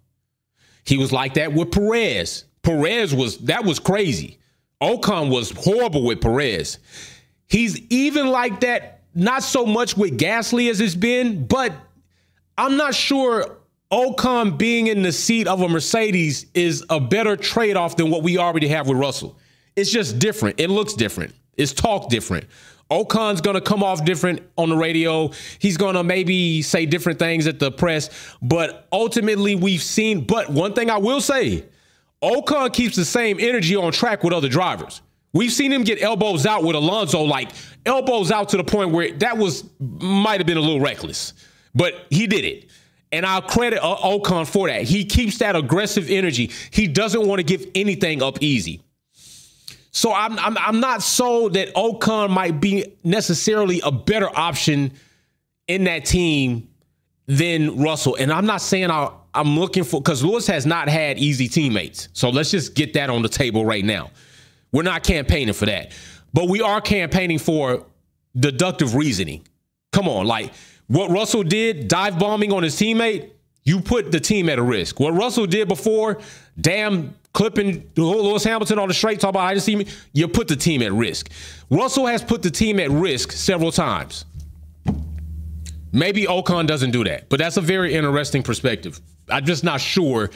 He 0.84 0.98
was 0.98 1.12
like 1.12 1.36
that 1.36 1.54
with 1.54 1.72
Perez. 1.72 2.46
Perez 2.64 3.14
was 3.14 3.38
that 3.40 3.66
was 3.66 3.80
crazy. 3.80 4.40
Ocon 4.82 5.30
was 5.30 5.52
horrible 5.52 6.04
with 6.04 6.22
Perez. 6.22 6.80
He's 7.48 7.80
even 7.90 8.28
like 8.28 8.62
that, 8.62 9.04
not 9.14 9.44
so 9.44 9.66
much 9.66 9.96
with 9.96 10.18
Gasly 10.18 10.70
as 10.70 10.82
it's 10.82 10.96
been, 10.96 11.46
but 11.46 11.72
I'm 12.58 12.78
not 12.78 12.96
sure 12.96 13.58
Ocon 13.92 14.58
being 14.58 14.88
in 14.88 15.04
the 15.04 15.12
seat 15.12 15.48
of 15.48 15.62
a 15.62 15.70
Mercedes 15.70 16.48
is 16.54 16.84
a 16.90 17.00
better 17.00 17.38
trade 17.38 17.78
off 17.78 17.96
than 17.96 18.10
what 18.10 18.24
we 18.24 18.38
already 18.38 18.68
have 18.68 18.88
with 18.88 18.98
Russell. 18.98 19.38
It's 19.76 19.92
just 19.92 20.18
different. 20.20 20.60
It 20.60 20.70
looks 20.70 20.94
different. 20.94 21.36
It's 21.56 21.74
talk 21.74 22.10
different. 22.10 22.46
Ocon's 22.92 23.42
to 23.56 23.62
come 23.62 23.84
off 23.84 24.06
different 24.06 24.42
on 24.58 24.70
the 24.70 24.76
radio. 24.78 25.32
He's 25.60 25.78
to 25.96 26.04
maybe 26.04 26.62
say 26.62 26.86
different 26.86 27.18
things 27.18 27.48
at 27.48 27.60
the 27.60 27.72
press, 27.72 28.10
but 28.42 28.88
ultimately 28.92 29.56
we've 29.56 29.82
seen. 29.82 30.22
But 30.22 30.50
one 30.50 30.74
thing 30.74 30.90
I 30.90 30.98
will 30.98 31.22
say 31.22 31.66
Ocon 32.22 32.72
keeps 32.74 32.96
the 32.96 33.06
same 33.06 33.40
energy 33.40 33.76
on 33.76 33.92
track 33.92 34.24
with 34.24 34.34
other 34.34 34.50
drivers. 34.50 35.02
We've 35.34 35.52
seen 35.52 35.72
him 35.72 35.84
get 35.84 36.02
elbows 36.02 36.46
out 36.46 36.64
with 36.64 36.76
Alonso, 36.76 37.22
like 37.22 37.52
elbows 37.86 38.32
out 38.32 38.50
to 38.50 38.58
the 38.58 38.64
point 38.64 38.92
where 38.92 39.12
that 39.18 39.38
was 39.38 39.70
might 39.80 40.40
have 40.40 40.48
been 40.48 40.58
a 40.58 40.62
little 40.62 40.80
reckless, 40.80 41.34
but 41.74 42.06
he 42.10 42.26
did 42.28 42.46
it. 42.46 42.70
And 43.12 43.26
I'll 43.26 43.42
credit 43.42 43.84
uh, 43.84 43.98
Ocon 43.98 44.48
for 44.48 44.68
that. 44.68 44.84
He 44.84 45.06
keeps 45.06 45.38
that 45.40 45.56
aggressive 45.56 46.10
energy. 46.10 46.52
He 46.72 46.88
doesn't 46.88 47.28
want 47.28 47.40
to 47.40 47.44
give 47.44 47.66
anything 47.76 48.22
up 48.22 48.42
easy. 48.42 48.82
So 49.96 50.12
I'm, 50.12 50.38
I'm, 50.40 50.58
I'm 50.58 50.82
not 50.82 51.02
sold 51.02 51.54
that 51.54 51.74
Ocon 51.74 52.30
might 52.30 52.60
be 52.60 52.98
necessarily 53.06 53.80
a 53.82 53.94
better 53.94 54.28
option 54.38 54.92
in 55.70 55.86
that 55.86 56.04
team 56.04 56.68
than 57.28 57.82
Russell. 57.82 58.18
And 58.20 58.30
I'm 58.30 58.46
not 58.46 58.60
saying 58.60 58.92
I, 58.92 59.10
I'm 59.34 59.58
looking 59.58 59.86
for 59.86 60.02
because 60.02 60.22
Lewis 60.22 60.48
has 60.48 60.66
not 60.66 60.90
had 60.90 61.18
easy 61.18 61.48
teammates. 61.48 62.10
So 62.12 62.30
let's 62.30 62.52
just 62.52 62.76
get 62.76 62.92
that 62.96 63.10
on 63.10 63.22
the 63.22 63.30
table 63.30 63.64
right 63.64 63.86
now. 63.86 64.12
We're 64.74 64.84
not 64.84 65.06
campaigning 65.06 65.54
for 65.54 65.66
that. 65.68 65.94
But 66.34 66.50
we 66.50 66.60
are 66.62 66.82
campaigning 66.82 67.40
for 67.40 67.86
deductive 68.38 68.96
reasoning. 68.96 69.48
Come 69.94 70.10
on, 70.10 70.28
like 70.28 70.52
what 70.88 71.10
Russell 71.10 71.44
did, 71.44 71.88
dive 71.88 72.20
bombing 72.20 72.52
on 72.52 72.64
his 72.64 72.76
teammate, 72.76 73.30
you 73.64 73.80
put 73.80 74.12
the 74.12 74.20
team 74.20 74.50
at 74.50 74.60
a 74.60 74.62
risk. 74.62 75.00
What 75.00 75.14
Russell 75.14 75.48
did 75.48 75.70
before, 75.70 76.20
damn 76.60 77.16
clipping 77.36 77.88
Lewis 77.96 78.44
Hamilton 78.44 78.80
on 78.80 78.88
the 78.88 78.94
straight, 78.94 79.20
talk 79.20 79.30
about 79.32 79.42
I 79.42 79.54
just 79.54 79.66
see 79.66 79.76
me, 79.76 79.86
you 80.14 80.28
put 80.28 80.48
the 80.48 80.56
team 80.56 80.82
at 80.82 80.92
risk. 80.92 81.30
Russell 81.70 82.08
has 82.08 82.24
put 82.24 82.42
the 82.42 82.50
team 82.50 82.80
at 82.80 82.90
risk 82.90 83.32
several 83.32 83.72
times. 83.72 84.26
Maybe 85.92 86.24
Ocon 86.26 86.66
doesn't 86.66 86.92
do 86.92 87.04
that, 87.04 87.30
but 87.30 87.38
that's 87.38 87.58
a 87.58 87.62
very 87.62 87.94
interesting 87.94 88.42
perspective. 88.42 89.00
I'm 89.30 89.46
just 89.46 89.64
not 89.64 89.82
sure 89.82 90.30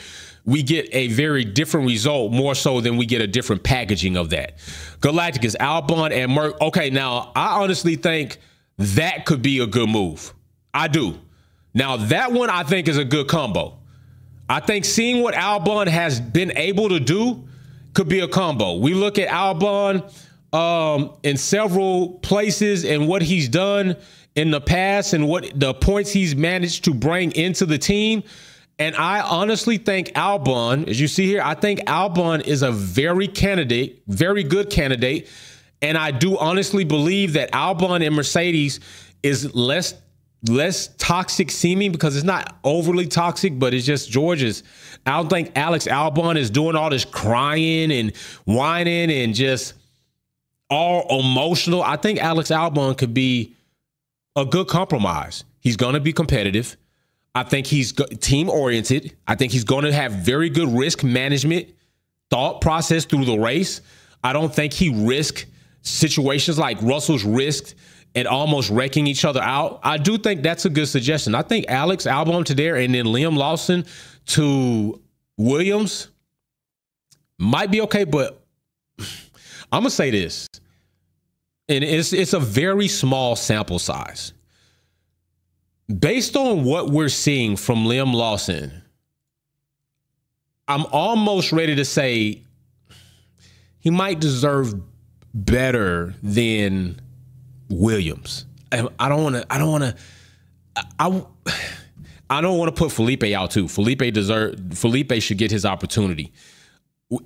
we 0.44 0.62
get 0.62 0.88
a 0.92 1.08
very 1.08 1.44
different 1.44 1.86
result 1.86 2.32
more 2.32 2.54
so 2.54 2.80
than 2.80 2.96
we 2.96 3.06
get 3.06 3.20
a 3.20 3.26
different 3.26 3.62
packaging 3.62 4.16
of 4.16 4.30
that. 4.30 4.58
Galacticus, 5.00 5.56
Albon, 5.56 6.12
and 6.12 6.32
Merc. 6.32 6.60
Okay, 6.60 6.90
now 6.90 7.32
I 7.34 7.62
honestly 7.62 7.96
think 7.96 8.38
that 8.78 9.26
could 9.26 9.42
be 9.42 9.58
a 9.58 9.66
good 9.66 9.88
move. 9.88 10.34
I 10.72 10.88
do. 10.88 11.18
Now 11.74 11.96
that 11.96 12.32
one 12.32 12.50
I 12.50 12.62
think 12.62 12.88
is 12.88 12.98
a 12.98 13.04
good 13.04 13.28
combo. 13.28 13.79
I 14.50 14.58
think 14.58 14.84
seeing 14.84 15.22
what 15.22 15.34
Albon 15.34 15.86
has 15.86 16.20
been 16.20 16.56
able 16.56 16.88
to 16.88 16.98
do 16.98 17.46
could 17.94 18.08
be 18.08 18.18
a 18.18 18.26
combo. 18.26 18.78
We 18.78 18.94
look 18.94 19.16
at 19.16 19.28
Albon 19.28 20.12
um, 20.52 21.12
in 21.22 21.36
several 21.36 22.14
places 22.14 22.84
and 22.84 23.06
what 23.06 23.22
he's 23.22 23.48
done 23.48 23.96
in 24.34 24.50
the 24.50 24.60
past 24.60 25.12
and 25.12 25.28
what 25.28 25.52
the 25.54 25.72
points 25.72 26.10
he's 26.10 26.34
managed 26.34 26.82
to 26.86 26.94
bring 26.94 27.30
into 27.32 27.64
the 27.64 27.78
team. 27.78 28.24
And 28.80 28.96
I 28.96 29.20
honestly 29.20 29.78
think 29.78 30.08
Albon, 30.14 30.88
as 30.88 31.00
you 31.00 31.06
see 31.06 31.26
here, 31.26 31.42
I 31.42 31.54
think 31.54 31.80
Albon 31.86 32.44
is 32.44 32.62
a 32.62 32.72
very 32.72 33.28
candidate, 33.28 34.02
very 34.08 34.42
good 34.42 34.68
candidate. 34.68 35.28
And 35.80 35.96
I 35.96 36.10
do 36.10 36.36
honestly 36.36 36.82
believe 36.82 37.34
that 37.34 37.52
Albon 37.52 38.04
and 38.04 38.16
Mercedes 38.16 38.80
is 39.22 39.54
less 39.54 39.94
less 40.48 40.88
toxic 40.96 41.50
seeming 41.50 41.92
because 41.92 42.16
it's 42.16 42.24
not 42.24 42.56
overly 42.64 43.06
toxic, 43.06 43.58
but 43.58 43.74
it's 43.74 43.86
just 43.86 44.10
George's. 44.10 44.62
I 45.04 45.16
don't 45.16 45.28
think 45.28 45.52
Alex 45.56 45.86
Albon 45.86 46.36
is 46.36 46.50
doing 46.50 46.76
all 46.76 46.90
this 46.90 47.04
crying 47.04 47.92
and 47.92 48.16
whining 48.44 49.10
and 49.10 49.34
just 49.34 49.74
all 50.70 51.20
emotional. 51.20 51.82
I 51.82 51.96
think 51.96 52.20
Alex 52.20 52.50
Albon 52.50 52.96
could 52.96 53.12
be 53.12 53.54
a 54.36 54.44
good 54.44 54.68
compromise. 54.68 55.44
He's 55.60 55.76
going 55.76 55.94
to 55.94 56.00
be 56.00 56.12
competitive. 56.12 56.76
I 57.34 57.42
think 57.42 57.66
he's 57.66 57.92
team 57.92 58.48
oriented. 58.48 59.16
I 59.26 59.34
think 59.36 59.52
he's 59.52 59.64
going 59.64 59.84
to 59.84 59.92
have 59.92 60.12
very 60.12 60.48
good 60.48 60.68
risk 60.68 61.04
management 61.04 61.68
thought 62.30 62.60
process 62.60 63.04
through 63.04 63.24
the 63.24 63.38
race. 63.38 63.80
I 64.24 64.32
don't 64.32 64.54
think 64.54 64.72
he 64.72 65.06
risk 65.06 65.46
situations 65.82 66.58
like 66.58 66.80
Russell's 66.82 67.24
risked 67.24 67.74
and 68.14 68.26
almost 68.26 68.70
wrecking 68.70 69.06
each 69.06 69.24
other 69.24 69.40
out. 69.40 69.80
I 69.82 69.96
do 69.96 70.18
think 70.18 70.42
that's 70.42 70.64
a 70.64 70.70
good 70.70 70.86
suggestion. 70.86 71.34
I 71.34 71.42
think 71.42 71.66
Alex 71.68 72.04
Albon 72.04 72.44
to 72.46 72.54
there 72.54 72.76
and 72.76 72.94
then 72.94 73.06
Liam 73.06 73.36
Lawson 73.36 73.84
to 74.26 75.00
Williams 75.36 76.08
might 77.38 77.70
be 77.70 77.80
okay, 77.82 78.04
but 78.04 78.44
I'm 79.72 79.82
gonna 79.82 79.90
say 79.90 80.10
this. 80.10 80.46
And 81.68 81.84
it's 81.84 82.12
it's 82.12 82.32
a 82.32 82.40
very 82.40 82.88
small 82.88 83.36
sample 83.36 83.78
size 83.78 84.32
based 85.98 86.36
on 86.36 86.64
what 86.64 86.90
we're 86.90 87.08
seeing 87.08 87.56
from 87.56 87.84
Liam 87.84 88.14
Lawson, 88.14 88.82
I'm 90.68 90.86
almost 90.86 91.52
ready 91.52 91.74
to 91.76 91.84
say 91.84 92.42
he 93.80 93.90
might 93.90 94.20
deserve 94.20 94.74
better 95.34 96.14
than 96.22 97.00
Williams. 97.70 98.46
I 98.72 99.08
don't 99.08 99.22
want 99.22 99.36
to. 99.36 99.46
I 99.50 99.58
don't 99.58 99.70
want 99.70 99.84
to. 99.84 99.96
I. 100.98 101.24
I 102.28 102.40
don't 102.40 102.58
want 102.58 102.74
to 102.74 102.78
put 102.78 102.92
Felipe 102.92 103.24
out 103.24 103.50
too. 103.50 103.68
Felipe 103.68 104.12
deserve. 104.12 104.56
Felipe 104.74 105.12
should 105.20 105.38
get 105.38 105.50
his 105.50 105.64
opportunity 105.64 106.32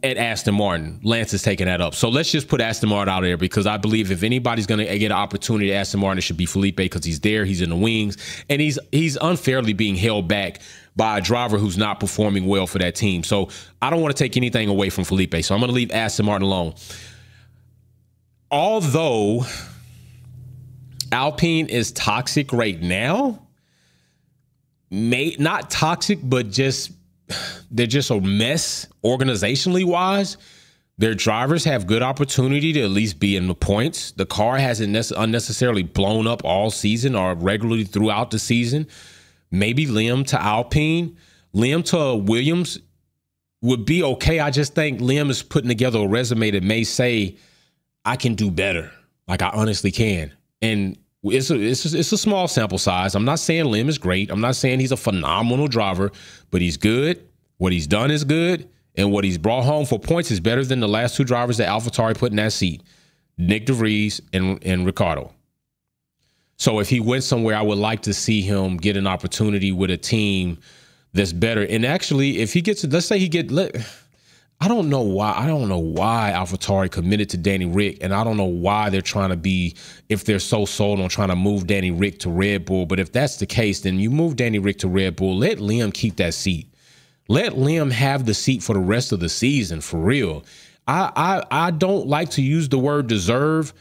at 0.02 0.16
Aston 0.16 0.54
Martin. 0.54 1.00
Lance 1.02 1.34
is 1.34 1.42
taking 1.42 1.66
that 1.66 1.80
up. 1.80 1.94
So 1.94 2.08
let's 2.08 2.30
just 2.30 2.48
put 2.48 2.60
Aston 2.60 2.88
Martin 2.88 3.12
out 3.12 3.20
there 3.20 3.36
because 3.36 3.66
I 3.66 3.76
believe 3.76 4.10
if 4.10 4.22
anybody's 4.22 4.66
going 4.66 4.84
to 4.84 4.98
get 4.98 5.06
an 5.06 5.12
opportunity 5.12 5.72
at 5.74 5.80
Aston 5.80 6.00
Martin, 6.00 6.18
it 6.18 6.22
should 6.22 6.38
be 6.38 6.46
Felipe 6.46 6.76
because 6.76 7.04
he's 7.04 7.20
there, 7.20 7.44
he's 7.44 7.60
in 7.60 7.68
the 7.68 7.76
wings, 7.76 8.16
and 8.48 8.60
he's 8.60 8.78
he's 8.92 9.16
unfairly 9.20 9.74
being 9.74 9.96
held 9.96 10.26
back 10.26 10.60
by 10.96 11.18
a 11.18 11.20
driver 11.20 11.58
who's 11.58 11.76
not 11.76 12.00
performing 12.00 12.46
well 12.46 12.66
for 12.66 12.78
that 12.78 12.94
team. 12.94 13.24
So 13.24 13.50
I 13.82 13.90
don't 13.90 14.00
want 14.00 14.16
to 14.16 14.22
take 14.22 14.36
anything 14.36 14.68
away 14.68 14.88
from 14.88 15.04
Felipe. 15.04 15.34
So 15.42 15.54
I'm 15.54 15.60
going 15.60 15.68
to 15.68 15.74
leave 15.74 15.90
Aston 15.90 16.24
Martin 16.24 16.46
alone. 16.46 16.74
Although 18.50 19.44
Alpine 21.12 21.66
is 21.66 21.92
toxic 21.92 22.52
right 22.52 22.80
now, 22.80 23.46
may 24.90 25.36
not 25.38 25.70
toxic, 25.70 26.18
but 26.22 26.50
just 26.50 26.92
they're 27.70 27.86
just 27.86 28.10
a 28.10 28.20
mess 28.20 28.86
organizationally 29.04 29.84
wise. 29.84 30.36
Their 30.96 31.14
drivers 31.14 31.64
have 31.64 31.88
good 31.88 32.02
opportunity 32.02 32.72
to 32.74 32.82
at 32.82 32.90
least 32.90 33.18
be 33.18 33.34
in 33.34 33.48
the 33.48 33.54
points. 33.54 34.12
The 34.12 34.26
car 34.26 34.56
hasn't 34.58 35.12
unnecessarily 35.16 35.82
blown 35.82 36.28
up 36.28 36.44
all 36.44 36.70
season 36.70 37.16
or 37.16 37.34
regularly 37.34 37.84
throughout 37.84 38.30
the 38.30 38.38
season. 38.38 38.86
Maybe 39.50 39.86
Liam 39.86 40.24
to 40.28 40.40
Alpine, 40.40 41.16
Liam 41.54 41.84
to 41.86 42.14
Williams 42.14 42.78
would 43.60 43.84
be 43.84 44.02
okay. 44.04 44.38
I 44.38 44.50
just 44.50 44.74
think 44.74 45.00
Liam 45.00 45.30
is 45.30 45.42
putting 45.42 45.68
together 45.68 45.98
a 45.98 46.06
resume 46.06 46.50
that 46.52 46.62
may 46.62 46.84
say, 46.84 47.36
I 48.04 48.16
can 48.16 48.34
do 48.34 48.50
better. 48.50 48.92
Like 49.26 49.42
I 49.42 49.48
honestly 49.48 49.90
can. 49.90 50.32
And 50.62 50.98
it's 51.22 51.50
a, 51.50 51.60
it's 51.60 51.92
a, 51.92 51.98
it's 51.98 52.12
a 52.12 52.18
small 52.18 52.48
sample 52.48 52.78
size. 52.78 53.14
I'm 53.14 53.24
not 53.24 53.38
saying 53.38 53.64
Lim 53.66 53.88
is 53.88 53.98
great. 53.98 54.30
I'm 54.30 54.40
not 54.40 54.56
saying 54.56 54.80
he's 54.80 54.92
a 54.92 54.96
phenomenal 54.96 55.68
driver, 55.68 56.10
but 56.50 56.60
he's 56.60 56.76
good. 56.76 57.26
What 57.58 57.72
he's 57.72 57.86
done 57.86 58.10
is 58.10 58.24
good, 58.24 58.68
and 58.96 59.12
what 59.12 59.24
he's 59.24 59.38
brought 59.38 59.64
home 59.64 59.86
for 59.86 59.98
points 59.98 60.30
is 60.30 60.40
better 60.40 60.64
than 60.64 60.80
the 60.80 60.88
last 60.88 61.16
two 61.16 61.24
drivers 61.24 61.56
that 61.58 61.68
AlphaTauri 61.68 62.18
put 62.18 62.30
in 62.30 62.36
that 62.36 62.52
seat, 62.52 62.82
Nick 63.38 63.66
de 63.66 63.72
Vries 63.72 64.20
and 64.32 64.62
and 64.64 64.84
Ricciardo. 64.84 65.32
So 66.56 66.78
if 66.78 66.88
he 66.88 67.00
went 67.00 67.24
somewhere, 67.24 67.56
I 67.56 67.62
would 67.62 67.78
like 67.78 68.02
to 68.02 68.14
see 68.14 68.40
him 68.40 68.76
get 68.76 68.96
an 68.96 69.06
opportunity 69.06 69.72
with 69.72 69.90
a 69.90 69.96
team 69.96 70.58
that's 71.12 71.32
better. 71.32 71.64
And 71.66 71.84
actually, 71.84 72.38
if 72.38 72.52
he 72.52 72.60
gets, 72.60 72.84
let's 72.84 73.06
say 73.06 73.18
he 73.18 73.28
get, 73.28 73.50
let, 73.50 73.74
I 74.60 74.68
don't 74.68 74.88
know 74.88 75.02
why. 75.02 75.34
I 75.36 75.46
don't 75.46 75.68
know 75.68 75.78
why 75.78 76.32
AlphaTauri 76.34 76.90
committed 76.90 77.28
to 77.30 77.36
Danny 77.36 77.66
Rick, 77.66 77.98
and 78.00 78.14
I 78.14 78.24
don't 78.24 78.36
know 78.36 78.44
why 78.44 78.88
they're 78.88 79.02
trying 79.02 79.30
to 79.30 79.36
be, 79.36 79.76
if 80.08 80.24
they're 80.24 80.38
so 80.38 80.64
sold 80.64 81.00
on 81.00 81.08
trying 81.08 81.28
to 81.28 81.36
move 81.36 81.66
Danny 81.66 81.90
Rick 81.90 82.20
to 82.20 82.30
Red 82.30 82.64
Bull. 82.64 82.86
But 82.86 82.98
if 83.00 83.12
that's 83.12 83.36
the 83.36 83.46
case, 83.46 83.80
then 83.80 83.98
you 83.98 84.10
move 84.10 84.36
Danny 84.36 84.58
Rick 84.58 84.78
to 84.78 84.88
Red 84.88 85.16
Bull. 85.16 85.36
Let 85.36 85.58
Liam 85.58 85.92
keep 85.92 86.16
that 86.16 86.34
seat. 86.34 86.68
Let 87.28 87.54
Liam 87.54 87.90
have 87.90 88.26
the 88.26 88.34
seat 88.34 88.62
for 88.62 88.74
the 88.74 88.80
rest 88.80 89.12
of 89.12 89.20
the 89.20 89.28
season, 89.28 89.80
for 89.80 89.98
real. 89.98 90.44
I 90.86 91.10
I, 91.50 91.66
I 91.66 91.70
don't 91.70 92.06
like 92.06 92.30
to 92.30 92.42
use 92.42 92.68
the 92.68 92.78
word 92.78 93.06
deserve 93.06 93.72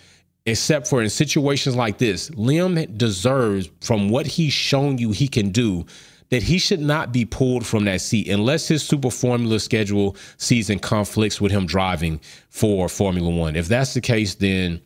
except 0.45 0.87
for 0.87 1.01
in 1.01 1.09
situations 1.09 1.75
like 1.75 1.97
this. 1.97 2.29
Liam 2.31 2.97
deserves, 2.97 3.69
from 3.81 4.09
what 4.09 4.27
he's 4.27 4.53
shown 4.53 4.97
you 4.97 5.11
he 5.11 5.27
can 5.27 5.49
do, 5.49 5.85
that 6.33 6.41
he 6.41 6.57
should 6.57 6.79
not 6.79 7.11
be 7.11 7.25
pulled 7.25 7.63
from 7.63 7.85
that 7.85 8.01
seat 8.01 8.27
unless 8.27 8.67
his 8.67 8.81
super 8.81 9.11
formula 9.11 9.59
schedule 9.59 10.17
season 10.37 10.79
conflicts 10.79 11.39
with 11.39 11.51
him 11.51 11.67
driving 11.67 12.19
for 12.49 12.89
Formula 12.89 13.29
One. 13.29 13.55
If 13.55 13.67
that's 13.67 13.93
the 13.93 14.01
case, 14.01 14.33
then 14.33 14.81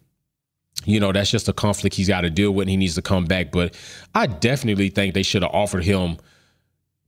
you 0.83 0.99
know 0.99 1.13
that's 1.13 1.31
just 1.31 1.47
a 1.47 1.53
conflict 1.53 1.95
he's 1.95 2.09
got 2.09 2.21
to 2.21 2.29
deal 2.29 2.51
with 2.51 2.63
and 2.63 2.71
he 2.71 2.75
needs 2.75 2.95
to 2.95 3.01
come 3.01 3.23
back. 3.23 3.53
But 3.53 3.75
I 4.13 4.27
definitely 4.27 4.89
think 4.89 5.13
they 5.13 5.23
should 5.23 5.41
have 5.41 5.53
offered 5.53 5.85
him, 5.85 6.17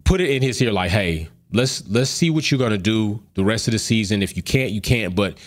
put 0.06 0.22
it 0.22 0.30
in 0.30 0.42
his 0.42 0.62
ear 0.62 0.72
like, 0.72 0.92
hey, 0.92 1.28
let's 1.52 1.86
let's 1.90 2.10
see 2.10 2.30
what 2.30 2.50
you're 2.50 2.60
gonna 2.60 2.78
do 2.78 3.22
the 3.34 3.44
rest 3.44 3.68
of 3.68 3.74
the 3.74 3.80
season. 3.80 4.24
If 4.24 4.38
you 4.38 4.42
can't, 4.42 4.72
you 4.72 4.80
can't. 4.80 5.16
But 5.16 5.38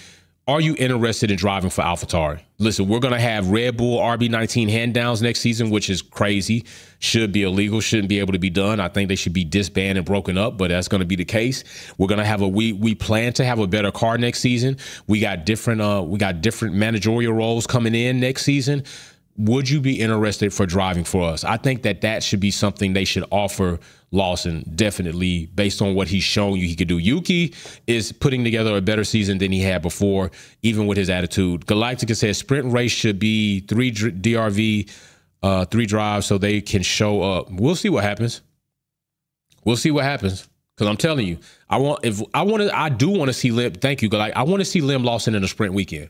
are 0.52 0.60
you 0.60 0.76
interested 0.78 1.30
in 1.30 1.36
driving 1.36 1.70
for 1.70 1.82
AlphaTauri? 1.82 2.40
Listen, 2.58 2.86
we're 2.86 3.00
going 3.00 3.14
to 3.14 3.20
have 3.20 3.48
Red 3.50 3.76
Bull 3.76 3.98
RB19 3.98 4.68
hand 4.68 4.92
downs 4.94 5.22
next 5.22 5.40
season, 5.40 5.70
which 5.70 5.88
is 5.88 6.02
crazy. 6.02 6.64
Should 6.98 7.32
be 7.32 7.42
illegal, 7.42 7.80
shouldn't 7.80 8.08
be 8.08 8.20
able 8.20 8.34
to 8.34 8.38
be 8.38 8.50
done. 8.50 8.78
I 8.78 8.88
think 8.88 9.08
they 9.08 9.16
should 9.16 9.32
be 9.32 9.44
disbanded 9.44 9.96
and 9.96 10.06
broken 10.06 10.38
up, 10.38 10.58
but 10.58 10.68
that's 10.68 10.88
going 10.88 11.00
to 11.00 11.06
be 11.06 11.16
the 11.16 11.24
case. 11.24 11.64
We're 11.98 12.06
going 12.06 12.18
to 12.18 12.24
have 12.24 12.42
a 12.42 12.48
we 12.48 12.72
we 12.72 12.94
plan 12.94 13.32
to 13.34 13.44
have 13.44 13.58
a 13.58 13.66
better 13.66 13.90
car 13.90 14.18
next 14.18 14.40
season. 14.40 14.76
We 15.06 15.18
got 15.18 15.46
different 15.46 15.80
uh 15.80 16.04
we 16.06 16.18
got 16.18 16.40
different 16.40 16.74
managerial 16.74 17.32
roles 17.32 17.66
coming 17.66 17.94
in 17.94 18.20
next 18.20 18.42
season 18.44 18.84
would 19.36 19.68
you 19.68 19.80
be 19.80 19.98
interested 20.00 20.52
for 20.52 20.66
driving 20.66 21.04
for 21.04 21.24
us? 21.24 21.44
I 21.44 21.56
think 21.56 21.82
that 21.82 22.02
that 22.02 22.22
should 22.22 22.40
be 22.40 22.50
something 22.50 22.92
they 22.92 23.04
should 23.04 23.24
offer 23.30 23.78
Lawson 24.10 24.70
definitely 24.74 25.46
based 25.46 25.80
on 25.80 25.94
what 25.94 26.06
he's 26.08 26.22
shown 26.22 26.58
you 26.58 26.68
he 26.68 26.76
could 26.76 26.88
do. 26.88 26.98
Yuki 26.98 27.54
is 27.86 28.12
putting 28.12 28.44
together 28.44 28.76
a 28.76 28.82
better 28.82 29.04
season 29.04 29.38
than 29.38 29.50
he 29.50 29.60
had 29.60 29.80
before, 29.80 30.30
even 30.62 30.86
with 30.86 30.98
his 30.98 31.08
attitude. 31.08 31.64
Galactica 31.66 32.14
says 32.14 32.36
sprint 32.36 32.70
race 32.72 32.92
should 32.92 33.18
be 33.18 33.60
three 33.60 33.90
DRV, 33.90 34.90
uh, 35.42 35.64
three 35.64 35.86
drives 35.86 36.26
so 36.26 36.36
they 36.36 36.60
can 36.60 36.82
show 36.82 37.22
up. 37.22 37.50
We'll 37.50 37.74
see 37.74 37.88
what 37.88 38.04
happens. 38.04 38.42
We'll 39.64 39.76
see 39.76 39.90
what 39.90 40.04
happens. 40.04 40.48
Cause 40.76 40.88
I'm 40.88 40.96
telling 40.96 41.26
you, 41.26 41.38
I 41.68 41.76
want 41.76 42.04
if 42.04 42.20
I 42.34 42.42
want 42.42 42.62
to, 42.62 42.76
I 42.76 42.88
do 42.88 43.10
want 43.10 43.28
to 43.28 43.34
see 43.34 43.50
Lim. 43.50 43.74
Thank 43.74 44.02
you, 44.02 44.08
I 44.12 44.42
want 44.42 44.60
to 44.60 44.64
see 44.64 44.80
Lim 44.80 45.04
Lawson 45.04 45.34
in 45.34 45.44
a 45.44 45.48
sprint 45.48 45.74
weekend. 45.74 46.08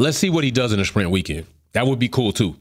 Let's 0.00 0.16
see 0.16 0.30
what 0.30 0.44
he 0.44 0.50
does 0.50 0.72
in 0.72 0.80
a 0.80 0.84
sprint 0.86 1.10
weekend. 1.10 1.46
That 1.72 1.86
would 1.86 1.98
be 1.98 2.08
cool 2.08 2.32
too. 2.32 2.56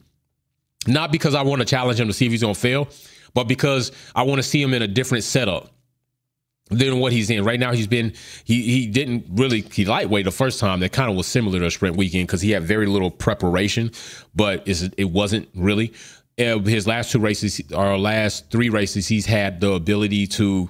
Not 0.86 1.10
because 1.10 1.36
I 1.36 1.42
want 1.42 1.62
to 1.62 1.66
challenge 1.66 1.98
him 1.98 2.08
to 2.08 2.14
see 2.14 2.26
if 2.26 2.34
he's 2.34 2.42
going 2.42 2.54
to 2.54 2.60
fail, 2.60 2.90
but 3.34 3.46
because 3.46 3.94
I 4.14 4.24
want 4.24 4.40
to 4.40 4.44
see 4.44 4.62
him 4.62 4.74
in 4.74 4.82
a 4.82 4.88
different 4.88 5.24
setup 5.24 5.72
than 6.70 7.00
what 7.00 7.14
he's 7.14 7.30
in 7.30 7.46
right 7.46 7.58
now. 7.58 7.72
He's 7.72 7.88
been 7.88 8.14
he 8.44 8.62
he 8.64 8.88
didn't 8.88 9.26
really 9.30 9.62
he 9.62 9.86
lightweight 9.86 10.26
the 10.26 10.32
first 10.32 10.60
time. 10.60 10.82
That 10.82 10.92
kind 10.92 11.10
of 11.10 11.16
was 11.16 11.28
similar 11.28 11.60
to 11.60 11.66
a 11.66 11.72
sprint 11.72 11.96
weekend 11.96 12.28
because 12.28 12.42
he 12.42 12.52
had 12.52 12.64
very 12.64 12.88
little 12.88 13.10
preparation, 13.10 13.92
but 14.36 14.64
it 14.66 15.10
wasn't 15.10 15.48
really. 15.56 15.94
Uh, 16.38 16.60
his 16.60 16.88
last 16.88 17.12
two 17.12 17.20
races, 17.20 17.62
or 17.74 17.98
last 17.98 18.52
three 18.52 18.70
races, 18.70 19.08
he's 19.08 19.26
had 19.26 19.62
the 19.62 19.72
ability 19.72 20.28
to 20.28 20.70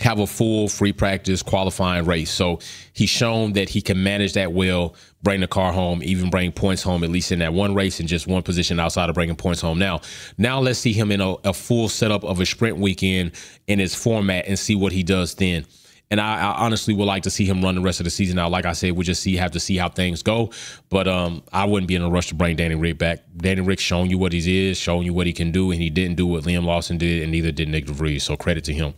have 0.00 0.18
a 0.18 0.26
full 0.26 0.68
free 0.68 0.92
practice 0.92 1.42
qualifying 1.42 2.06
race. 2.06 2.30
So 2.30 2.60
he's 2.92 3.10
shown 3.10 3.52
that 3.52 3.68
he 3.68 3.82
can 3.82 4.02
manage 4.02 4.32
that 4.32 4.52
well, 4.52 4.94
bring 5.22 5.40
the 5.40 5.46
car 5.46 5.72
home, 5.72 6.02
even 6.02 6.30
bring 6.30 6.50
points 6.50 6.82
home, 6.82 7.04
at 7.04 7.10
least 7.10 7.30
in 7.30 7.40
that 7.40 7.52
one 7.52 7.74
race 7.74 8.00
and 8.00 8.08
just 8.08 8.26
one 8.26 8.42
position 8.42 8.80
outside 8.80 9.08
of 9.10 9.14
bringing 9.14 9.36
points 9.36 9.60
home. 9.60 9.78
Now, 9.78 10.00
now 10.38 10.60
let's 10.60 10.78
see 10.78 10.92
him 10.92 11.12
in 11.12 11.20
a, 11.20 11.32
a 11.44 11.52
full 11.52 11.88
setup 11.88 12.24
of 12.24 12.40
a 12.40 12.46
sprint 12.46 12.78
weekend 12.78 13.32
in 13.66 13.78
his 13.78 13.94
format 13.94 14.46
and 14.46 14.58
see 14.58 14.74
what 14.74 14.92
he 14.92 15.02
does 15.02 15.34
then. 15.34 15.66
And 16.10 16.20
I, 16.20 16.52
I, 16.52 16.64
honestly 16.66 16.92
would 16.92 17.06
like 17.06 17.22
to 17.22 17.30
see 17.30 17.46
him 17.46 17.62
run 17.62 17.74
the 17.74 17.80
rest 17.80 17.98
of 17.98 18.04
the 18.04 18.10
season. 18.10 18.36
Now, 18.36 18.46
like 18.50 18.66
I 18.66 18.72
said, 18.72 18.92
we 18.92 19.02
just 19.02 19.22
see 19.22 19.34
have 19.36 19.52
to 19.52 19.60
see 19.60 19.78
how 19.78 19.88
things 19.88 20.22
go. 20.22 20.50
But 20.90 21.08
um, 21.08 21.42
I 21.54 21.64
wouldn't 21.64 21.88
be 21.88 21.94
in 21.94 22.02
a 22.02 22.10
rush 22.10 22.28
to 22.28 22.34
bring 22.34 22.54
Danny 22.54 22.74
Rick 22.74 22.98
back. 22.98 23.20
Danny 23.34 23.62
Rick 23.62 23.80
showing 23.80 24.10
you 24.10 24.18
what 24.18 24.34
he 24.34 24.68
is, 24.68 24.76
showing 24.76 25.06
you 25.06 25.14
what 25.14 25.26
he 25.26 25.32
can 25.32 25.52
do, 25.52 25.70
and 25.70 25.80
he 25.80 25.88
didn't 25.88 26.16
do 26.16 26.26
what 26.26 26.44
Liam 26.44 26.66
Lawson 26.66 26.98
did, 26.98 27.22
and 27.22 27.32
neither 27.32 27.50
did 27.50 27.70
Nick 27.70 27.86
DeVries. 27.86 28.22
So 28.22 28.36
credit 28.36 28.62
to 28.64 28.74
him. 28.74 28.92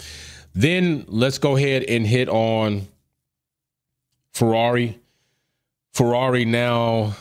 Then 0.55 1.05
let's 1.09 1.39
go 1.39 1.57
ahead 1.57 1.83
and 1.85 2.07
hit 2.07 2.29
on 2.29 2.87
Ferrari. 4.33 4.99
Ferrari 5.93 6.45
now. 6.45 7.15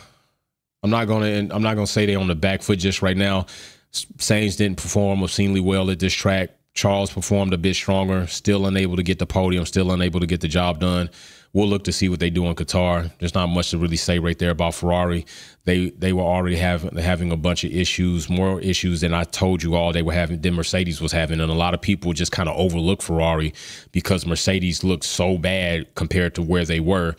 I'm 0.84 0.90
not 0.90 1.08
gonna. 1.08 1.48
I'm 1.50 1.62
not 1.62 1.76
gonna 1.76 1.88
say 1.88 2.06
they're 2.06 2.20
on 2.20 2.28
the 2.28 2.36
back 2.36 2.62
foot 2.62 2.80
just 2.80 3.02
right 3.02 3.18
now. 3.18 3.48
Sainz 3.94 4.58
didn't 4.58 4.78
perform 4.78 5.24
obscenely 5.24 5.62
well 5.62 5.90
at 5.90 6.00
this 6.00 6.14
track. 6.14 6.50
Charles 6.74 7.12
performed 7.12 7.54
a 7.54 7.58
bit 7.58 7.76
stronger, 7.76 8.26
still 8.26 8.66
unable 8.66 8.96
to 8.96 9.04
get 9.04 9.20
the 9.20 9.28
podium, 9.28 9.66
still 9.66 9.92
unable 9.92 10.20
to 10.20 10.26
get 10.26 10.42
the 10.42 10.48
job 10.48 10.80
done. 10.80 11.10
We'll 11.54 11.68
look 11.68 11.84
to 11.84 11.92
see 11.92 12.10
what 12.10 12.20
they 12.20 12.32
do 12.32 12.46
in 12.48 12.56
Qatar. 12.56 13.12
There's 13.20 13.36
not 13.36 13.48
much 13.48 13.70
to 13.70 13.78
really 13.78 13.96
say 13.96 14.18
right 14.18 14.38
there 14.40 14.50
about 14.50 14.74
Ferrari. 14.74 15.26
They 15.66 15.92
they 15.92 16.12
were 16.12 16.24
already 16.24 16.56
having 16.56 16.98
having 16.98 17.32
a 17.32 17.38
bunch 17.38 17.64
of 17.64 17.72
issues, 17.72 18.28
more 18.28 18.60
issues 18.60 19.02
than 19.02 19.14
I 19.14 19.24
told 19.24 19.62
you 19.62 19.76
all 19.76 19.94
they 19.94 20.02
were 20.02 20.14
having. 20.14 20.42
Than 20.42 20.56
Mercedes 20.56 21.00
was 21.00 21.12
having, 21.12 21.40
and 21.40 21.52
a 21.52 21.56
lot 21.56 21.76
of 21.76 21.82
people 21.82 22.12
just 22.14 22.32
kind 22.32 22.50
of 22.50 22.58
overlook 22.58 23.04
Ferrari 23.04 23.54
because 23.92 24.26
Mercedes 24.26 24.84
looked 24.84 25.06
so 25.06 25.38
bad 25.38 25.94
compared 25.94 26.34
to 26.36 26.42
where 26.42 26.66
they 26.66 26.80
were 26.80 27.16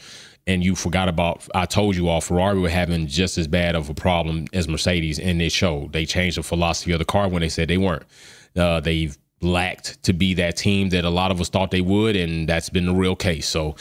and 0.46 0.62
you 0.62 0.74
forgot 0.74 1.08
about 1.08 1.46
I 1.54 1.66
told 1.66 1.96
you 1.96 2.08
all 2.08 2.20
Ferrari 2.20 2.58
were 2.58 2.68
having 2.68 3.06
just 3.06 3.38
as 3.38 3.46
bad 3.46 3.74
of 3.74 3.88
a 3.88 3.94
problem 3.94 4.46
as 4.52 4.68
Mercedes 4.68 5.18
and 5.18 5.40
it 5.40 5.52
showed. 5.52 5.92
They 5.92 6.04
changed 6.04 6.38
the 6.38 6.42
philosophy 6.42 6.92
of 6.92 6.98
the 6.98 7.04
car 7.04 7.28
when 7.28 7.40
they 7.40 7.48
said 7.48 7.68
they 7.68 7.78
weren't. 7.78 8.04
Uh, 8.56 8.80
they've 8.80 9.16
lacked 9.40 10.02
to 10.04 10.12
be 10.12 10.34
that 10.34 10.56
team 10.56 10.90
that 10.90 11.04
a 11.04 11.10
lot 11.10 11.30
of 11.30 11.40
us 11.40 11.48
thought 11.48 11.70
they 11.70 11.80
would, 11.80 12.16
and 12.16 12.48
that's 12.48 12.70
been 12.70 12.86
the 12.86 12.94
real 12.94 13.16
case. 13.16 13.48
So 13.48 13.76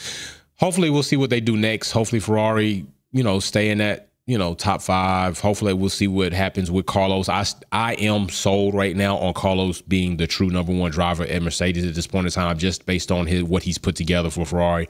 hopefully 0.56 0.90
we'll 0.90 1.02
see 1.02 1.16
what 1.16 1.30
they 1.30 1.40
do 1.40 1.56
next. 1.56 1.92
Hopefully 1.92 2.20
Ferrari, 2.20 2.86
you 3.12 3.22
know, 3.22 3.40
stay 3.40 3.70
in 3.70 3.78
that 3.78 4.08
you 4.26 4.38
know 4.38 4.54
top 4.54 4.82
five. 4.82 5.38
Hopefully 5.40 5.74
we'll 5.74 5.90
see 5.90 6.08
what 6.08 6.32
happens 6.32 6.70
with 6.70 6.86
Carlos. 6.86 7.28
I 7.28 7.44
I 7.72 7.94
am 7.94 8.28
sold 8.28 8.74
right 8.74 8.96
now 8.96 9.16
on 9.18 9.34
Carlos 9.34 9.82
being 9.82 10.16
the 10.16 10.26
true 10.26 10.48
number 10.48 10.72
one 10.72 10.90
driver 10.90 11.24
at 11.24 11.42
Mercedes 11.42 11.84
at 11.84 11.94
this 11.94 12.06
point 12.06 12.26
in 12.26 12.32
time, 12.32 12.58
just 12.58 12.86
based 12.86 13.12
on 13.12 13.26
his 13.26 13.42
what 13.42 13.62
he's 13.62 13.78
put 13.78 13.96
together 13.96 14.30
for 14.30 14.44
Ferrari, 14.44 14.88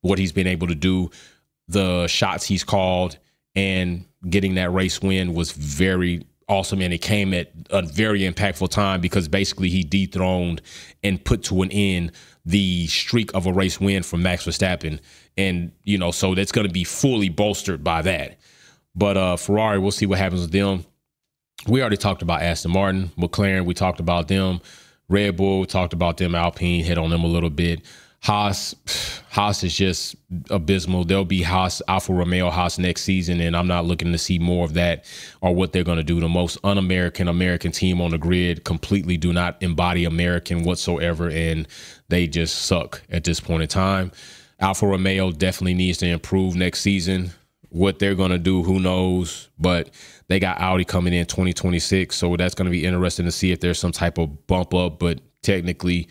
what 0.00 0.18
he's 0.18 0.32
been 0.32 0.46
able 0.46 0.66
to 0.66 0.74
do, 0.74 1.10
the 1.68 2.06
shots 2.06 2.46
he's 2.46 2.64
called, 2.64 3.18
and 3.54 4.04
getting 4.28 4.54
that 4.54 4.70
race 4.70 5.00
win 5.00 5.34
was 5.34 5.52
very 5.52 6.24
awesome 6.50 6.80
and 6.82 6.92
it 6.92 6.98
came 6.98 7.32
at 7.32 7.52
a 7.70 7.80
very 7.80 8.20
impactful 8.20 8.68
time 8.68 9.00
because 9.00 9.28
basically 9.28 9.70
he 9.70 9.84
dethroned 9.84 10.60
and 11.02 11.24
put 11.24 11.44
to 11.44 11.62
an 11.62 11.70
end 11.70 12.10
the 12.44 12.86
streak 12.88 13.32
of 13.34 13.46
a 13.46 13.52
race 13.52 13.80
win 13.80 14.02
from 14.02 14.22
Max 14.22 14.44
Verstappen. 14.44 14.98
And 15.38 15.70
you 15.84 15.96
know 15.96 16.10
so 16.10 16.34
that's 16.34 16.52
going 16.52 16.66
to 16.66 16.72
be 16.72 16.84
fully 16.84 17.28
bolstered 17.28 17.84
by 17.84 18.02
that. 18.02 18.38
But 18.94 19.16
uh 19.16 19.36
Ferrari 19.36 19.78
we'll 19.78 19.92
see 19.92 20.06
what 20.06 20.18
happens 20.18 20.42
with 20.42 20.52
them. 20.52 20.84
We 21.68 21.80
already 21.80 21.96
talked 21.96 22.22
about 22.22 22.42
Aston 22.42 22.72
Martin 22.72 23.12
McLaren 23.16 23.64
we 23.64 23.74
talked 23.74 24.00
about 24.00 24.28
them. 24.28 24.60
Red 25.08 25.36
Bull 25.36 25.60
we 25.60 25.66
talked 25.66 25.92
about 25.92 26.16
them. 26.16 26.34
Alpine 26.34 26.82
hit 26.82 26.98
on 26.98 27.10
them 27.10 27.22
a 27.22 27.28
little 27.28 27.50
bit 27.50 27.82
Haas, 28.22 28.74
Haas 29.30 29.64
is 29.64 29.74
just 29.74 30.14
abysmal. 30.50 31.04
There'll 31.04 31.24
be 31.24 31.42
Haas, 31.42 31.80
Alfa 31.88 32.12
Romeo 32.12 32.50
Haas 32.50 32.78
next 32.78 33.02
season, 33.02 33.40
and 33.40 33.56
I'm 33.56 33.66
not 33.66 33.86
looking 33.86 34.12
to 34.12 34.18
see 34.18 34.38
more 34.38 34.66
of 34.66 34.74
that 34.74 35.06
or 35.40 35.54
what 35.54 35.72
they're 35.72 35.84
going 35.84 35.96
to 35.96 36.04
do. 36.04 36.20
The 36.20 36.28
most 36.28 36.58
un-American 36.62 37.28
American 37.28 37.72
team 37.72 38.00
on 38.00 38.10
the 38.10 38.18
grid 38.18 38.64
completely 38.64 39.16
do 39.16 39.32
not 39.32 39.62
embody 39.62 40.04
American 40.04 40.64
whatsoever, 40.64 41.30
and 41.30 41.66
they 42.08 42.26
just 42.26 42.62
suck 42.62 43.02
at 43.10 43.24
this 43.24 43.40
point 43.40 43.62
in 43.62 43.68
time. 43.68 44.12
Alfa 44.60 44.86
Romeo 44.86 45.32
definitely 45.32 45.74
needs 45.74 45.96
to 45.98 46.06
improve 46.06 46.54
next 46.54 46.82
season. 46.82 47.32
What 47.70 48.00
they're 48.00 48.14
going 48.14 48.32
to 48.32 48.38
do, 48.38 48.62
who 48.62 48.80
knows? 48.80 49.48
But 49.58 49.90
they 50.28 50.38
got 50.38 50.60
Audi 50.60 50.84
coming 50.84 51.14
in 51.14 51.24
2026, 51.24 52.14
so 52.14 52.36
that's 52.36 52.54
going 52.54 52.66
to 52.66 52.70
be 52.70 52.84
interesting 52.84 53.24
to 53.24 53.32
see 53.32 53.52
if 53.52 53.60
there's 53.60 53.78
some 53.78 53.92
type 53.92 54.18
of 54.18 54.46
bump 54.46 54.74
up. 54.74 54.98
But 54.98 55.20
technically, 55.42 56.08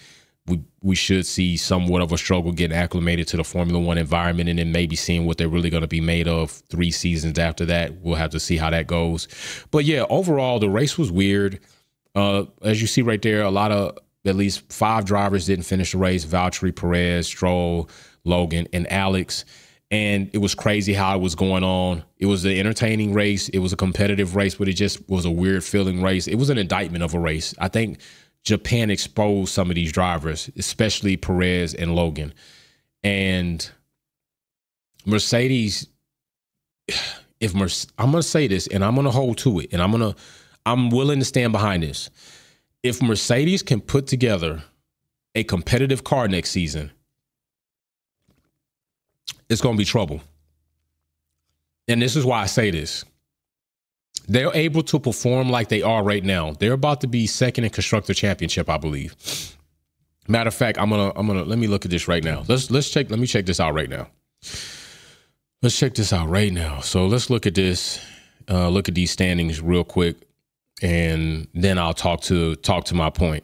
we 0.50 0.62
we 0.82 0.96
should 0.96 1.26
see 1.26 1.58
somewhat 1.58 2.02
of 2.02 2.12
a 2.12 2.18
struggle 2.18 2.52
getting 2.52 2.76
acclimated 2.76 3.28
to 3.30 3.38
the 3.38 3.44
Formula 3.44 3.80
One 3.80 3.98
environment, 3.98 4.50
and 4.50 4.60
then 4.60 4.72
maybe 4.72 4.96
seeing 4.96 5.26
what 5.26 5.38
they're 5.38 5.48
really 5.48 5.70
going 5.70 5.82
to 5.82 5.88
be 5.88 6.02
made 6.02 6.28
of 6.28 6.52
three 6.52 6.92
seasons 6.92 7.38
after 7.38 7.66
that. 7.66 8.02
We'll 8.02 8.16
have 8.16 8.32
to 8.32 8.40
see 8.40 8.58
how 8.58 8.70
that 8.70 8.88
goes. 8.88 9.28
But 9.72 9.86
yeah, 9.86 10.06
overall, 10.10 10.60
the 10.60 10.70
race 10.70 10.98
was 10.98 11.12
weird. 11.12 11.60
Uh, 12.16 12.46
as 12.64 12.82
you 12.82 12.88
see 12.88 13.02
right 13.02 13.22
there, 13.22 13.42
a 13.44 13.52
lot 13.52 13.72
of 13.72 13.98
at 14.26 14.36
least 14.36 14.72
five 14.72 15.06
drivers 15.06 15.46
didn't 15.46 15.66
finish 15.66 15.92
the 15.92 15.98
race: 15.98 16.26
Valtteri, 16.26 16.76
Perez, 16.76 17.28
Stroll, 17.28 17.90
Logan, 18.24 18.68
and 18.74 18.92
Alex. 18.92 19.46
And 19.92 20.30
it 20.34 20.38
was 20.38 20.54
crazy 20.54 20.94
how 20.94 21.16
it 21.16 21.20
was 21.20 21.34
going 21.34 21.64
on. 21.64 22.04
It 22.20 22.28
was 22.28 22.46
an 22.46 22.52
entertaining 22.52 23.12
race. 23.12 23.50
It 23.50 23.58
was 23.58 23.74
a 23.74 23.76
competitive 23.76 24.36
race, 24.36 24.54
but 24.54 24.68
it 24.68 24.74
just 24.74 25.08
was 25.10 25.26
a 25.26 25.32
weird 25.32 25.64
feeling 25.64 26.04
race. 26.04 26.28
It 26.28 26.36
was 26.36 26.52
an 26.52 26.60
indictment 26.60 27.04
of 27.04 27.16
a 27.16 27.20
race. 27.20 27.56
I 27.58 27.70
think 27.70 28.00
Japan 28.44 28.90
exposed 28.90 29.54
some 29.54 29.70
of 29.70 29.76
these 29.76 29.92
drivers, 29.92 30.50
especially 30.58 31.18
Perez 31.18 31.74
and 31.74 31.96
Logan. 31.96 32.34
And 33.04 33.70
Mercedes, 35.06 35.88
if 37.40 37.54
Mer- 37.54 37.68
I'm 37.98 38.12
going 38.12 38.22
to 38.22 38.28
say 38.28 38.48
this 38.48 38.68
and 38.68 38.84
I'm 38.84 38.96
going 38.96 39.06
to 39.06 39.12
hold 39.12 39.38
to 39.40 39.60
it 39.60 39.70
and 39.72 39.82
I'm 39.82 39.92
going 39.92 40.14
to, 40.14 40.20
I'm 40.66 40.90
willing 40.90 41.20
to 41.20 41.26
stand 41.26 41.52
behind 41.52 41.84
this. 41.84 42.10
If 42.84 43.02
Mercedes 43.02 43.62
can 43.62 43.82
put 43.82 44.08
together 44.08 44.64
a 45.36 45.44
competitive 45.44 46.04
car 46.04 46.28
next 46.28 46.52
season, 46.52 46.92
it's 49.50 49.62
going 49.62 49.76
to 49.76 49.78
be 49.78 49.86
trouble. 49.86 50.22
And 51.88 52.02
this 52.02 52.16
is 52.16 52.26
why 52.26 52.42
I 52.42 52.46
say 52.46 52.72
this. 52.72 53.04
They're 54.30 54.56
able 54.56 54.84
to 54.84 55.00
perform 55.00 55.50
like 55.50 55.70
they 55.70 55.82
are 55.82 56.04
right 56.04 56.24
now. 56.24 56.54
They're 56.54 56.74
about 56.74 57.02
to 57.02 57.08
be 57.08 57.26
second 57.26 57.64
in 57.64 57.72
constructor 57.72 58.14
championship, 58.14 58.70
I 58.70 58.78
believe. 58.78 59.16
Matter 60.28 60.50
of 60.50 60.54
fact, 60.54 60.78
I'm 60.78 60.92
gonna 60.92 61.12
I'm 61.16 61.26
gonna 61.26 61.44
let 61.44 61.58
me 61.58 61.66
look 61.66 61.84
at 61.84 61.92
this 61.92 62.08
right 62.08 62.24
now. 62.24 62.44
Let's 62.48 62.70
let's 62.70 62.92
check. 62.92 63.10
Let 63.10 63.20
me 63.20 63.26
check 63.26 63.48
this 63.48 63.60
out 63.60 63.74
right 63.74 63.90
now. 63.90 64.08
Let's 65.64 65.78
check 65.78 65.96
this 65.96 66.14
out 66.14 66.30
right 66.30 66.54
now. 66.54 66.80
So 66.82 67.08
let's 67.08 67.32
look 67.32 67.48
at 67.48 67.56
this. 67.56 68.00
Uh, 68.48 68.70
look 68.70 68.88
at 68.88 68.96
these 68.96 69.10
standings 69.10 69.62
real 69.62 69.84
quick, 69.84 70.16
and 70.84 71.48
then 71.56 71.80
I'll 71.80 71.96
talk 71.96 72.22
to 72.22 72.56
talk 72.58 72.86
to 72.86 72.96
my 72.96 73.10
point. 73.10 73.44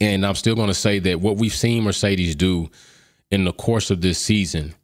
And 0.00 0.24
I'm 0.24 0.36
still 0.36 0.54
going 0.54 0.68
to 0.68 0.74
say 0.74 0.98
that 1.00 1.20
what 1.20 1.36
we've 1.36 1.54
seen 1.54 1.82
Mercedes 1.82 2.34
do 2.34 2.70
in 3.30 3.44
the 3.44 3.52
course 3.52 3.90
of 3.90 4.00
this 4.00 4.18
season 4.18 4.74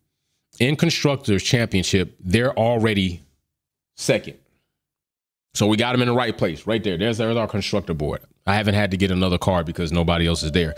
in 0.60 0.76
constructors 0.76 1.42
championship, 1.42 2.14
they're 2.20 2.56
already 2.56 3.22
second. 3.96 4.38
So 5.54 5.68
we 5.68 5.76
got 5.76 5.92
them 5.92 6.02
in 6.02 6.08
the 6.08 6.14
right 6.14 6.36
place, 6.36 6.66
right 6.66 6.82
there. 6.82 6.98
There's, 6.98 7.18
there's 7.18 7.36
our 7.36 7.46
constructor 7.46 7.94
board. 7.94 8.20
I 8.46 8.54
haven't 8.56 8.74
had 8.74 8.90
to 8.90 8.96
get 8.96 9.10
another 9.10 9.38
car 9.38 9.64
because 9.64 9.92
nobody 9.92 10.26
else 10.26 10.42
is 10.42 10.52
there. 10.52 10.74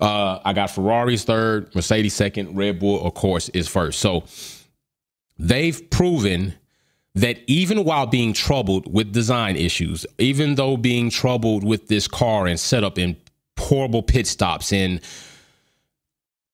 Uh, 0.00 0.38
I 0.44 0.52
got 0.52 0.70
Ferrari's 0.70 1.24
third, 1.24 1.74
Mercedes 1.74 2.14
second, 2.14 2.56
Red 2.56 2.78
Bull, 2.78 3.04
of 3.04 3.14
course, 3.14 3.48
is 3.50 3.66
first. 3.66 3.98
So 3.98 4.24
they've 5.38 5.90
proven 5.90 6.54
that 7.14 7.38
even 7.46 7.84
while 7.84 8.06
being 8.06 8.32
troubled 8.32 8.92
with 8.92 9.12
design 9.12 9.56
issues, 9.56 10.06
even 10.18 10.54
though 10.54 10.76
being 10.76 11.10
troubled 11.10 11.64
with 11.64 11.88
this 11.88 12.06
car 12.06 12.46
and 12.46 12.60
setup 12.60 12.98
and 12.98 13.16
horrible 13.58 14.02
pit 14.02 14.26
stops 14.26 14.72
and 14.72 15.00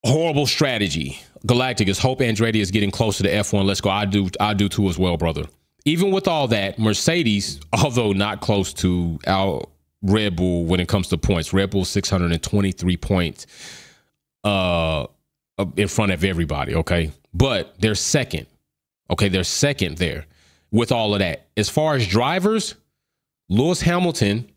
horrible 0.04 0.46
strategy, 0.46 1.18
Galacticus, 1.46 1.98
hope 1.98 2.20
Andretti 2.20 2.56
is 2.56 2.70
getting 2.70 2.90
closer 2.90 3.24
to 3.24 3.30
F1. 3.30 3.64
Let's 3.64 3.82
go. 3.82 3.90
I 3.90 4.06
do 4.06 4.30
I 4.40 4.54
do 4.54 4.68
too 4.70 4.88
as 4.88 4.96
well, 4.96 5.18
brother. 5.18 5.44
Even 5.84 6.10
with 6.10 6.26
all 6.26 6.48
that, 6.48 6.78
Mercedes, 6.78 7.60
although 7.72 8.12
not 8.12 8.40
close 8.40 8.72
to 8.74 9.18
our 9.26 9.66
Red 10.02 10.36
Bull 10.36 10.64
when 10.64 10.80
it 10.80 10.88
comes 10.88 11.08
to 11.08 11.18
points, 11.18 11.52
Red 11.52 11.70
Bull 11.70 11.84
623 11.84 12.96
points 12.96 13.46
uh 14.44 15.06
in 15.76 15.88
front 15.88 16.12
of 16.12 16.24
everybody, 16.24 16.74
okay? 16.74 17.10
But 17.32 17.74
they're 17.78 17.94
second. 17.94 18.46
Okay, 19.10 19.28
they're 19.28 19.44
second 19.44 19.98
there 19.98 20.26
with 20.70 20.90
all 20.90 21.14
of 21.14 21.20
that. 21.20 21.46
As 21.56 21.68
far 21.68 21.94
as 21.94 22.06
drivers, 22.06 22.74
Lewis 23.48 23.80
Hamilton 23.80 24.50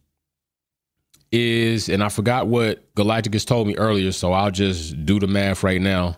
is, 1.31 1.89
and 1.89 2.03
I 2.03 2.09
forgot 2.09 2.47
what 2.47 2.93
Galacticus 2.95 3.45
told 3.45 3.67
me 3.67 3.75
earlier, 3.77 4.11
so 4.11 4.31
I'll 4.31 4.51
just 4.51 5.05
do 5.05 5.19
the 5.19 5.27
math 5.27 5.63
right 5.63 5.81
now. 5.81 6.17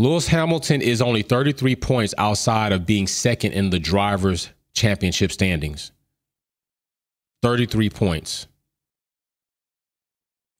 Lewis 0.00 0.28
Hamilton 0.28 0.80
is 0.80 1.02
only 1.02 1.20
33 1.20 1.76
points 1.76 2.14
outside 2.16 2.72
of 2.72 2.86
being 2.86 3.06
second 3.06 3.52
in 3.52 3.68
the 3.68 3.78
drivers' 3.78 4.48
championship 4.72 5.30
standings. 5.30 5.92
33 7.42 7.90
points 7.90 8.46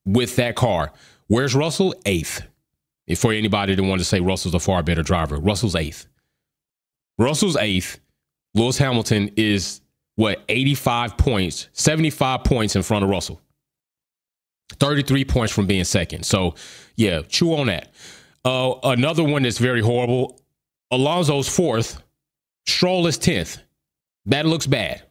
with 0.05 0.37
that 0.37 0.57
car. 0.57 0.93
Where's 1.29 1.55
Russell? 1.55 1.95
Eighth. 2.05 2.43
If 3.07 3.21
For 3.21 3.33
anybody 3.33 3.75
that 3.75 3.83
wanted 3.83 4.01
to 4.01 4.05
say 4.05 4.21
Russell's 4.21 4.53
a 4.53 4.61
far 4.61 4.83
better 4.83 5.03
driver, 5.03 5.39
Russell's 5.39 5.75
eighth. 5.75 6.07
Russell's 7.17 7.57
eighth. 7.57 7.99
Lewis 8.53 8.77
Hamilton 8.77 9.31
is 9.39 9.81
what 10.17 10.45
85 10.51 11.17
points, 11.17 11.69
75 11.73 12.45
points 12.45 12.77
in 12.77 12.83
front 12.83 13.05
of 13.05 13.11
Russell. 13.11 13.41
33 14.75 15.25
points 15.25 15.51
from 15.51 15.67
being 15.67 15.85
second. 15.85 16.27
So, 16.27 16.57
yeah, 16.95 17.23
chew 17.23 17.55
on 17.55 17.69
that. 17.69 17.91
Uh, 18.45 18.75
another 18.85 19.25
one 19.25 19.43
that's 19.43 19.59
very 19.59 19.81
horrible. 19.81 20.41
Alonso's 20.91 21.49
fourth. 21.49 22.03
Stroll 22.67 23.07
is 23.07 23.19
10th. 23.19 23.59
That 24.27 24.47
looks 24.47 24.67
bad. 24.67 25.03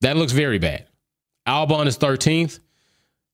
That 0.00 0.16
looks 0.16 0.32
very 0.32 0.58
bad. 0.58 0.86
Albon 1.46 1.86
is 1.86 1.98
13th. 1.98 2.60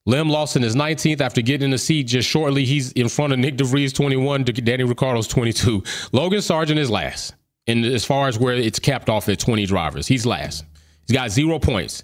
Liam 0.08 0.30
Lawson 0.30 0.64
is 0.64 0.74
19th 0.74 1.20
after 1.20 1.42
getting 1.42 1.66
in 1.66 1.70
the 1.70 1.78
seat 1.78 2.04
just 2.04 2.28
shortly. 2.28 2.64
He's 2.64 2.92
in 2.92 3.08
front 3.08 3.32
of 3.32 3.38
Nick 3.38 3.56
de 3.56 3.64
Vries 3.64 3.92
21, 3.92 4.44
Danny 4.44 4.84
Ricciardo's 4.84 5.28
22. 5.28 5.82
Logan 6.12 6.38
Sargeant 6.38 6.78
is 6.78 6.90
last. 6.90 7.34
And 7.66 7.84
as 7.84 8.04
far 8.04 8.26
as 8.26 8.38
where 8.38 8.54
it's 8.54 8.78
capped 8.78 9.08
off 9.08 9.28
at 9.28 9.38
20 9.38 9.66
drivers, 9.66 10.06
he's 10.06 10.24
last. 10.24 10.64
He's 11.06 11.16
got 11.16 11.30
zero 11.30 11.58
points. 11.58 12.02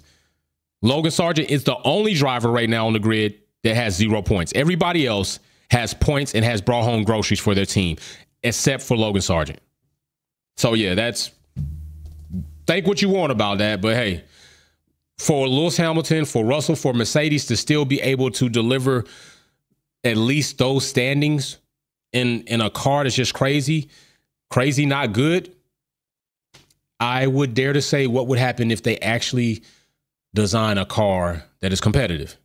Logan 0.81 1.11
Sargeant 1.11 1.49
is 1.49 1.63
the 1.63 1.77
only 1.83 2.13
driver 2.13 2.49
right 2.51 2.69
now 2.69 2.87
on 2.87 2.93
the 2.93 2.99
grid 2.99 3.41
that 3.63 3.75
has 3.75 3.95
zero 3.95 4.21
points. 4.21 4.53
Everybody 4.55 5.07
else 5.07 5.39
has 5.69 5.93
points 5.93 6.33
and 6.33 6.43
has 6.45 6.61
brought 6.61 6.83
home 6.83 7.03
groceries 7.03 7.39
for 7.39 7.53
their 7.53 7.65
team, 7.65 7.97
except 8.43 8.83
for 8.83 8.95
Logan 8.95 9.21
Sargeant. 9.21 9.57
So 10.55 10.73
yeah, 10.73 10.95
that's 10.95 11.31
think 12.65 12.87
what 12.87 13.01
you 13.01 13.09
want 13.09 13.31
about 13.31 13.59
that, 13.59 13.81
but 13.81 13.95
hey, 13.95 14.23
for 15.17 15.47
Lewis 15.47 15.77
Hamilton, 15.77 16.25
for 16.25 16.45
Russell, 16.45 16.75
for 16.75 16.93
Mercedes 16.93 17.45
to 17.47 17.57
still 17.57 17.85
be 17.85 18.01
able 18.01 18.29
to 18.31 18.49
deliver 18.49 19.05
at 20.03 20.17
least 20.17 20.57
those 20.57 20.87
standings 20.87 21.57
in 22.13 22.43
in 22.43 22.61
a 22.61 22.69
car 22.69 23.03
that's 23.03 23.15
just 23.15 23.33
crazy, 23.33 23.89
crazy 24.49 24.85
not 24.85 25.13
good. 25.13 25.53
I 26.99 27.27
would 27.27 27.53
dare 27.53 27.73
to 27.73 27.81
say 27.81 28.07
what 28.07 28.27
would 28.27 28.39
happen 28.39 28.71
if 28.71 28.81
they 28.83 28.97
actually 28.99 29.63
design 30.33 30.77
a 30.77 30.85
car 30.85 31.43
that 31.59 31.71
is 31.71 31.81
competitive. 31.81 32.37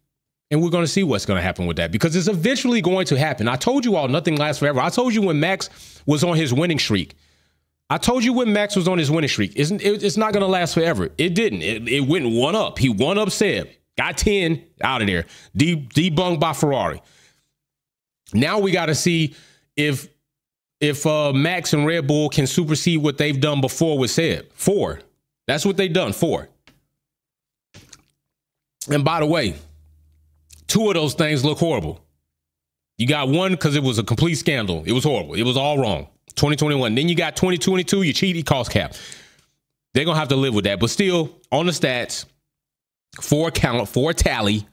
And 0.53 0.63
we're 0.63 0.69
going 0.69 0.85
to 0.85 0.91
see 0.91 1.03
what's 1.03 1.25
going 1.25 1.39
to 1.39 1.43
happen 1.43 1.65
with 1.65 1.79
that 1.79 1.91
because 1.91 2.15
it's 2.15 2.29
eventually 2.29 2.83
going 2.83 3.07
to 3.07 3.19
happen. 3.19 3.49
I 3.49 3.57
told 3.57 3.87
you 3.87 3.97
all 3.97 4.07
nothing 4.07 4.37
lasts 4.37 4.59
forever. 4.61 4.81
I 4.81 4.91
told 4.91 5.15
you 5.15 5.23
when 5.23 5.41
Max 5.41 6.03
was 6.05 6.23
on 6.23 6.37
his 6.37 6.53
winning 6.53 6.79
streak. 6.79 7.15
I 7.89 7.97
told 7.97 8.23
you 8.23 8.35
when 8.35 8.53
Max 8.53 8.77
was 8.77 8.87
on 8.87 8.99
his 8.99 9.11
winning 9.11 9.31
streak. 9.31 9.57
Isn't 9.57 9.81
it's 9.81 10.19
not 10.19 10.35
going 10.35 10.43
to 10.43 10.47
last 10.47 10.75
forever. 10.75 11.09
It 11.17 11.35
didn't. 11.35 11.63
It, 11.63 11.89
it, 11.89 12.01
went 12.01 12.31
one 12.31 12.55
up. 12.55 12.79
He 12.79 12.91
one 12.91 13.17
up 13.17 13.31
Seb. 13.31 13.67
Got 13.97 14.19
10 14.19 14.63
out 14.83 15.01
of 15.01 15.07
there. 15.07 15.25
De- 15.57 15.77
debunked 15.77 16.39
by 16.39 16.53
Ferrari. 16.53 17.01
Now 18.35 18.59
we 18.59 18.73
got 18.73 18.87
to 18.87 18.95
see 18.95 19.35
if 19.75 20.07
if 20.81 21.07
uh, 21.07 21.33
Max 21.33 21.73
and 21.73 21.87
Red 21.87 22.07
Bull 22.07 22.29
can 22.29 22.47
supersede 22.47 23.03
what 23.03 23.17
they've 23.17 23.41
done 23.41 23.63
before 23.63 23.97
with 23.97 24.11
Seb. 24.11 24.53
Four. 24.53 25.01
That's 25.47 25.65
what 25.65 25.79
they've 25.79 25.93
done. 25.93 26.13
Four. 26.13 26.51
And 28.91 29.03
by 29.03 29.21
the 29.21 29.27
way, 29.27 29.55
Two 30.73 30.89
of 30.89 30.95
those 30.95 31.13
things 31.13 31.45
look 31.45 31.59
horrible. 31.59 32.01
You 32.97 33.07
got 33.07 33.29
one 33.29 33.51
because 33.51 33.77
it 33.77 33.83
was 33.83 33.99
a 33.99 34.03
complete 34.03 34.37
scandal. 34.37 34.83
It 34.87 34.93
was 34.93 35.05
horrible. 35.05 35.35
It 35.35 35.43
was 35.43 35.55
all 35.55 35.77
wrong. 35.77 36.09
2021. 36.35 36.95
Then 36.95 37.11
you 37.11 37.15
got 37.15 37.37
2022, 37.37 38.01
you 38.01 38.13
cheated 38.15 38.47
cost 38.47 38.71
cap. 38.71 38.95
They're 39.93 40.07
gonna 40.07 40.19
have 40.19 40.29
to 40.29 40.37
live 40.37 40.55
with 40.55 40.65
that. 40.65 40.81
But 40.81 40.89
still, 40.89 41.37
on 41.51 41.67
the 41.67 41.73
stats, 41.73 42.25
four 43.21 43.51
count, 43.51 43.87
four 43.87 44.15
tally. 44.15 44.67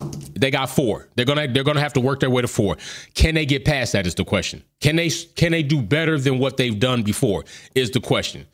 They 0.00 0.50
got 0.50 0.68
four. 0.68 1.06
They're 1.14 1.24
gonna 1.24 1.46
they're 1.46 1.62
gonna 1.62 1.80
have 1.80 1.92
to 1.92 2.00
work 2.00 2.18
their 2.18 2.28
way 2.28 2.42
to 2.42 2.48
four. 2.48 2.76
Can 3.14 3.36
they 3.36 3.46
get 3.46 3.64
past 3.64 3.92
that? 3.92 4.08
Is 4.08 4.16
the 4.16 4.24
question. 4.24 4.64
Can 4.80 4.96
they 4.96 5.10
can 5.10 5.52
they 5.52 5.62
do 5.62 5.80
better 5.80 6.18
than 6.18 6.40
what 6.40 6.56
they've 6.56 6.80
done 6.80 7.04
before? 7.04 7.44
Is 7.76 7.92
the 7.92 8.00
question. 8.00 8.46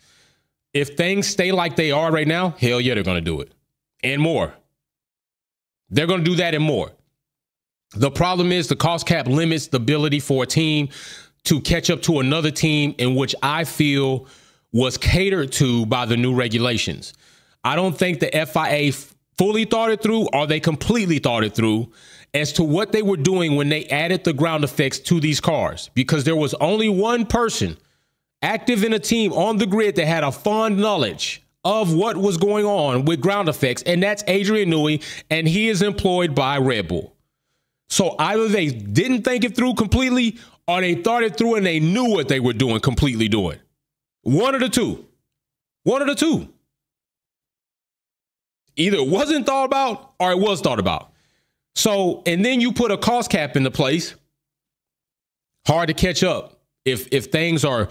If 0.74 0.98
things 0.98 1.26
stay 1.26 1.52
like 1.52 1.76
they 1.76 1.90
are 1.90 2.12
right 2.12 2.28
now, 2.28 2.50
hell 2.60 2.82
yeah, 2.82 2.92
they're 2.92 3.02
gonna 3.02 3.22
do 3.22 3.40
it. 3.40 3.50
And 4.02 4.20
more. 4.20 4.52
They're 5.90 6.06
going 6.06 6.24
to 6.24 6.30
do 6.30 6.36
that 6.36 6.54
and 6.54 6.64
more. 6.64 6.92
The 7.94 8.10
problem 8.10 8.52
is 8.52 8.68
the 8.68 8.76
cost 8.76 9.06
cap 9.06 9.26
limits 9.26 9.66
the 9.66 9.78
ability 9.78 10.20
for 10.20 10.44
a 10.44 10.46
team 10.46 10.88
to 11.44 11.60
catch 11.60 11.90
up 11.90 12.02
to 12.02 12.20
another 12.20 12.50
team 12.50 12.94
in 12.98 13.14
which 13.16 13.34
I 13.42 13.64
feel 13.64 14.26
was 14.72 14.96
catered 14.96 15.52
to 15.52 15.86
by 15.86 16.06
the 16.06 16.16
new 16.16 16.34
regulations. 16.34 17.14
I 17.64 17.74
don't 17.74 17.96
think 17.96 18.20
the 18.20 18.28
FIA 18.28 18.92
fully 19.36 19.64
thought 19.64 19.90
it 19.90 20.02
through 20.02 20.28
or 20.32 20.46
they 20.46 20.60
completely 20.60 21.18
thought 21.18 21.42
it 21.42 21.54
through 21.54 21.90
as 22.32 22.52
to 22.52 22.62
what 22.62 22.92
they 22.92 23.02
were 23.02 23.16
doing 23.16 23.56
when 23.56 23.68
they 23.68 23.86
added 23.86 24.22
the 24.22 24.32
ground 24.32 24.62
effects 24.62 25.00
to 25.00 25.18
these 25.18 25.40
cars 25.40 25.90
because 25.94 26.24
there 26.24 26.36
was 26.36 26.54
only 26.54 26.88
one 26.88 27.26
person 27.26 27.76
active 28.42 28.84
in 28.84 28.92
a 28.92 28.98
team 28.98 29.32
on 29.32 29.56
the 29.56 29.66
grid 29.66 29.96
that 29.96 30.06
had 30.06 30.22
a 30.22 30.30
fond 30.30 30.78
knowledge 30.78 31.42
of 31.64 31.92
what 31.92 32.16
was 32.16 32.36
going 32.36 32.64
on 32.64 33.04
with 33.04 33.20
ground 33.20 33.48
effects, 33.48 33.82
and 33.82 34.02
that's 34.02 34.24
Adrian 34.26 34.70
Newey, 34.70 35.02
and 35.30 35.46
he 35.46 35.68
is 35.68 35.82
employed 35.82 36.34
by 36.34 36.58
Red 36.58 36.88
Bull. 36.88 37.14
So 37.88 38.14
either 38.18 38.48
they 38.48 38.68
didn't 38.68 39.22
think 39.22 39.44
it 39.44 39.56
through 39.56 39.74
completely, 39.74 40.38
or 40.66 40.80
they 40.80 40.94
thought 40.94 41.22
it 41.22 41.36
through 41.36 41.56
and 41.56 41.66
they 41.66 41.80
knew 41.80 42.10
what 42.10 42.28
they 42.28 42.40
were 42.40 42.52
doing, 42.52 42.80
completely 42.80 43.28
doing. 43.28 43.58
One 44.22 44.54
of 44.54 44.60
the 44.60 44.68
two. 44.68 45.06
One 45.82 46.00
of 46.00 46.08
the 46.08 46.14
two. 46.14 46.48
Either 48.76 48.98
it 48.98 49.08
wasn't 49.08 49.46
thought 49.46 49.64
about 49.64 50.12
or 50.20 50.30
it 50.30 50.38
was 50.38 50.60
thought 50.60 50.78
about. 50.78 51.12
So, 51.74 52.22
and 52.26 52.44
then 52.44 52.60
you 52.60 52.72
put 52.72 52.90
a 52.90 52.96
cost 52.96 53.30
cap 53.30 53.56
into 53.56 53.70
place. 53.70 54.14
Hard 55.66 55.88
to 55.88 55.94
catch 55.94 56.22
up 56.22 56.60
if 56.84 57.08
if 57.12 57.26
things 57.26 57.64
are 57.64 57.88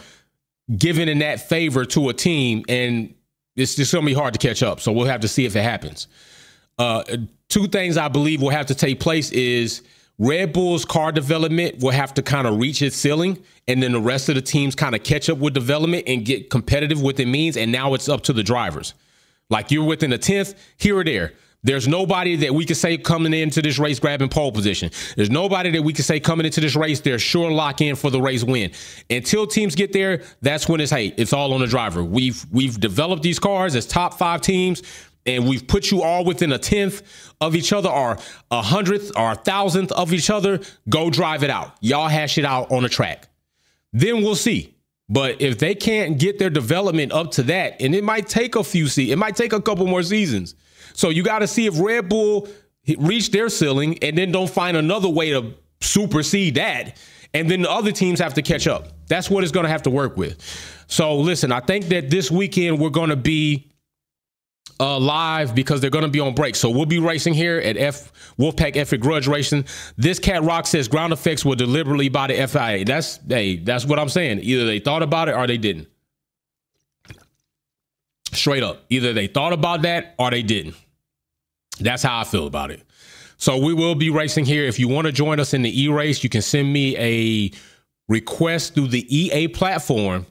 given 0.76 1.10
in 1.10 1.20
that 1.20 1.48
favor 1.48 1.86
to 1.86 2.10
a 2.10 2.14
team, 2.14 2.64
and 2.68 3.14
it's 3.56 3.76
just 3.76 3.94
gonna 3.94 4.06
be 4.06 4.14
hard 4.14 4.34
to 4.34 4.40
catch 4.40 4.64
up. 4.64 4.80
So 4.80 4.92
we'll 4.92 5.08
have 5.08 5.22
to 5.22 5.28
see 5.28 5.46
if 5.46 5.56
it 5.56 5.64
happens. 5.64 6.08
Uh, 6.78 7.04
two 7.50 7.68
things 7.68 7.98
I 7.98 8.08
believe 8.08 8.42
will 8.42 8.50
have 8.50 8.68
to 8.68 8.76
take 8.76 9.00
place 9.00 9.32
is 9.32 9.82
Red 10.18 10.52
Bull's 10.52 10.84
car 10.84 11.12
development 11.12 11.80
will 11.80 11.92
have 11.92 12.14
to 12.16 12.22
kind 12.22 12.46
of 12.46 12.60
reach 12.60 12.82
its 12.82 12.96
ceiling, 12.96 13.42
and 13.68 13.82
then 13.82 13.94
the 13.94 14.02
rest 14.02 14.28
of 14.28 14.36
the 14.36 14.42
teams 14.42 14.76
kind 14.76 14.94
of 14.94 15.04
catch 15.04 15.30
up 15.30 15.38
with 15.38 15.54
development 15.54 16.04
and 16.08 16.26
get 16.26 16.50
competitive 16.50 17.02
with 17.02 17.20
it 17.20 17.28
means. 17.28 17.56
And 17.56 17.72
now 17.72 17.94
it's 17.94 18.10
up 18.10 18.22
to 18.24 18.34
the 18.34 18.44
drivers. 18.44 18.94
Like 19.50 19.72
you're 19.72 19.86
within 19.86 20.14
a 20.14 20.18
tenth 20.18 20.56
here 20.78 20.98
or 20.98 21.04
there. 21.04 21.34
There's 21.62 21.90
nobody 21.90 22.38
that 22.38 22.54
we 22.54 22.64
can 22.64 22.76
say 22.76 22.98
coming 22.98 23.34
into 23.34 23.62
this 23.62 23.80
race 23.80 24.00
grabbing 24.00 24.30
pole 24.30 24.52
position. 24.52 24.92
There's 25.18 25.30
nobody 25.30 25.72
that 25.72 25.82
we 25.82 25.92
can 25.92 26.06
say 26.06 26.20
coming 26.20 26.46
into 26.46 26.62
this 26.62 26.76
race 26.76 27.02
they're 27.02 27.20
sure 27.20 27.52
lock 27.52 27.82
in 27.82 27.98
for 27.98 28.10
the 28.10 28.22
race 28.22 28.46
win. 28.46 28.72
Until 29.10 29.46
teams 29.46 29.76
get 29.76 29.92
there, 29.92 30.24
that's 30.42 30.70
when 30.70 30.80
it's 30.80 30.92
hey, 30.92 31.14
it's 31.18 31.34
all 31.34 31.54
on 31.54 31.60
the 31.60 31.68
driver. 31.68 32.04
We've 32.04 32.46
we've 32.52 32.80
developed 32.80 33.24
these 33.24 33.40
cars 33.40 33.76
as 33.76 33.86
top 33.86 34.14
five 34.14 34.40
teams 34.40 34.84
and 35.26 35.48
we've 35.48 35.68
put 35.68 35.92
you 35.92 36.02
all 36.02 36.24
within 36.24 36.54
a 36.54 36.58
tenth 36.58 37.34
of 37.42 37.56
each 37.56 37.74
other 37.74 37.90
or 37.90 38.18
a 38.52 38.62
hundredth 38.62 39.12
or 39.18 39.34
a 39.34 39.36
thousandth 39.36 39.92
of 39.92 40.14
each 40.14 40.30
other, 40.30 40.62
go 40.88 41.10
drive 41.10 41.44
it 41.44 41.50
out. 41.50 41.76
Y'all 41.82 42.08
hash 42.08 42.38
it 42.38 42.46
out 42.46 42.72
on 42.72 42.84
the 42.84 42.90
track. 42.90 43.28
Then 43.92 44.24
we'll 44.24 44.36
see. 44.36 44.76
But 45.10 45.42
if 45.42 45.58
they 45.58 45.74
can't 45.74 46.20
get 46.20 46.38
their 46.38 46.52
development 46.52 47.12
up 47.12 47.32
to 47.32 47.44
that, 47.44 47.82
and 47.82 47.96
it 47.96 48.04
might 48.04 48.28
take 48.28 48.56
a 48.56 48.64
few 48.64 48.88
seasons, 48.88 49.14
it 49.14 49.18
might 49.18 49.36
take 49.36 49.54
a 49.54 49.62
couple 49.62 49.88
more 49.88 50.04
seasons. 50.04 50.56
So 50.94 51.10
you 51.10 51.24
got 51.24 51.40
to 51.40 51.48
see 51.48 51.66
if 51.66 51.80
Red 51.80 52.10
Bull 52.10 52.48
reach 52.98 53.32
their 53.32 53.50
ceiling 53.50 53.98
and 54.02 54.18
then 54.18 54.32
don't 54.32 54.50
find 54.50 54.76
another 54.78 55.10
way 55.10 55.32
to 55.32 55.54
supersede 55.82 56.56
that. 56.56 56.98
And 57.34 57.50
then 57.50 57.62
the 57.62 57.72
other 57.72 57.92
teams 57.92 58.20
have 58.20 58.34
to 58.36 58.42
catch 58.42 58.68
up. 58.68 58.88
That's 59.08 59.30
what 59.30 59.44
it's 59.44 59.52
going 59.52 59.66
to 59.66 59.70
have 59.70 59.84
to 59.84 59.90
work 59.90 60.18
with. 60.18 60.42
So 60.88 61.16
listen, 61.18 61.52
I 61.52 61.60
think 61.60 61.86
that 61.86 62.10
this 62.10 62.32
weekend 62.32 62.80
we're 62.80 62.90
going 62.90 63.10
to 63.12 63.16
be 63.16 63.70
uh, 64.80 64.98
live 64.98 65.54
because 65.54 65.82
they're 65.82 65.90
going 65.90 66.06
to 66.06 66.10
be 66.10 66.20
on 66.20 66.34
break. 66.34 66.56
So 66.56 66.70
we'll 66.70 66.86
be 66.86 67.00
racing 67.00 67.34
here 67.34 67.58
at 67.58 67.78
F 67.78 68.12
Wolfpack 68.38 68.78
F 68.78 68.98
Grudge 69.00 69.28
Racing. 69.28 69.66
This 69.98 70.20
cat 70.20 70.44
rock 70.44 70.68
says 70.68 70.88
ground 70.88 71.14
effects 71.14 71.44
were 71.44 71.56
deliberately 71.56 72.10
by 72.10 72.28
the 72.28 72.48
FIA. 72.48 72.86
That's 72.86 73.20
hey, 73.28 73.58
that's 73.58 73.86
what 73.86 74.00
I'm 74.00 74.10
saying. 74.10 74.40
Either 74.42 74.66
they 74.66 74.80
thought 74.80 75.04
about 75.04 75.30
it 75.30 75.36
or 75.36 75.46
they 75.48 75.58
didn't. 75.58 75.88
Straight 78.32 78.64
up, 78.64 78.86
either 78.90 79.14
they 79.14 79.28
thought 79.28 79.54
about 79.54 79.82
that 79.84 80.16
or 80.20 80.30
they 80.30 80.44
didn't. 80.44 80.76
That's 81.80 82.04
how 82.04 82.20
I 82.20 82.24
feel 82.24 82.48
about 82.48 82.72
it. 82.72 82.84
So 83.38 83.58
we 83.58 83.74
will 83.74 83.96
be 83.96 84.10
racing 84.10 84.46
here. 84.46 84.66
If 84.66 84.80
you 84.80 84.88
want 84.88 85.08
to 85.08 85.14
join 85.14 85.40
us 85.40 85.54
in 85.54 85.62
the 85.62 85.84
e 85.84 85.88
race, 85.88 86.24
you 86.24 86.30
can 86.30 86.42
send 86.42 86.72
me 86.72 86.98
a 86.98 87.52
request 88.10 88.76
through 88.76 88.88
the 88.88 89.06
EA 89.16 89.48
platform 89.48 90.26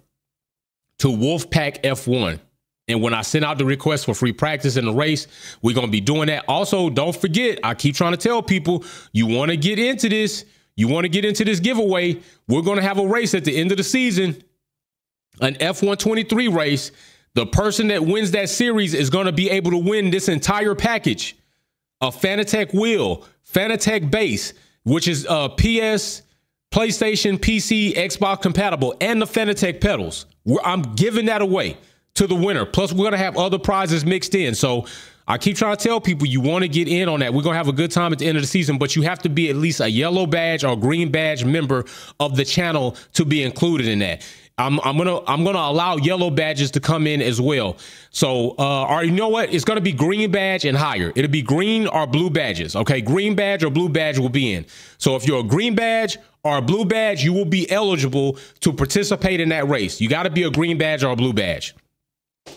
to 0.98 1.08
Wolfpack 1.08 1.82
F1. 1.82 2.38
And 2.86 3.02
when 3.02 3.14
I 3.14 3.22
send 3.22 3.44
out 3.44 3.58
the 3.58 3.64
request 3.64 4.06
for 4.06 4.14
free 4.14 4.32
practice 4.32 4.76
in 4.76 4.84
the 4.84 4.92
race, 4.92 5.26
we're 5.62 5.74
going 5.74 5.86
to 5.86 5.92
be 5.92 6.00
doing 6.00 6.26
that. 6.26 6.44
Also, 6.48 6.90
don't 6.90 7.14
forget, 7.14 7.58
I 7.62 7.74
keep 7.74 7.94
trying 7.94 8.12
to 8.12 8.18
tell 8.18 8.42
people 8.42 8.84
you 9.12 9.26
want 9.26 9.50
to 9.50 9.56
get 9.56 9.78
into 9.78 10.08
this, 10.08 10.44
you 10.76 10.88
want 10.88 11.04
to 11.04 11.08
get 11.08 11.24
into 11.24 11.44
this 11.44 11.60
giveaway. 11.60 12.20
We're 12.46 12.62
going 12.62 12.76
to 12.76 12.82
have 12.82 12.98
a 12.98 13.06
race 13.06 13.34
at 13.34 13.44
the 13.44 13.56
end 13.56 13.70
of 13.72 13.76
the 13.76 13.84
season, 13.84 14.42
an 15.40 15.54
F123 15.54 16.54
race. 16.54 16.92
The 17.34 17.46
person 17.46 17.88
that 17.88 18.04
wins 18.04 18.32
that 18.32 18.48
series 18.48 18.94
is 18.94 19.10
going 19.10 19.26
to 19.26 19.32
be 19.32 19.50
able 19.50 19.70
to 19.72 19.78
win 19.78 20.10
this 20.10 20.28
entire 20.28 20.74
package 20.74 21.36
a 22.00 22.08
Fanatec 22.08 22.72
wheel, 22.72 23.24
Fanatec 23.52 24.10
base, 24.10 24.54
which 24.84 25.08
is 25.08 25.26
uh, 25.26 25.48
PS, 25.48 26.22
PlayStation, 26.70 27.38
PC, 27.38 27.94
Xbox 27.94 28.42
compatible, 28.42 28.94
and 29.00 29.20
the 29.20 29.26
Fanatec 29.26 29.80
pedals. 29.80 30.26
I'm 30.64 30.82
giving 30.94 31.26
that 31.26 31.42
away 31.42 31.76
to 32.14 32.26
the 32.26 32.34
winner. 32.34 32.64
Plus, 32.64 32.92
we're 32.92 32.98
going 32.98 33.12
to 33.12 33.18
have 33.18 33.36
other 33.36 33.58
prizes 33.58 34.04
mixed 34.04 34.34
in. 34.34 34.54
So 34.54 34.86
I 35.26 35.38
keep 35.38 35.56
trying 35.56 35.76
to 35.76 35.82
tell 35.82 36.00
people 36.00 36.26
you 36.26 36.40
want 36.40 36.62
to 36.62 36.68
get 36.68 36.88
in 36.88 37.08
on 37.08 37.20
that. 37.20 37.34
We're 37.34 37.42
going 37.42 37.54
to 37.54 37.58
have 37.58 37.68
a 37.68 37.72
good 37.72 37.90
time 37.90 38.12
at 38.12 38.18
the 38.18 38.26
end 38.26 38.38
of 38.38 38.42
the 38.42 38.48
season, 38.48 38.78
but 38.78 38.96
you 38.96 39.02
have 39.02 39.18
to 39.20 39.28
be 39.28 39.50
at 39.50 39.56
least 39.56 39.80
a 39.80 39.90
yellow 39.90 40.26
badge 40.26 40.64
or 40.64 40.76
green 40.76 41.10
badge 41.10 41.44
member 41.44 41.84
of 42.18 42.36
the 42.36 42.44
channel 42.44 42.96
to 43.14 43.24
be 43.24 43.42
included 43.42 43.88
in 43.88 43.98
that. 44.00 44.26
I'm, 44.58 44.80
I'm 44.80 44.98
gonna 44.98 45.20
I'm 45.26 45.44
gonna 45.44 45.58
allow 45.58 45.96
yellow 45.96 46.30
badges 46.30 46.70
to 46.72 46.80
come 46.80 47.06
in 47.06 47.22
as 47.22 47.40
well. 47.40 47.76
So, 48.10 48.56
uh, 48.58 48.86
or 48.86 49.04
you 49.04 49.12
know 49.12 49.28
what? 49.28 49.54
It's 49.54 49.64
gonna 49.64 49.80
be 49.80 49.92
green 49.92 50.30
badge 50.30 50.64
and 50.64 50.76
higher. 50.76 51.12
It'll 51.14 51.30
be 51.30 51.42
green 51.42 51.86
or 51.86 52.06
blue 52.06 52.28
badges. 52.28 52.74
Okay, 52.74 53.00
green 53.00 53.36
badge 53.36 53.62
or 53.62 53.70
blue 53.70 53.88
badge 53.88 54.18
will 54.18 54.28
be 54.28 54.52
in. 54.52 54.66
So 54.98 55.14
if 55.16 55.26
you're 55.26 55.40
a 55.40 55.44
green 55.44 55.74
badge 55.74 56.18
or 56.42 56.58
a 56.58 56.62
blue 56.62 56.84
badge, 56.84 57.22
you 57.22 57.32
will 57.32 57.44
be 57.44 57.70
eligible 57.70 58.38
to 58.60 58.72
participate 58.72 59.40
in 59.40 59.48
that 59.50 59.68
race. 59.68 60.00
You 60.00 60.08
got 60.08 60.24
to 60.24 60.30
be 60.30 60.42
a 60.42 60.50
green 60.50 60.76
badge 60.78 61.04
or 61.04 61.12
a 61.12 61.16
blue 61.16 61.32
badge. 61.32 61.74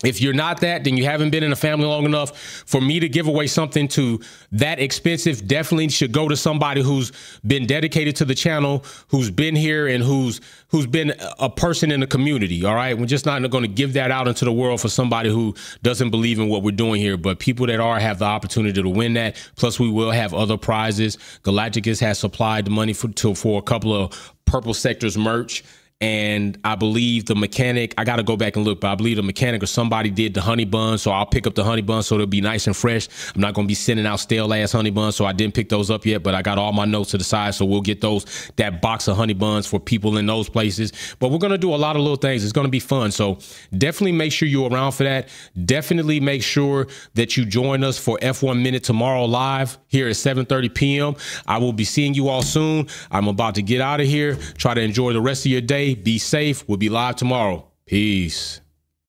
If 0.03 0.21
you're 0.21 0.33
not 0.33 0.61
that, 0.61 0.83
then 0.83 0.97
you 0.97 1.05
haven't 1.05 1.29
been 1.29 1.43
in 1.43 1.51
a 1.51 1.55
family 1.55 1.85
long 1.85 2.05
enough 2.05 2.37
for 2.37 2.81
me 2.81 2.99
to 2.99 3.09
give 3.09 3.27
away 3.27 3.47
something 3.47 3.87
to 3.89 4.19
that 4.51 4.79
expensive. 4.79 5.47
Definitely 5.47 5.89
should 5.89 6.11
go 6.11 6.27
to 6.27 6.35
somebody 6.35 6.81
who's 6.81 7.11
been 7.45 7.65
dedicated 7.65 8.15
to 8.17 8.25
the 8.25 8.35
channel, 8.35 8.83
who's 9.09 9.29
been 9.29 9.55
here, 9.55 9.87
and 9.87 10.03
who's 10.03 10.41
who's 10.69 10.87
been 10.87 11.13
a 11.39 11.49
person 11.49 11.91
in 11.91 11.99
the 11.99 12.07
community. 12.07 12.63
All 12.65 12.75
right, 12.75 12.97
we're 12.97 13.05
just 13.05 13.25
not 13.25 13.47
going 13.49 13.63
to 13.63 13.67
give 13.67 13.93
that 13.93 14.11
out 14.11 14.27
into 14.27 14.45
the 14.45 14.53
world 14.53 14.81
for 14.81 14.89
somebody 14.89 15.29
who 15.29 15.53
doesn't 15.83 16.09
believe 16.09 16.39
in 16.39 16.47
what 16.47 16.63
we're 16.63 16.71
doing 16.71 17.01
here. 17.01 17.17
But 17.17 17.39
people 17.39 17.67
that 17.67 17.79
are 17.79 17.99
have 17.99 18.19
the 18.19 18.25
opportunity 18.25 18.81
to 18.81 18.89
win 18.89 19.13
that. 19.13 19.35
Plus, 19.55 19.79
we 19.79 19.89
will 19.89 20.11
have 20.11 20.33
other 20.33 20.57
prizes. 20.57 21.17
Galacticus 21.43 21.99
has 21.99 22.19
supplied 22.19 22.65
the 22.65 22.71
money 22.71 22.93
for 22.93 23.09
to, 23.09 23.35
for 23.35 23.59
a 23.59 23.61
couple 23.61 23.93
of 23.93 24.33
purple 24.45 24.73
sectors 24.73 25.17
merch 25.17 25.63
and 26.01 26.57
I 26.63 26.75
believe 26.75 27.27
the 27.27 27.35
mechanic, 27.35 27.93
I 27.95 28.03
got 28.03 28.15
to 28.15 28.23
go 28.23 28.35
back 28.35 28.55
and 28.55 28.65
look, 28.65 28.81
but 28.81 28.91
I 28.91 28.95
believe 28.95 29.17
the 29.17 29.23
mechanic 29.23 29.61
or 29.61 29.67
somebody 29.67 30.09
did 30.09 30.33
the 30.33 30.41
honey 30.41 30.65
bun. 30.65 30.97
So 30.97 31.11
I'll 31.11 31.27
pick 31.27 31.45
up 31.45 31.53
the 31.53 31.63
honey 31.63 31.83
bun 31.83 32.01
so 32.01 32.15
it'll 32.15 32.25
be 32.25 32.41
nice 32.41 32.65
and 32.65 32.75
fresh. 32.75 33.07
I'm 33.35 33.41
not 33.41 33.53
going 33.53 33.67
to 33.67 33.67
be 33.67 33.75
sending 33.75 34.07
out 34.07 34.19
stale 34.19 34.51
ass 34.51 34.71
honey 34.71 34.89
buns. 34.89 35.15
So 35.15 35.25
I 35.25 35.31
didn't 35.31 35.53
pick 35.53 35.69
those 35.69 35.91
up 35.91 36.03
yet, 36.03 36.23
but 36.23 36.33
I 36.33 36.41
got 36.41 36.57
all 36.57 36.73
my 36.73 36.85
notes 36.85 37.11
to 37.11 37.19
the 37.19 37.23
side. 37.23 37.53
So 37.53 37.65
we'll 37.65 37.81
get 37.81 38.01
those, 38.01 38.51
that 38.55 38.81
box 38.81 39.07
of 39.07 39.15
honey 39.15 39.35
buns 39.35 39.67
for 39.67 39.79
people 39.79 40.17
in 40.17 40.25
those 40.25 40.49
places. 40.49 40.91
But 41.19 41.29
we're 41.29 41.37
going 41.37 41.51
to 41.51 41.57
do 41.59 41.71
a 41.71 41.77
lot 41.77 41.95
of 41.95 42.01
little 42.01 42.17
things. 42.17 42.43
It's 42.43 42.53
going 42.53 42.65
to 42.65 42.71
be 42.71 42.79
fun. 42.79 43.11
So 43.11 43.37
definitely 43.77 44.13
make 44.13 44.31
sure 44.31 44.47
you're 44.47 44.71
around 44.71 44.93
for 44.93 45.03
that. 45.03 45.29
Definitely 45.65 46.19
make 46.19 46.41
sure 46.41 46.87
that 47.13 47.37
you 47.37 47.45
join 47.45 47.83
us 47.83 47.99
for 47.99 48.17
F1 48.23 48.59
Minute 48.59 48.83
tomorrow 48.83 49.25
live 49.25 49.77
here 49.87 50.07
at 50.07 50.15
7.30 50.15 50.73
p.m. 50.73 51.15
I 51.47 51.59
will 51.59 51.73
be 51.73 51.83
seeing 51.83 52.15
you 52.15 52.29
all 52.29 52.41
soon. 52.41 52.87
I'm 53.11 53.27
about 53.27 53.53
to 53.55 53.61
get 53.61 53.81
out 53.81 54.01
of 54.01 54.07
here. 54.07 54.35
Try 54.57 54.73
to 54.73 54.81
enjoy 54.81 55.13
the 55.13 55.21
rest 55.21 55.45
of 55.45 55.51
your 55.51 55.61
day. 55.61 55.90
Be 55.95 56.17
safe. 56.17 56.67
We'll 56.67 56.77
be 56.77 56.89
live 56.89 57.15
tomorrow. 57.17 57.67
Peace. 57.85 58.60